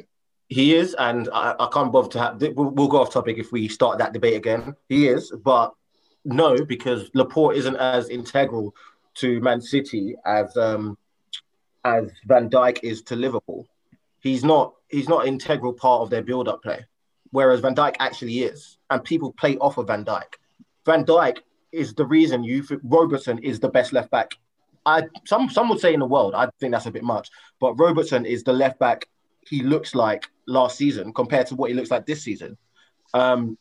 he 0.48 0.74
is, 0.74 0.94
and 0.98 1.28
I, 1.32 1.54
I 1.58 1.68
can't 1.72 1.92
bother 1.92 2.08
to 2.10 2.18
have. 2.18 2.42
We'll, 2.56 2.70
we'll 2.70 2.88
go 2.88 3.00
off 3.00 3.10
topic 3.10 3.38
if 3.38 3.52
we 3.52 3.68
start 3.68 3.98
that 3.98 4.12
debate 4.12 4.34
again. 4.36 4.76
He 4.88 5.08
is, 5.08 5.32
but 5.44 5.72
no, 6.24 6.64
because 6.64 7.10
Laporte 7.14 7.56
isn't 7.56 7.76
as 7.76 8.08
integral 8.08 8.74
to 9.14 9.40
Man 9.40 9.60
City 9.60 10.14
as 10.24 10.56
um 10.56 10.98
as 11.84 12.10
Van 12.26 12.50
Dijk 12.50 12.80
is 12.82 13.02
to 13.02 13.16
Liverpool. 13.16 13.66
He's 14.20 14.44
not. 14.44 14.74
He's 14.88 15.08
not 15.08 15.22
an 15.22 15.28
integral 15.28 15.72
part 15.72 16.02
of 16.02 16.10
their 16.10 16.22
build-up 16.22 16.62
play, 16.62 16.84
whereas 17.30 17.60
Van 17.60 17.74
Dijk 17.74 17.94
actually 18.00 18.40
is, 18.40 18.76
and 18.90 19.02
people 19.04 19.32
play 19.32 19.56
off 19.58 19.78
of 19.78 19.86
Van 19.86 20.04
Dijk. 20.04 20.34
Van 20.84 21.04
Dijk 21.04 21.38
is 21.72 21.94
the 21.94 22.06
reason 22.06 22.44
you. 22.44 22.62
think 22.62 22.80
Robertson 22.84 23.38
is 23.38 23.60
the 23.60 23.68
best 23.68 23.92
left 23.92 24.10
back. 24.10 24.32
I 24.86 25.04
some 25.26 25.50
some 25.50 25.68
would 25.68 25.80
say 25.80 25.94
in 25.94 26.00
the 26.00 26.06
world. 26.06 26.34
I 26.34 26.48
think 26.58 26.72
that's 26.72 26.86
a 26.86 26.90
bit 26.90 27.04
much, 27.04 27.28
but 27.60 27.74
Robertson 27.74 28.24
is 28.24 28.42
the 28.44 28.52
left 28.52 28.78
back 28.78 29.06
he 29.46 29.62
looks 29.62 29.94
like 29.94 30.26
last 30.46 30.76
season 30.76 31.12
compared 31.12 31.46
to 31.48 31.54
what 31.54 31.70
he 31.70 31.76
looks 31.76 31.90
like 31.90 32.06
this 32.06 32.22
season. 32.22 32.56
Um, 33.14 33.58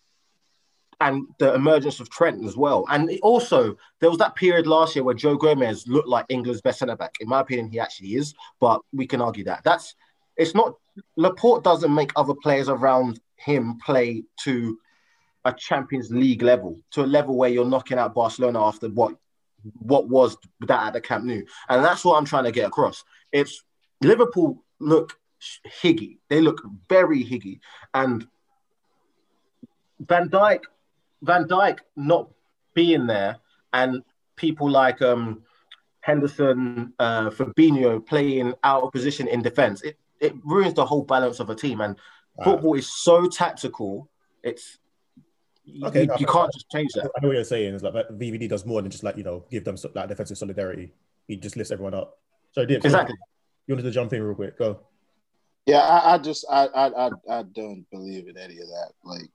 and 1.02 1.28
the 1.40 1.54
emergence 1.54 2.02
of 2.02 2.10
Trent 2.10 2.46
as 2.46 2.58
well. 2.58 2.86
And 2.90 3.10
also, 3.22 3.78
there 4.02 4.10
was 4.10 4.20
that 4.20 4.36
period 4.36 4.68
last 4.68 4.96
year 4.96 5.04
where 5.04 5.16
Joe 5.16 5.38
Gomez 5.38 5.88
looked 5.88 6.10
like 6.10 6.26
England's 6.28 6.62
best 6.62 6.80
centre 6.80 6.98
back. 6.98 7.16
In 7.22 7.30
my 7.30 7.40
opinion, 7.40 7.70
he 7.70 7.80
actually 7.80 8.16
is, 8.16 8.34
but 8.60 8.82
we 8.92 9.08
can 9.08 9.22
argue 9.22 9.46
that. 9.46 9.64
That's 9.64 9.96
it's 10.36 10.54
not 10.54 10.76
Laporte 11.16 11.64
doesn't 11.64 11.94
make 11.94 12.12
other 12.16 12.34
players 12.34 12.68
around 12.68 13.20
him 13.38 13.78
play 13.86 14.24
to 14.42 14.78
a 15.50 15.54
Champions 15.58 16.12
League 16.12 16.42
level, 16.42 16.80
to 16.92 17.04
a 17.04 17.06
level 17.18 17.36
where 17.38 17.50
you're 17.50 17.66
knocking 17.66 17.98
out 17.98 18.14
Barcelona 18.16 18.64
after 18.66 18.90
what 18.90 19.16
what 19.80 20.08
was 20.08 20.38
that 20.62 20.88
at 20.88 20.94
the 20.94 21.02
Camp 21.02 21.26
Nou. 21.26 21.42
And 21.68 21.84
that's 21.84 22.06
what 22.06 22.18
I'm 22.18 22.26
trying 22.26 22.46
to 22.46 22.52
get 22.52 22.68
across. 22.68 23.04
It's 23.32 23.64
Liverpool 24.02 24.64
look 24.80 25.18
higgy. 25.84 26.18
They 26.30 26.40
look 26.42 26.62
very 26.88 27.24
higgy. 27.24 27.60
And 27.94 28.26
Van 30.00 30.30
Dijk, 30.30 30.64
Van 31.22 31.46
Dijk 31.46 31.80
not 31.98 32.30
being 32.74 33.06
there, 33.06 33.38
and 33.74 34.02
people 34.38 34.70
like 34.70 35.02
um, 35.02 35.44
Henderson, 36.00 36.94
uh, 37.00 37.30
Fabinho 37.30 38.06
playing 38.06 38.54
out 38.64 38.84
of 38.84 38.92
position 38.94 39.28
in 39.28 39.42
defense, 39.42 39.82
it, 39.82 39.98
it 40.22 40.34
ruins 40.46 40.74
the 40.74 40.86
whole 40.86 41.04
balance 41.04 41.40
of 41.42 41.50
a 41.50 41.56
team. 41.56 41.82
And 41.82 41.98
Wow. 42.36 42.46
football 42.46 42.76
is 42.76 42.88
so 42.88 43.28
tactical. 43.28 44.10
It's 44.44 44.80
you- 45.74 45.86
Okay, 45.88 46.04
you, 46.04 46.10
you 46.20 46.26
can't 46.26 46.52
just 46.54 46.70
change 46.70 46.92
that. 46.94 47.06
I 47.18 47.22
know 47.22 47.28
what 47.30 47.36
you're 47.36 47.44
saying. 47.44 47.74
Is 47.76 47.84
like 47.84 47.94
that 47.94 48.18
VVD 48.18 48.50
does 48.50 48.66
more 48.66 48.82
than 48.82 48.92
just 48.92 49.04
like 49.04 49.18
you 49.18 49.24
know 49.24 49.46
give 49.52 49.64
them 49.64 49.78
so- 49.78 49.92
like 49.94 50.08
defensive 50.10 50.38
solidarity. 50.38 50.92
He 51.28 51.36
just 51.36 51.56
lifts 51.58 51.72
everyone 51.72 51.94
up. 51.94 52.18
So 52.52 52.66
Dibs, 52.66 52.86
Exactly. 52.86 53.16
You 53.68 53.76
wanted 53.76 53.84
to 53.84 53.92
jump 53.92 54.12
in 54.14 54.24
real 54.24 54.34
quick. 54.36 54.58
Go. 54.58 54.80
yeah, 55.66 55.80
I, 55.82 56.16
I 56.16 56.18
just 56.18 56.46
I, 56.50 56.66
I 56.68 57.08
I 57.08 57.10
I 57.30 57.44
don't 57.44 57.86
believe 57.92 58.28
in 58.28 58.38
any 58.38 58.58
of 58.60 58.68
that. 58.68 58.92
Like 59.04 59.30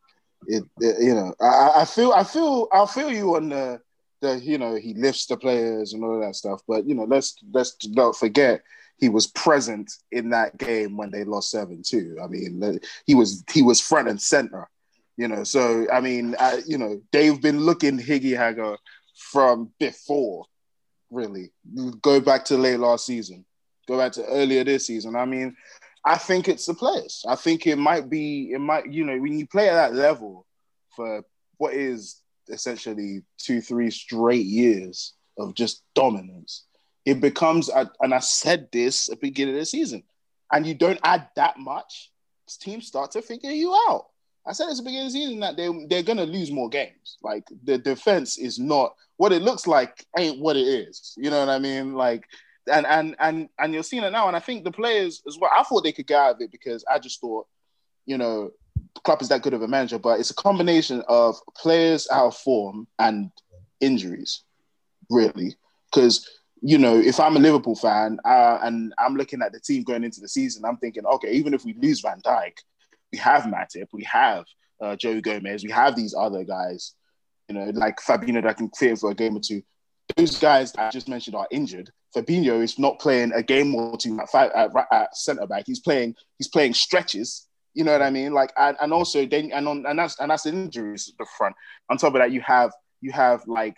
it, 0.46 0.64
it- 0.80 1.02
you 1.02 1.14
know, 1.14 1.34
I, 1.40 1.82
I 1.82 1.84
feel 1.84 2.12
I 2.12 2.24
feel 2.24 2.68
I'll 2.72 2.86
feel 2.86 3.10
you 3.12 3.36
on 3.36 3.48
the 3.50 3.80
the 4.20 4.38
you 4.40 4.58
know 4.58 4.74
he 4.74 4.94
lifts 4.94 5.26
the 5.26 5.36
players 5.36 5.92
and 5.92 6.02
all 6.04 6.18
that 6.20 6.34
stuff. 6.34 6.62
But 6.66 6.86
you 6.86 6.94
know, 6.94 7.04
let's 7.04 7.36
let's 7.52 7.76
not 7.88 8.16
forget 8.16 8.62
he 8.96 9.08
was 9.08 9.26
present 9.28 9.92
in 10.12 10.30
that 10.30 10.56
game 10.56 10.96
when 10.96 11.10
they 11.10 11.24
lost 11.24 11.50
seven 11.50 11.82
two. 11.84 12.16
I 12.22 12.26
mean, 12.26 12.80
he 13.06 13.14
was 13.14 13.44
he 13.52 13.62
was 13.62 13.80
front 13.80 14.08
and 14.08 14.20
center. 14.20 14.68
You 15.16 15.28
know, 15.28 15.44
so 15.44 15.86
I 15.92 16.00
mean, 16.00 16.34
uh, 16.38 16.58
you 16.66 16.76
know, 16.76 17.00
they've 17.12 17.40
been 17.40 17.60
looking 17.60 17.98
Higgy 17.98 18.36
Hagger 18.36 18.76
from 19.14 19.72
before, 19.78 20.44
really. 21.10 21.52
Go 22.02 22.20
back 22.20 22.44
to 22.46 22.56
late 22.56 22.80
last 22.80 23.06
season, 23.06 23.44
go 23.86 23.96
back 23.96 24.12
to 24.12 24.24
earlier 24.26 24.64
this 24.64 24.88
season. 24.88 25.14
I 25.14 25.24
mean, 25.24 25.56
I 26.04 26.18
think 26.18 26.48
it's 26.48 26.66
the 26.66 26.74
players. 26.74 27.24
I 27.28 27.36
think 27.36 27.66
it 27.66 27.76
might 27.76 28.10
be, 28.10 28.50
it 28.52 28.58
might, 28.58 28.92
you 28.92 29.04
know, 29.04 29.18
when 29.18 29.38
you 29.38 29.46
play 29.46 29.68
at 29.68 29.74
that 29.74 29.94
level 29.94 30.46
for 30.96 31.22
what 31.58 31.74
is 31.74 32.20
essentially 32.48 33.22
two, 33.38 33.60
three 33.60 33.90
straight 33.90 34.44
years 34.44 35.14
of 35.38 35.54
just 35.54 35.82
dominance, 35.94 36.64
it 37.06 37.20
becomes, 37.20 37.70
and 38.00 38.12
I 38.12 38.18
said 38.18 38.68
this 38.72 39.08
at 39.08 39.20
the 39.20 39.28
beginning 39.28 39.54
of 39.54 39.60
the 39.60 39.66
season, 39.66 40.02
and 40.52 40.66
you 40.66 40.74
don't 40.74 41.00
add 41.04 41.28
that 41.36 41.58
much, 41.58 42.10
teams 42.60 42.86
start 42.86 43.12
to 43.12 43.22
figure 43.22 43.50
you 43.50 43.74
out. 43.88 44.06
I 44.46 44.52
said 44.52 44.68
at 44.68 44.76
the 44.76 44.82
beginning 44.82 45.06
of 45.06 45.12
the 45.12 45.18
season 45.18 45.40
that 45.40 45.56
they 45.56 45.68
they're 45.88 46.02
gonna 46.02 46.26
lose 46.26 46.50
more 46.50 46.68
games. 46.68 47.18
Like 47.22 47.44
the 47.64 47.78
defense 47.78 48.36
is 48.36 48.58
not 48.58 48.94
what 49.16 49.32
it 49.32 49.42
looks 49.42 49.66
like, 49.66 50.04
ain't 50.18 50.40
what 50.40 50.56
it 50.56 50.66
is. 50.66 51.14
You 51.16 51.30
know 51.30 51.40
what 51.40 51.48
I 51.48 51.58
mean? 51.58 51.94
Like, 51.94 52.24
and 52.70 52.86
and 52.86 53.16
and 53.18 53.48
and 53.58 53.72
you're 53.72 53.82
seeing 53.82 54.04
it 54.04 54.10
now. 54.10 54.26
And 54.28 54.36
I 54.36 54.40
think 54.40 54.64
the 54.64 54.72
players 54.72 55.22
as 55.26 55.38
well. 55.38 55.50
I 55.54 55.62
thought 55.62 55.82
they 55.84 55.92
could 55.92 56.06
get 56.06 56.20
out 56.20 56.34
of 56.34 56.40
it 56.40 56.52
because 56.52 56.84
I 56.90 56.98
just 56.98 57.20
thought, 57.20 57.46
you 58.06 58.18
know, 58.18 58.50
Klopp 59.02 59.22
is 59.22 59.28
that 59.28 59.42
good 59.42 59.54
of 59.54 59.62
a 59.62 59.68
manager, 59.68 59.98
but 59.98 60.20
it's 60.20 60.30
a 60.30 60.34
combination 60.34 61.02
of 61.08 61.36
players 61.56 62.06
out 62.10 62.26
of 62.26 62.36
form 62.36 62.86
and 62.98 63.30
injuries, 63.80 64.42
really. 65.10 65.56
Because 65.90 66.28
you 66.66 66.78
know, 66.78 66.98
if 66.98 67.20
I'm 67.20 67.36
a 67.36 67.40
Liverpool 67.40 67.76
fan 67.76 68.18
uh, 68.24 68.58
and 68.62 68.94
I'm 68.98 69.16
looking 69.16 69.42
at 69.42 69.52
the 69.52 69.60
team 69.60 69.82
going 69.82 70.02
into 70.02 70.20
the 70.20 70.28
season, 70.28 70.64
I'm 70.64 70.78
thinking, 70.78 71.04
okay, 71.04 71.30
even 71.32 71.52
if 71.52 71.62
we 71.62 71.74
lose 71.74 72.00
Van 72.00 72.20
Dijk, 72.22 72.52
we 73.14 73.18
have 73.18 73.44
Matip, 73.44 73.86
we 73.92 74.02
have 74.10 74.44
uh, 74.80 74.96
Joe 74.96 75.20
Gomez, 75.20 75.62
we 75.62 75.70
have 75.70 75.94
these 75.94 76.16
other 76.18 76.42
guys, 76.42 76.94
you 77.48 77.54
know, 77.54 77.70
like 77.72 77.98
Fabinho 78.00 78.42
that 78.42 78.56
can 78.56 78.68
in 78.82 78.96
for 78.96 79.12
a 79.12 79.14
game 79.14 79.36
or 79.36 79.40
two. 79.40 79.62
Those 80.16 80.36
guys 80.40 80.74
I 80.76 80.90
just 80.90 81.08
mentioned 81.08 81.36
are 81.36 81.46
injured. 81.52 81.90
Fabinho 82.14 82.60
is 82.60 82.76
not 82.76 82.98
playing 82.98 83.30
a 83.32 83.40
game 83.40 83.72
or 83.72 83.96
two 83.96 84.18
at, 84.18 84.28
five, 84.30 84.50
at, 84.50 84.72
at 84.90 85.16
centre 85.16 85.46
back. 85.46 85.62
He's 85.64 85.78
playing 85.78 86.16
he's 86.38 86.48
playing 86.48 86.74
stretches. 86.74 87.46
You 87.74 87.84
know 87.84 87.92
what 87.92 88.02
I 88.02 88.10
mean? 88.10 88.32
Like 88.32 88.52
and, 88.56 88.76
and 88.80 88.92
also 88.92 89.24
then 89.26 89.52
and 89.52 89.68
on 89.68 89.86
and 89.86 89.96
that's 89.96 90.18
and 90.18 90.32
that's 90.32 90.46
injuries 90.46 91.08
at 91.08 91.16
the 91.16 91.26
front. 91.38 91.54
On 91.90 91.96
top 91.96 92.14
of 92.14 92.20
that, 92.20 92.32
you 92.32 92.40
have 92.40 92.72
you 93.00 93.12
have 93.12 93.46
like 93.46 93.76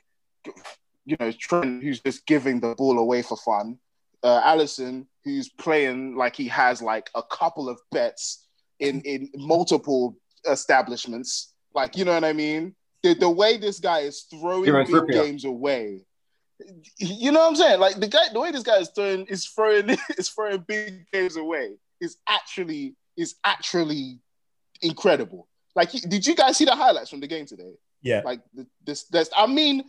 you 1.05 1.17
know, 1.21 1.31
Trent, 1.31 1.83
who's 1.83 2.01
just 2.01 2.25
giving 2.25 2.59
the 2.59 2.75
ball 2.75 2.99
away 2.99 3.21
for 3.21 3.37
fun. 3.37 3.79
Uh, 4.23 4.41
Alisson, 4.43 5.07
who's 5.25 5.51
playing 5.51 6.17
like 6.17 6.35
he 6.35 6.49
has 6.49 6.81
like 6.81 7.11
a 7.15 7.23
couple 7.23 7.69
of 7.69 7.79
bets 7.93 8.46
in 8.81 9.01
in 9.03 9.31
multiple 9.35 10.17
establishments. 10.49 11.53
Like, 11.75 11.97
you 11.97 12.05
know 12.05 12.15
what 12.15 12.25
I 12.25 12.33
mean? 12.33 12.75
The, 13.03 13.15
the 13.15 13.31
way 13.31 13.59
this 13.59 13.79
guy 13.79 14.01
is 14.01 14.27
throwing 14.31 14.65
big 14.87 15.09
games 15.09 15.45
away. 15.45 16.05
You 16.99 17.33
know 17.33 17.41
what 17.41 17.49
I'm 17.51 17.57
saying? 17.57 17.81
Like 17.81 17.97
the 17.97 18.09
guy, 18.09 18.29
the 18.33 18.41
way 18.41 18.51
this 18.51 18.63
guy 18.63 18.79
is 18.79 18.91
throwing 18.95 19.27
is 19.27 19.47
throwing 19.47 19.91
is 20.19 20.29
throwing 20.31 20.65
big 20.67 21.07
games 21.13 21.37
away 21.37 21.73
is 22.01 22.17
actually 22.29 22.95
is 23.17 23.37
actually 23.45 24.21
incredible. 24.83 25.49
Like, 25.75 25.93
did 25.93 26.27
you 26.27 26.35
guys 26.35 26.57
see 26.57 26.65
the 26.65 26.75
highlights 26.75 27.11
from 27.11 27.21
the 27.21 27.27
game 27.27 27.45
today? 27.45 27.75
Yeah. 28.03 28.23
Like 28.25 28.41
this, 28.85 29.05
this. 29.05 29.29
I 29.37 29.47
mean, 29.47 29.85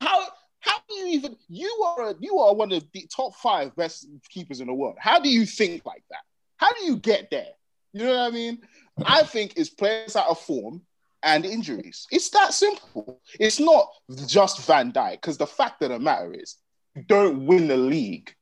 how 0.00 0.28
how 0.60 0.76
do 0.88 0.94
you 0.94 1.06
even 1.08 1.36
you 1.48 1.84
are 1.84 2.10
a, 2.10 2.14
you 2.20 2.38
are 2.38 2.54
one 2.54 2.72
of 2.72 2.84
the 2.92 3.06
top 3.14 3.34
five 3.34 3.74
best 3.74 4.06
keepers 4.30 4.60
in 4.60 4.68
the 4.68 4.74
world. 4.74 4.96
How 4.98 5.18
do 5.18 5.28
you 5.28 5.44
think 5.44 5.84
like 5.84 6.04
that? 6.10 6.20
How 6.56 6.72
do 6.72 6.84
you 6.84 6.96
get 6.96 7.30
there? 7.30 7.52
You 7.94 8.06
know 8.06 8.16
what 8.16 8.26
I 8.26 8.30
mean? 8.30 8.58
I 9.06 9.22
think 9.22 9.54
it's 9.56 9.70
players 9.70 10.16
out 10.16 10.28
of 10.28 10.40
form 10.40 10.82
and 11.22 11.46
injuries. 11.46 12.06
It's 12.10 12.28
that 12.30 12.52
simple. 12.52 13.20
It's 13.38 13.60
not 13.60 13.86
just 14.26 14.66
Van 14.66 14.92
Dijk, 14.92 15.12
because 15.12 15.38
the 15.38 15.46
fact 15.46 15.80
of 15.82 15.90
the 15.90 16.00
matter 16.00 16.34
is, 16.34 16.56
you 16.96 17.02
don't 17.02 17.46
win 17.46 17.68
the 17.68 17.76
league. 17.76 18.34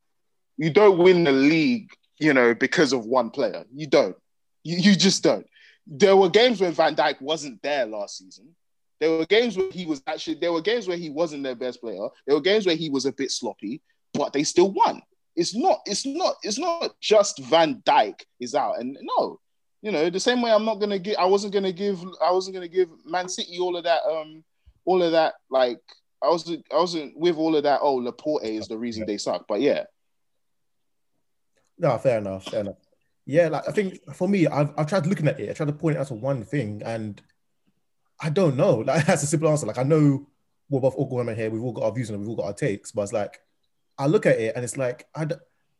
You 0.56 0.70
don't 0.70 0.98
win 0.98 1.24
the 1.24 1.32
league, 1.32 1.90
you 2.18 2.32
know, 2.32 2.54
because 2.54 2.94
of 2.94 3.04
one 3.04 3.30
player. 3.30 3.64
You 3.74 3.86
don't. 3.86 4.16
You, 4.64 4.78
you 4.78 4.96
just 4.96 5.22
don't. 5.22 5.46
There 5.86 6.16
were 6.16 6.30
games 6.30 6.60
when 6.60 6.72
Van 6.72 6.96
Dijk 6.96 7.20
wasn't 7.20 7.62
there 7.62 7.84
last 7.84 8.18
season. 8.18 8.54
There 9.00 9.10
were 9.10 9.26
games 9.26 9.56
where 9.56 9.70
he 9.70 9.84
was 9.84 10.02
actually 10.06 10.36
there 10.36 10.52
were 10.52 10.62
games 10.62 10.86
where 10.86 10.96
he 10.96 11.10
wasn't 11.10 11.42
their 11.42 11.56
best 11.56 11.80
player. 11.80 12.08
There 12.26 12.36
were 12.36 12.42
games 12.42 12.64
where 12.64 12.76
he 12.76 12.88
was 12.88 13.04
a 13.04 13.12
bit 13.12 13.30
sloppy, 13.30 13.82
but 14.14 14.32
they 14.32 14.44
still 14.44 14.70
won. 14.70 15.02
It's 15.34 15.54
not, 15.54 15.80
it's 15.86 16.06
not, 16.06 16.36
it's 16.42 16.58
not 16.58 16.94
just 17.00 17.38
Van 17.40 17.82
Dijk 17.82 18.20
is 18.38 18.54
out. 18.54 18.78
And 18.78 18.96
no, 19.00 19.40
you 19.82 19.92
know, 19.92 20.08
the 20.08 20.20
same 20.20 20.40
way 20.40 20.52
I'm 20.52 20.64
not 20.64 20.76
gonna 20.76 20.98
give 20.98 21.16
I 21.18 21.26
wasn't 21.26 21.52
gonna 21.52 21.72
give 21.72 22.02
I 22.24 22.30
wasn't 22.30 22.54
gonna 22.54 22.68
give 22.68 22.88
Man 23.04 23.28
City 23.28 23.58
all 23.58 23.76
of 23.76 23.84
that 23.84 24.02
um 24.04 24.42
all 24.84 25.02
of 25.02 25.12
that 25.12 25.34
like 25.50 25.80
I 26.22 26.28
wasn't 26.28 26.64
I 26.72 26.76
wasn't 26.76 27.16
with 27.18 27.36
all 27.36 27.56
of 27.56 27.64
that, 27.64 27.80
oh 27.82 27.96
Laporte 27.96 28.44
is 28.44 28.68
the 28.68 28.78
reason 28.78 29.04
they 29.06 29.18
suck. 29.18 29.46
But 29.48 29.60
yeah. 29.60 29.84
No, 31.78 31.98
fair 31.98 32.18
enough, 32.18 32.44
fair 32.44 32.60
enough. 32.60 32.76
Yeah, 33.26 33.48
like 33.48 33.68
I 33.68 33.72
think 33.72 33.98
for 34.14 34.28
me, 34.28 34.46
I've, 34.46 34.72
I've 34.76 34.86
tried 34.86 35.06
looking 35.06 35.28
at 35.28 35.38
it. 35.38 35.50
I 35.50 35.52
tried 35.52 35.66
to 35.66 35.72
point 35.72 35.96
it 35.96 36.00
out 36.00 36.08
to 36.08 36.14
one 36.14 36.44
thing, 36.44 36.82
and 36.84 37.20
I 38.20 38.30
don't 38.30 38.56
know. 38.56 38.82
Like 38.86 39.06
that's 39.06 39.22
a 39.22 39.26
simple 39.26 39.48
answer. 39.48 39.66
Like 39.66 39.78
I 39.78 39.82
know 39.82 40.26
we're 40.68 40.80
both 40.80 40.94
all 40.94 41.08
going 41.08 41.34
here. 41.36 41.50
We've 41.50 41.62
all 41.62 41.72
got 41.72 41.84
our 41.84 41.92
views 41.92 42.10
and 42.10 42.18
we've 42.18 42.28
all 42.28 42.36
got 42.36 42.46
our 42.46 42.52
takes. 42.52 42.92
But 42.92 43.02
it's 43.02 43.12
like 43.12 43.40
I 43.98 44.06
look 44.06 44.26
at 44.26 44.38
it 44.38 44.54
and 44.54 44.64
it's 44.64 44.76
like 44.76 45.06
I. 45.14 45.26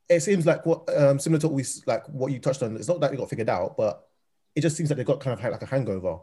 It 0.09 0.21
seems 0.21 0.47
like 0.47 0.67
what 0.67 0.89
um, 0.97 1.19
similar 1.19 1.41
to 1.41 1.49
what 1.49 1.55
we 1.55 1.65
like 1.87 2.07
what 2.09 2.33
you 2.33 2.39
touched 2.39 2.63
on. 2.63 2.77
It's 2.77 2.89
not 2.89 3.01
that 3.01 3.11
they 3.11 3.17
got 3.17 3.31
figured 3.31 3.49
out, 3.49 3.77
but 3.77 4.07
it 4.55 4.61
just 4.61 4.77
seems 4.77 4.91
like 4.91 4.97
they 4.97 5.05
got 5.05 5.21
kind 5.21 5.39
of 5.39 5.53
like 5.53 5.63
a 5.63 5.67
hangover, 5.67 6.19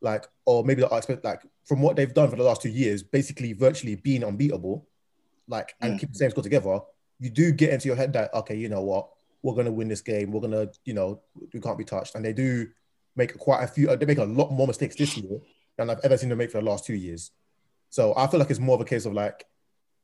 like 0.00 0.26
or 0.44 0.64
maybe 0.64 0.84
I 0.84 0.96
expect 0.96 1.24
like 1.24 1.42
from 1.64 1.82
what 1.82 1.96
they've 1.96 2.12
done 2.12 2.30
for 2.30 2.36
the 2.36 2.42
last 2.42 2.62
two 2.62 2.70
years, 2.70 3.02
basically 3.02 3.52
virtually 3.52 3.96
being 3.96 4.24
unbeatable, 4.24 4.86
like 5.48 5.74
and 5.80 5.94
mm. 5.94 6.00
keep 6.00 6.12
the 6.12 6.18
same 6.18 6.30
score 6.30 6.42
together. 6.42 6.80
You 7.18 7.30
do 7.30 7.52
get 7.52 7.70
into 7.70 7.88
your 7.88 7.96
head 7.96 8.12
that 8.14 8.32
okay, 8.34 8.56
you 8.56 8.68
know 8.68 8.82
what, 8.82 9.08
we're 9.42 9.54
gonna 9.54 9.72
win 9.72 9.88
this 9.88 10.00
game. 10.00 10.32
We're 10.32 10.40
gonna, 10.40 10.68
you 10.84 10.94
know, 10.94 11.20
we 11.52 11.60
can't 11.60 11.78
be 11.78 11.84
touched, 11.84 12.14
and 12.14 12.24
they 12.24 12.32
do 12.32 12.68
make 13.16 13.36
quite 13.38 13.62
a 13.62 13.66
few. 13.66 13.94
They 13.96 14.06
make 14.06 14.18
a 14.18 14.24
lot 14.24 14.50
more 14.50 14.66
mistakes 14.66 14.96
this 14.96 15.16
year 15.16 15.40
than 15.76 15.90
I've 15.90 16.00
ever 16.04 16.16
seen 16.16 16.28
them 16.28 16.38
make 16.38 16.50
for 16.50 16.60
the 16.60 16.64
last 16.64 16.84
two 16.84 16.94
years. 16.94 17.30
So 17.90 18.14
I 18.16 18.26
feel 18.26 18.40
like 18.40 18.50
it's 18.50 18.60
more 18.60 18.74
of 18.74 18.80
a 18.80 18.84
case 18.84 19.06
of 19.06 19.12
like 19.12 19.44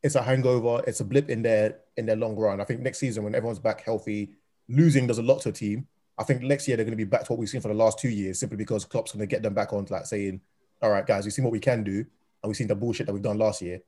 it's 0.02 0.14
a 0.14 0.22
hangover, 0.22 0.82
it's 0.86 1.00
a 1.00 1.04
blip 1.04 1.30
in 1.30 1.42
their 1.42 1.78
in 1.96 2.06
their 2.06 2.16
long 2.16 2.36
run. 2.36 2.60
I 2.60 2.64
think 2.64 2.80
next 2.80 2.98
season 2.98 3.24
when 3.24 3.34
everyone's 3.34 3.58
back 3.58 3.82
healthy, 3.82 4.32
losing 4.68 5.06
does 5.06 5.18
a 5.18 5.22
lot 5.22 5.42
to 5.42 5.50
a 5.50 5.52
team. 5.52 5.86
I 6.18 6.24
think 6.24 6.42
next 6.42 6.68
year 6.68 6.76
they're 6.76 6.84
going 6.84 6.96
to 6.96 7.04
be 7.04 7.08
back 7.08 7.24
to 7.24 7.32
what 7.32 7.38
we've 7.38 7.48
seen 7.48 7.60
for 7.60 7.68
the 7.68 7.74
last 7.74 7.98
two 7.98 8.08
years, 8.08 8.38
simply 8.38 8.56
because 8.56 8.84
Klopp's 8.84 9.12
going 9.12 9.20
to 9.20 9.26
get 9.26 9.42
them 9.42 9.54
back 9.54 9.72
on 9.72 9.84
to 9.86 9.92
like 9.92 10.06
saying, 10.06 10.40
"All 10.82 10.90
right, 10.90 11.06
guys, 11.06 11.24
we've 11.24 11.32
seen 11.32 11.44
what 11.44 11.52
we 11.52 11.60
can 11.60 11.84
do, 11.84 11.98
and 11.98 12.48
we've 12.48 12.56
seen 12.56 12.66
the 12.66 12.74
bullshit 12.74 13.06
that 13.06 13.12
we've 13.12 13.22
done 13.22 13.38
last 13.38 13.62
year, 13.62 13.80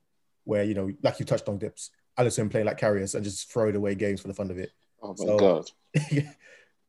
where 0.44 0.64
you 0.64 0.74
know, 0.74 0.90
like 1.02 1.18
you 1.18 1.26
touched 1.26 1.48
on, 1.48 1.58
dips, 1.58 1.90
Alisson 2.18 2.50
playing 2.50 2.66
like 2.66 2.80
Karius 2.80 3.14
and 3.14 3.24
just 3.24 3.52
throwing 3.52 3.76
away 3.76 3.94
games 3.94 4.20
for 4.20 4.28
the 4.28 4.34
fun 4.34 4.50
of 4.50 4.58
it." 4.58 4.72
Oh 5.02 5.14
my 5.18 5.26
so, 5.26 5.38
god, 5.38 5.70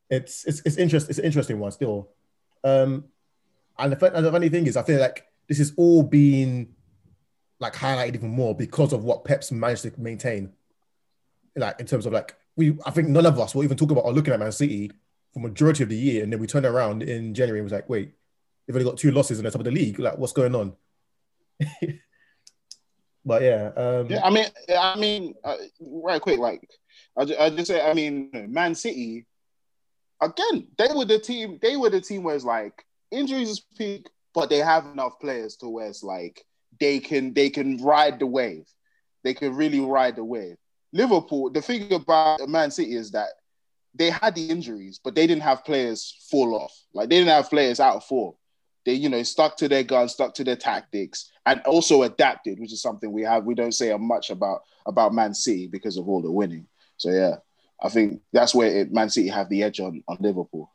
it's 0.08 0.44
it's 0.46 0.62
it's 0.64 0.76
interesting. 0.76 1.10
It's 1.10 1.18
an 1.18 1.24
interesting 1.24 1.58
one 1.58 1.72
still. 1.72 2.10
Um, 2.64 3.04
and 3.78 3.92
the, 3.92 4.16
and 4.16 4.24
the 4.24 4.32
funny 4.32 4.48
thing 4.48 4.66
is, 4.66 4.76
I 4.76 4.82
feel 4.82 5.00
like 5.00 5.26
this 5.48 5.60
is 5.60 5.72
all 5.76 6.02
being 6.02 6.74
like 7.60 7.74
highlighted 7.74 8.14
even 8.14 8.30
more 8.30 8.54
because 8.54 8.92
of 8.92 9.04
what 9.04 9.24
Pep's 9.24 9.50
managed 9.50 9.82
to 9.82 9.92
maintain. 9.98 10.52
Like 11.54 11.80
in 11.80 11.86
terms 11.86 12.06
of 12.06 12.12
like 12.12 12.36
we, 12.56 12.76
I 12.84 12.90
think 12.90 13.08
none 13.08 13.26
of 13.26 13.38
us 13.38 13.54
will 13.54 13.64
even 13.64 13.76
talk 13.76 13.90
about 13.90 14.04
or 14.04 14.12
looking 14.12 14.32
at 14.32 14.40
Man 14.40 14.52
City 14.52 14.90
for 15.32 15.40
majority 15.40 15.82
of 15.82 15.88
the 15.88 15.96
year, 15.96 16.22
and 16.22 16.32
then 16.32 16.40
we 16.40 16.46
turned 16.46 16.66
around 16.66 17.02
in 17.02 17.34
January 17.34 17.60
and 17.60 17.64
was 17.64 17.72
like, 17.72 17.88
wait, 17.88 18.14
they've 18.66 18.76
only 18.76 18.88
got 18.88 18.98
two 18.98 19.10
losses 19.10 19.38
in 19.38 19.44
the 19.44 19.50
top 19.50 19.60
of 19.60 19.64
the 19.64 19.70
league. 19.70 19.98
Like, 19.98 20.18
what's 20.18 20.32
going 20.32 20.54
on? 20.54 20.74
but 23.24 23.42
yeah, 23.42 23.70
um, 23.76 24.06
yeah. 24.08 24.20
I 24.22 24.30
mean, 24.30 24.46
I 24.78 24.96
mean, 24.98 25.34
uh, 25.44 25.56
right 25.80 26.20
quick, 26.20 26.38
like 26.38 26.68
I 27.16 27.24
just, 27.24 27.40
I 27.40 27.50
just 27.50 27.68
say, 27.68 27.80
I 27.80 27.94
mean, 27.94 28.30
Man 28.48 28.74
City 28.74 29.26
again, 30.20 30.68
they 30.78 30.88
were 30.94 31.04
the 31.04 31.18
team. 31.18 31.58
They 31.60 31.76
were 31.76 31.90
the 31.90 32.00
team 32.00 32.22
where 32.22 32.34
it's 32.34 32.44
like 32.44 32.84
injuries 33.10 33.50
is 33.50 33.60
peak, 33.76 34.08
but 34.34 34.50
they 34.50 34.58
have 34.58 34.86
enough 34.86 35.18
players 35.20 35.56
to 35.56 35.68
where 35.68 35.88
it's 35.88 36.02
like 36.02 36.44
they 36.80 36.98
can 37.00 37.32
they 37.34 37.50
can 37.50 37.82
ride 37.82 38.18
the 38.18 38.26
wave. 38.26 38.66
They 39.24 39.34
can 39.34 39.54
really 39.54 39.80
ride 39.80 40.16
the 40.16 40.24
wave. 40.24 40.56
Liverpool, 40.92 41.50
the 41.50 41.62
thing 41.62 41.92
about 41.92 42.48
Man 42.48 42.70
City 42.70 42.94
is 42.94 43.10
that 43.10 43.28
they 43.94 44.10
had 44.10 44.34
the 44.34 44.48
injuries, 44.48 45.00
but 45.02 45.14
they 45.14 45.26
didn't 45.26 45.42
have 45.42 45.64
players 45.64 46.16
fall 46.30 46.54
off. 46.54 46.72
Like 46.92 47.08
they 47.08 47.18
didn't 47.18 47.32
have 47.32 47.50
players 47.50 47.80
out 47.80 47.96
of 47.96 48.04
form. 48.04 48.34
They, 48.84 48.92
you 48.92 49.08
know, 49.08 49.22
stuck 49.24 49.56
to 49.58 49.68
their 49.68 49.82
guns, 49.82 50.12
stuck 50.12 50.34
to 50.34 50.44
their 50.44 50.56
tactics, 50.56 51.32
and 51.44 51.60
also 51.62 52.02
adapted, 52.02 52.60
which 52.60 52.72
is 52.72 52.80
something 52.80 53.10
we 53.10 53.22
have 53.22 53.44
we 53.44 53.54
don't 53.54 53.72
say 53.72 53.94
much 53.96 54.30
about 54.30 54.62
about 54.86 55.12
Man 55.12 55.34
City 55.34 55.66
because 55.66 55.96
of 55.96 56.08
all 56.08 56.22
the 56.22 56.30
winning. 56.30 56.66
So 56.96 57.10
yeah, 57.10 57.36
I 57.82 57.88
think 57.88 58.20
that's 58.32 58.54
where 58.54 58.68
it, 58.68 58.92
Man 58.92 59.10
City 59.10 59.28
have 59.28 59.48
the 59.48 59.62
edge 59.64 59.80
on 59.80 60.02
on 60.06 60.18
Liverpool. 60.20 60.72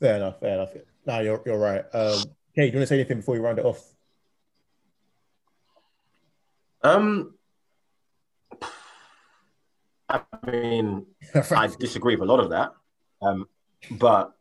Fair 0.00 0.16
enough. 0.16 0.40
Fair 0.40 0.54
enough. 0.54 0.70
No, 1.06 1.20
you're 1.20 1.42
you're 1.46 1.58
right. 1.58 1.84
Um, 1.92 2.24
Okay, 2.52 2.66
do 2.68 2.72
you 2.72 2.78
want 2.78 2.82
to 2.82 2.86
say 2.86 2.96
anything 2.96 3.18
before 3.18 3.34
we 3.34 3.40
round 3.40 3.58
it 3.58 3.64
off? 3.64 3.82
Um, 6.82 7.34
I 10.06 10.20
mean, 10.46 11.06
I 11.50 11.68
disagree 11.78 12.16
with 12.16 12.28
a 12.28 12.32
lot 12.32 12.40
of 12.40 12.50
that. 12.50 12.72
Um, 13.22 13.48
but 13.92 14.32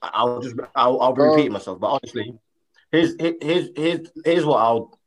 I'll 0.00 0.40
just 0.40 0.54
I'll, 0.76 1.00
I'll 1.00 1.12
be 1.12 1.22
repeating 1.22 1.52
myself. 1.52 1.80
But 1.80 1.88
honestly, 1.88 2.38
here's 2.92 3.16
here's 3.18 3.70
here's 3.74 4.10
here's 4.24 4.44
what 4.44 4.58
I'll 4.58 4.98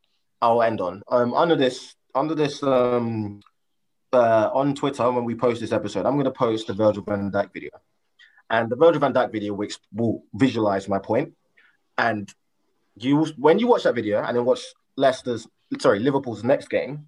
I'll 0.41 0.61
end 0.61 0.81
on. 0.81 1.03
Um, 1.07 1.33
under 1.33 1.55
this 1.55 1.95
under 2.13 2.35
this 2.35 2.61
um 2.61 3.39
uh 4.11 4.49
on 4.53 4.75
Twitter 4.75 5.09
when 5.11 5.23
we 5.23 5.35
post 5.35 5.61
this 5.61 5.71
episode, 5.71 6.05
I'm 6.05 6.17
gonna 6.17 6.31
post 6.31 6.67
the 6.67 6.73
Virgil 6.73 7.03
van 7.03 7.31
Dijk 7.31 7.53
video, 7.53 7.71
and 8.49 8.69
the 8.69 8.75
Virgil 8.75 8.99
van 8.99 9.13
Dijk 9.13 9.31
video 9.31 9.53
will, 9.53 9.69
will 9.93 10.23
visualize 10.33 10.89
my 10.89 10.99
point. 10.99 11.33
And 11.97 12.33
you 12.95 13.25
when 13.37 13.59
you 13.59 13.67
watch 13.67 13.83
that 13.83 13.95
video 13.95 14.23
and 14.23 14.35
then 14.35 14.45
watch 14.45 14.61
Leicester's 14.95 15.47
sorry 15.79 15.99
Liverpool's 15.99 16.43
next 16.43 16.69
game, 16.69 17.07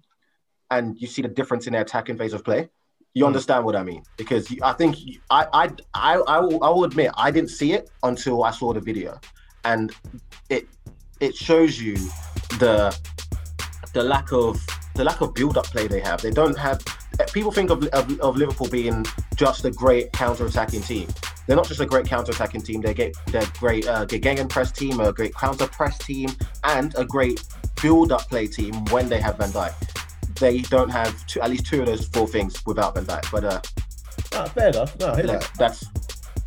and 0.70 1.00
you 1.00 1.06
see 1.06 1.22
the 1.22 1.28
difference 1.28 1.66
in 1.66 1.72
their 1.72 1.82
attacking 1.82 2.16
phase 2.16 2.32
of 2.32 2.44
play, 2.44 2.68
you 3.14 3.24
hmm. 3.24 3.28
understand 3.28 3.64
what 3.64 3.76
I 3.76 3.82
mean 3.82 4.02
because 4.16 4.52
I 4.62 4.72
think 4.72 4.96
I 5.30 5.46
I 5.52 5.70
I 5.94 6.16
I 6.16 6.40
will, 6.40 6.62
I 6.62 6.68
will 6.68 6.84
admit 6.84 7.10
I 7.16 7.30
didn't 7.30 7.50
see 7.50 7.72
it 7.72 7.90
until 8.02 8.44
I 8.44 8.50
saw 8.50 8.72
the 8.72 8.80
video, 8.80 9.18
and 9.64 9.92
it 10.48 10.68
it 11.20 11.34
shows 11.34 11.80
you 11.80 11.94
the 12.58 12.96
the 13.92 14.02
lack 14.02 14.32
of 14.32 14.64
the 14.94 15.04
lack 15.04 15.20
of 15.20 15.34
build 15.34 15.56
up 15.56 15.66
play 15.66 15.86
they 15.86 16.00
have. 16.00 16.20
They 16.20 16.30
don't 16.30 16.58
have. 16.58 16.84
People 17.32 17.52
think 17.52 17.70
of, 17.70 17.84
of, 17.88 18.20
of 18.20 18.36
Liverpool 18.36 18.68
being 18.68 19.04
just 19.34 19.64
a 19.64 19.70
great 19.70 20.10
counter 20.12 20.46
attacking 20.46 20.82
team. 20.82 21.08
They're 21.50 21.56
not 21.56 21.66
just 21.66 21.80
a 21.80 21.86
great 21.86 22.06
counter 22.06 22.30
attacking 22.30 22.62
team. 22.62 22.80
They're 22.80 22.94
get 22.94 23.16
they're 23.26 23.42
great 23.58 23.84
uh, 23.88 24.06
Gegengen 24.06 24.48
press 24.48 24.70
team, 24.70 25.00
a 25.00 25.12
great 25.12 25.34
counter 25.34 25.66
press 25.66 25.98
team, 25.98 26.30
and 26.62 26.94
a 26.96 27.04
great 27.04 27.42
build 27.82 28.12
up 28.12 28.28
play 28.28 28.46
team 28.46 28.84
when 28.86 29.08
they 29.08 29.20
have 29.20 29.38
Van 29.38 29.50
Dijk 29.50 29.74
they 30.40 30.60
don't 30.62 30.88
have 30.88 31.26
two, 31.26 31.40
at 31.40 31.50
least 31.50 31.66
two 31.66 31.80
of 31.80 31.86
those 31.86 32.06
four 32.08 32.26
things 32.26 32.64
without 32.66 32.94
Van 32.94 33.04
Dijk. 33.04 33.30
But 33.30 33.44
uh, 33.44 33.60
nah, 34.32 34.46
fair 34.46 34.68
enough. 34.68 34.98
No, 34.98 35.08
I 35.08 35.16
hear 35.16 35.24
like, 35.26 35.40
that. 35.40 35.50
that's 35.58 35.84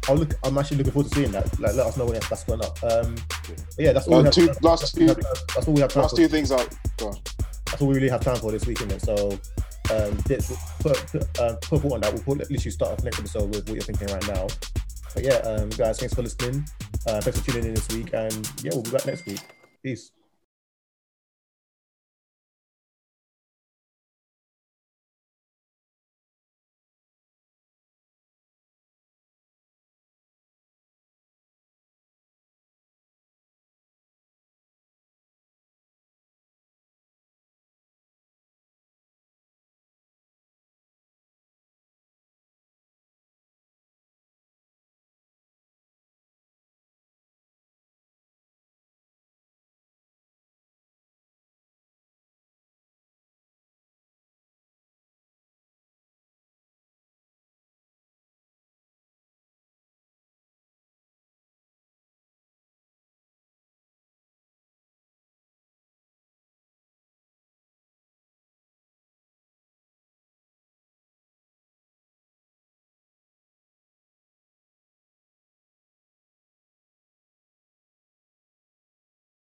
I'll 0.09 0.15
look. 0.15 0.33
I'm 0.43 0.57
actually 0.57 0.77
looking 0.77 0.91
forward 0.91 1.09
to 1.11 1.15
seeing 1.15 1.31
that. 1.31 1.59
Like, 1.59 1.75
let 1.75 1.85
us 1.85 1.95
know 1.95 2.05
when 2.05 2.19
that's 2.19 2.43
going 2.43 2.61
up. 2.61 2.83
Um, 2.83 3.15
yeah, 3.77 3.93
that's 3.93 4.07
all. 4.07 4.15
Uh, 4.15 4.23
we 4.23 4.25
have, 4.25 4.35
that's, 4.35 4.61
last 4.63 4.95
two- 4.95 5.07
that's 5.07 5.67
all 5.67 5.73
we 5.73 5.81
have 5.81 5.93
time 5.93 6.01
Last 6.01 6.11
for. 6.11 6.17
two 6.17 6.27
things 6.27 6.51
out. 6.51 6.67
That's 6.97 7.81
all 7.81 7.87
we 7.87 7.95
really 7.95 8.09
have 8.09 8.21
time 8.21 8.35
for 8.35 8.51
this 8.51 8.65
weekend. 8.65 9.01
So, 9.01 9.39
um, 9.91 10.17
put 10.27 11.05
put, 11.07 11.39
uh, 11.39 11.55
put 11.61 11.83
a 11.83 11.87
on 11.93 12.01
that. 12.01 12.13
We'll 12.13 12.23
put, 12.23 12.39
literally 12.39 12.71
start 12.71 12.91
off 12.91 13.03
next 13.03 13.19
episode 13.19 13.55
with 13.55 13.69
what 13.69 13.75
you're 13.75 13.81
thinking 13.81 14.07
right 14.07 14.27
now. 14.27 14.47
But 15.13 15.23
yeah, 15.23 15.35
um, 15.35 15.69
guys, 15.69 15.99
thanks 15.99 16.13
for 16.13 16.21
listening. 16.23 16.65
Uh, 17.05 17.21
thanks 17.21 17.39
for 17.39 17.51
tuning 17.51 17.67
in 17.67 17.73
this 17.75 17.87
week, 17.89 18.13
and 18.13 18.49
yeah, 18.63 18.71
we'll 18.73 18.83
be 18.83 18.91
back 18.91 19.05
next 19.05 19.25
week. 19.25 19.41
Peace. 19.83 20.11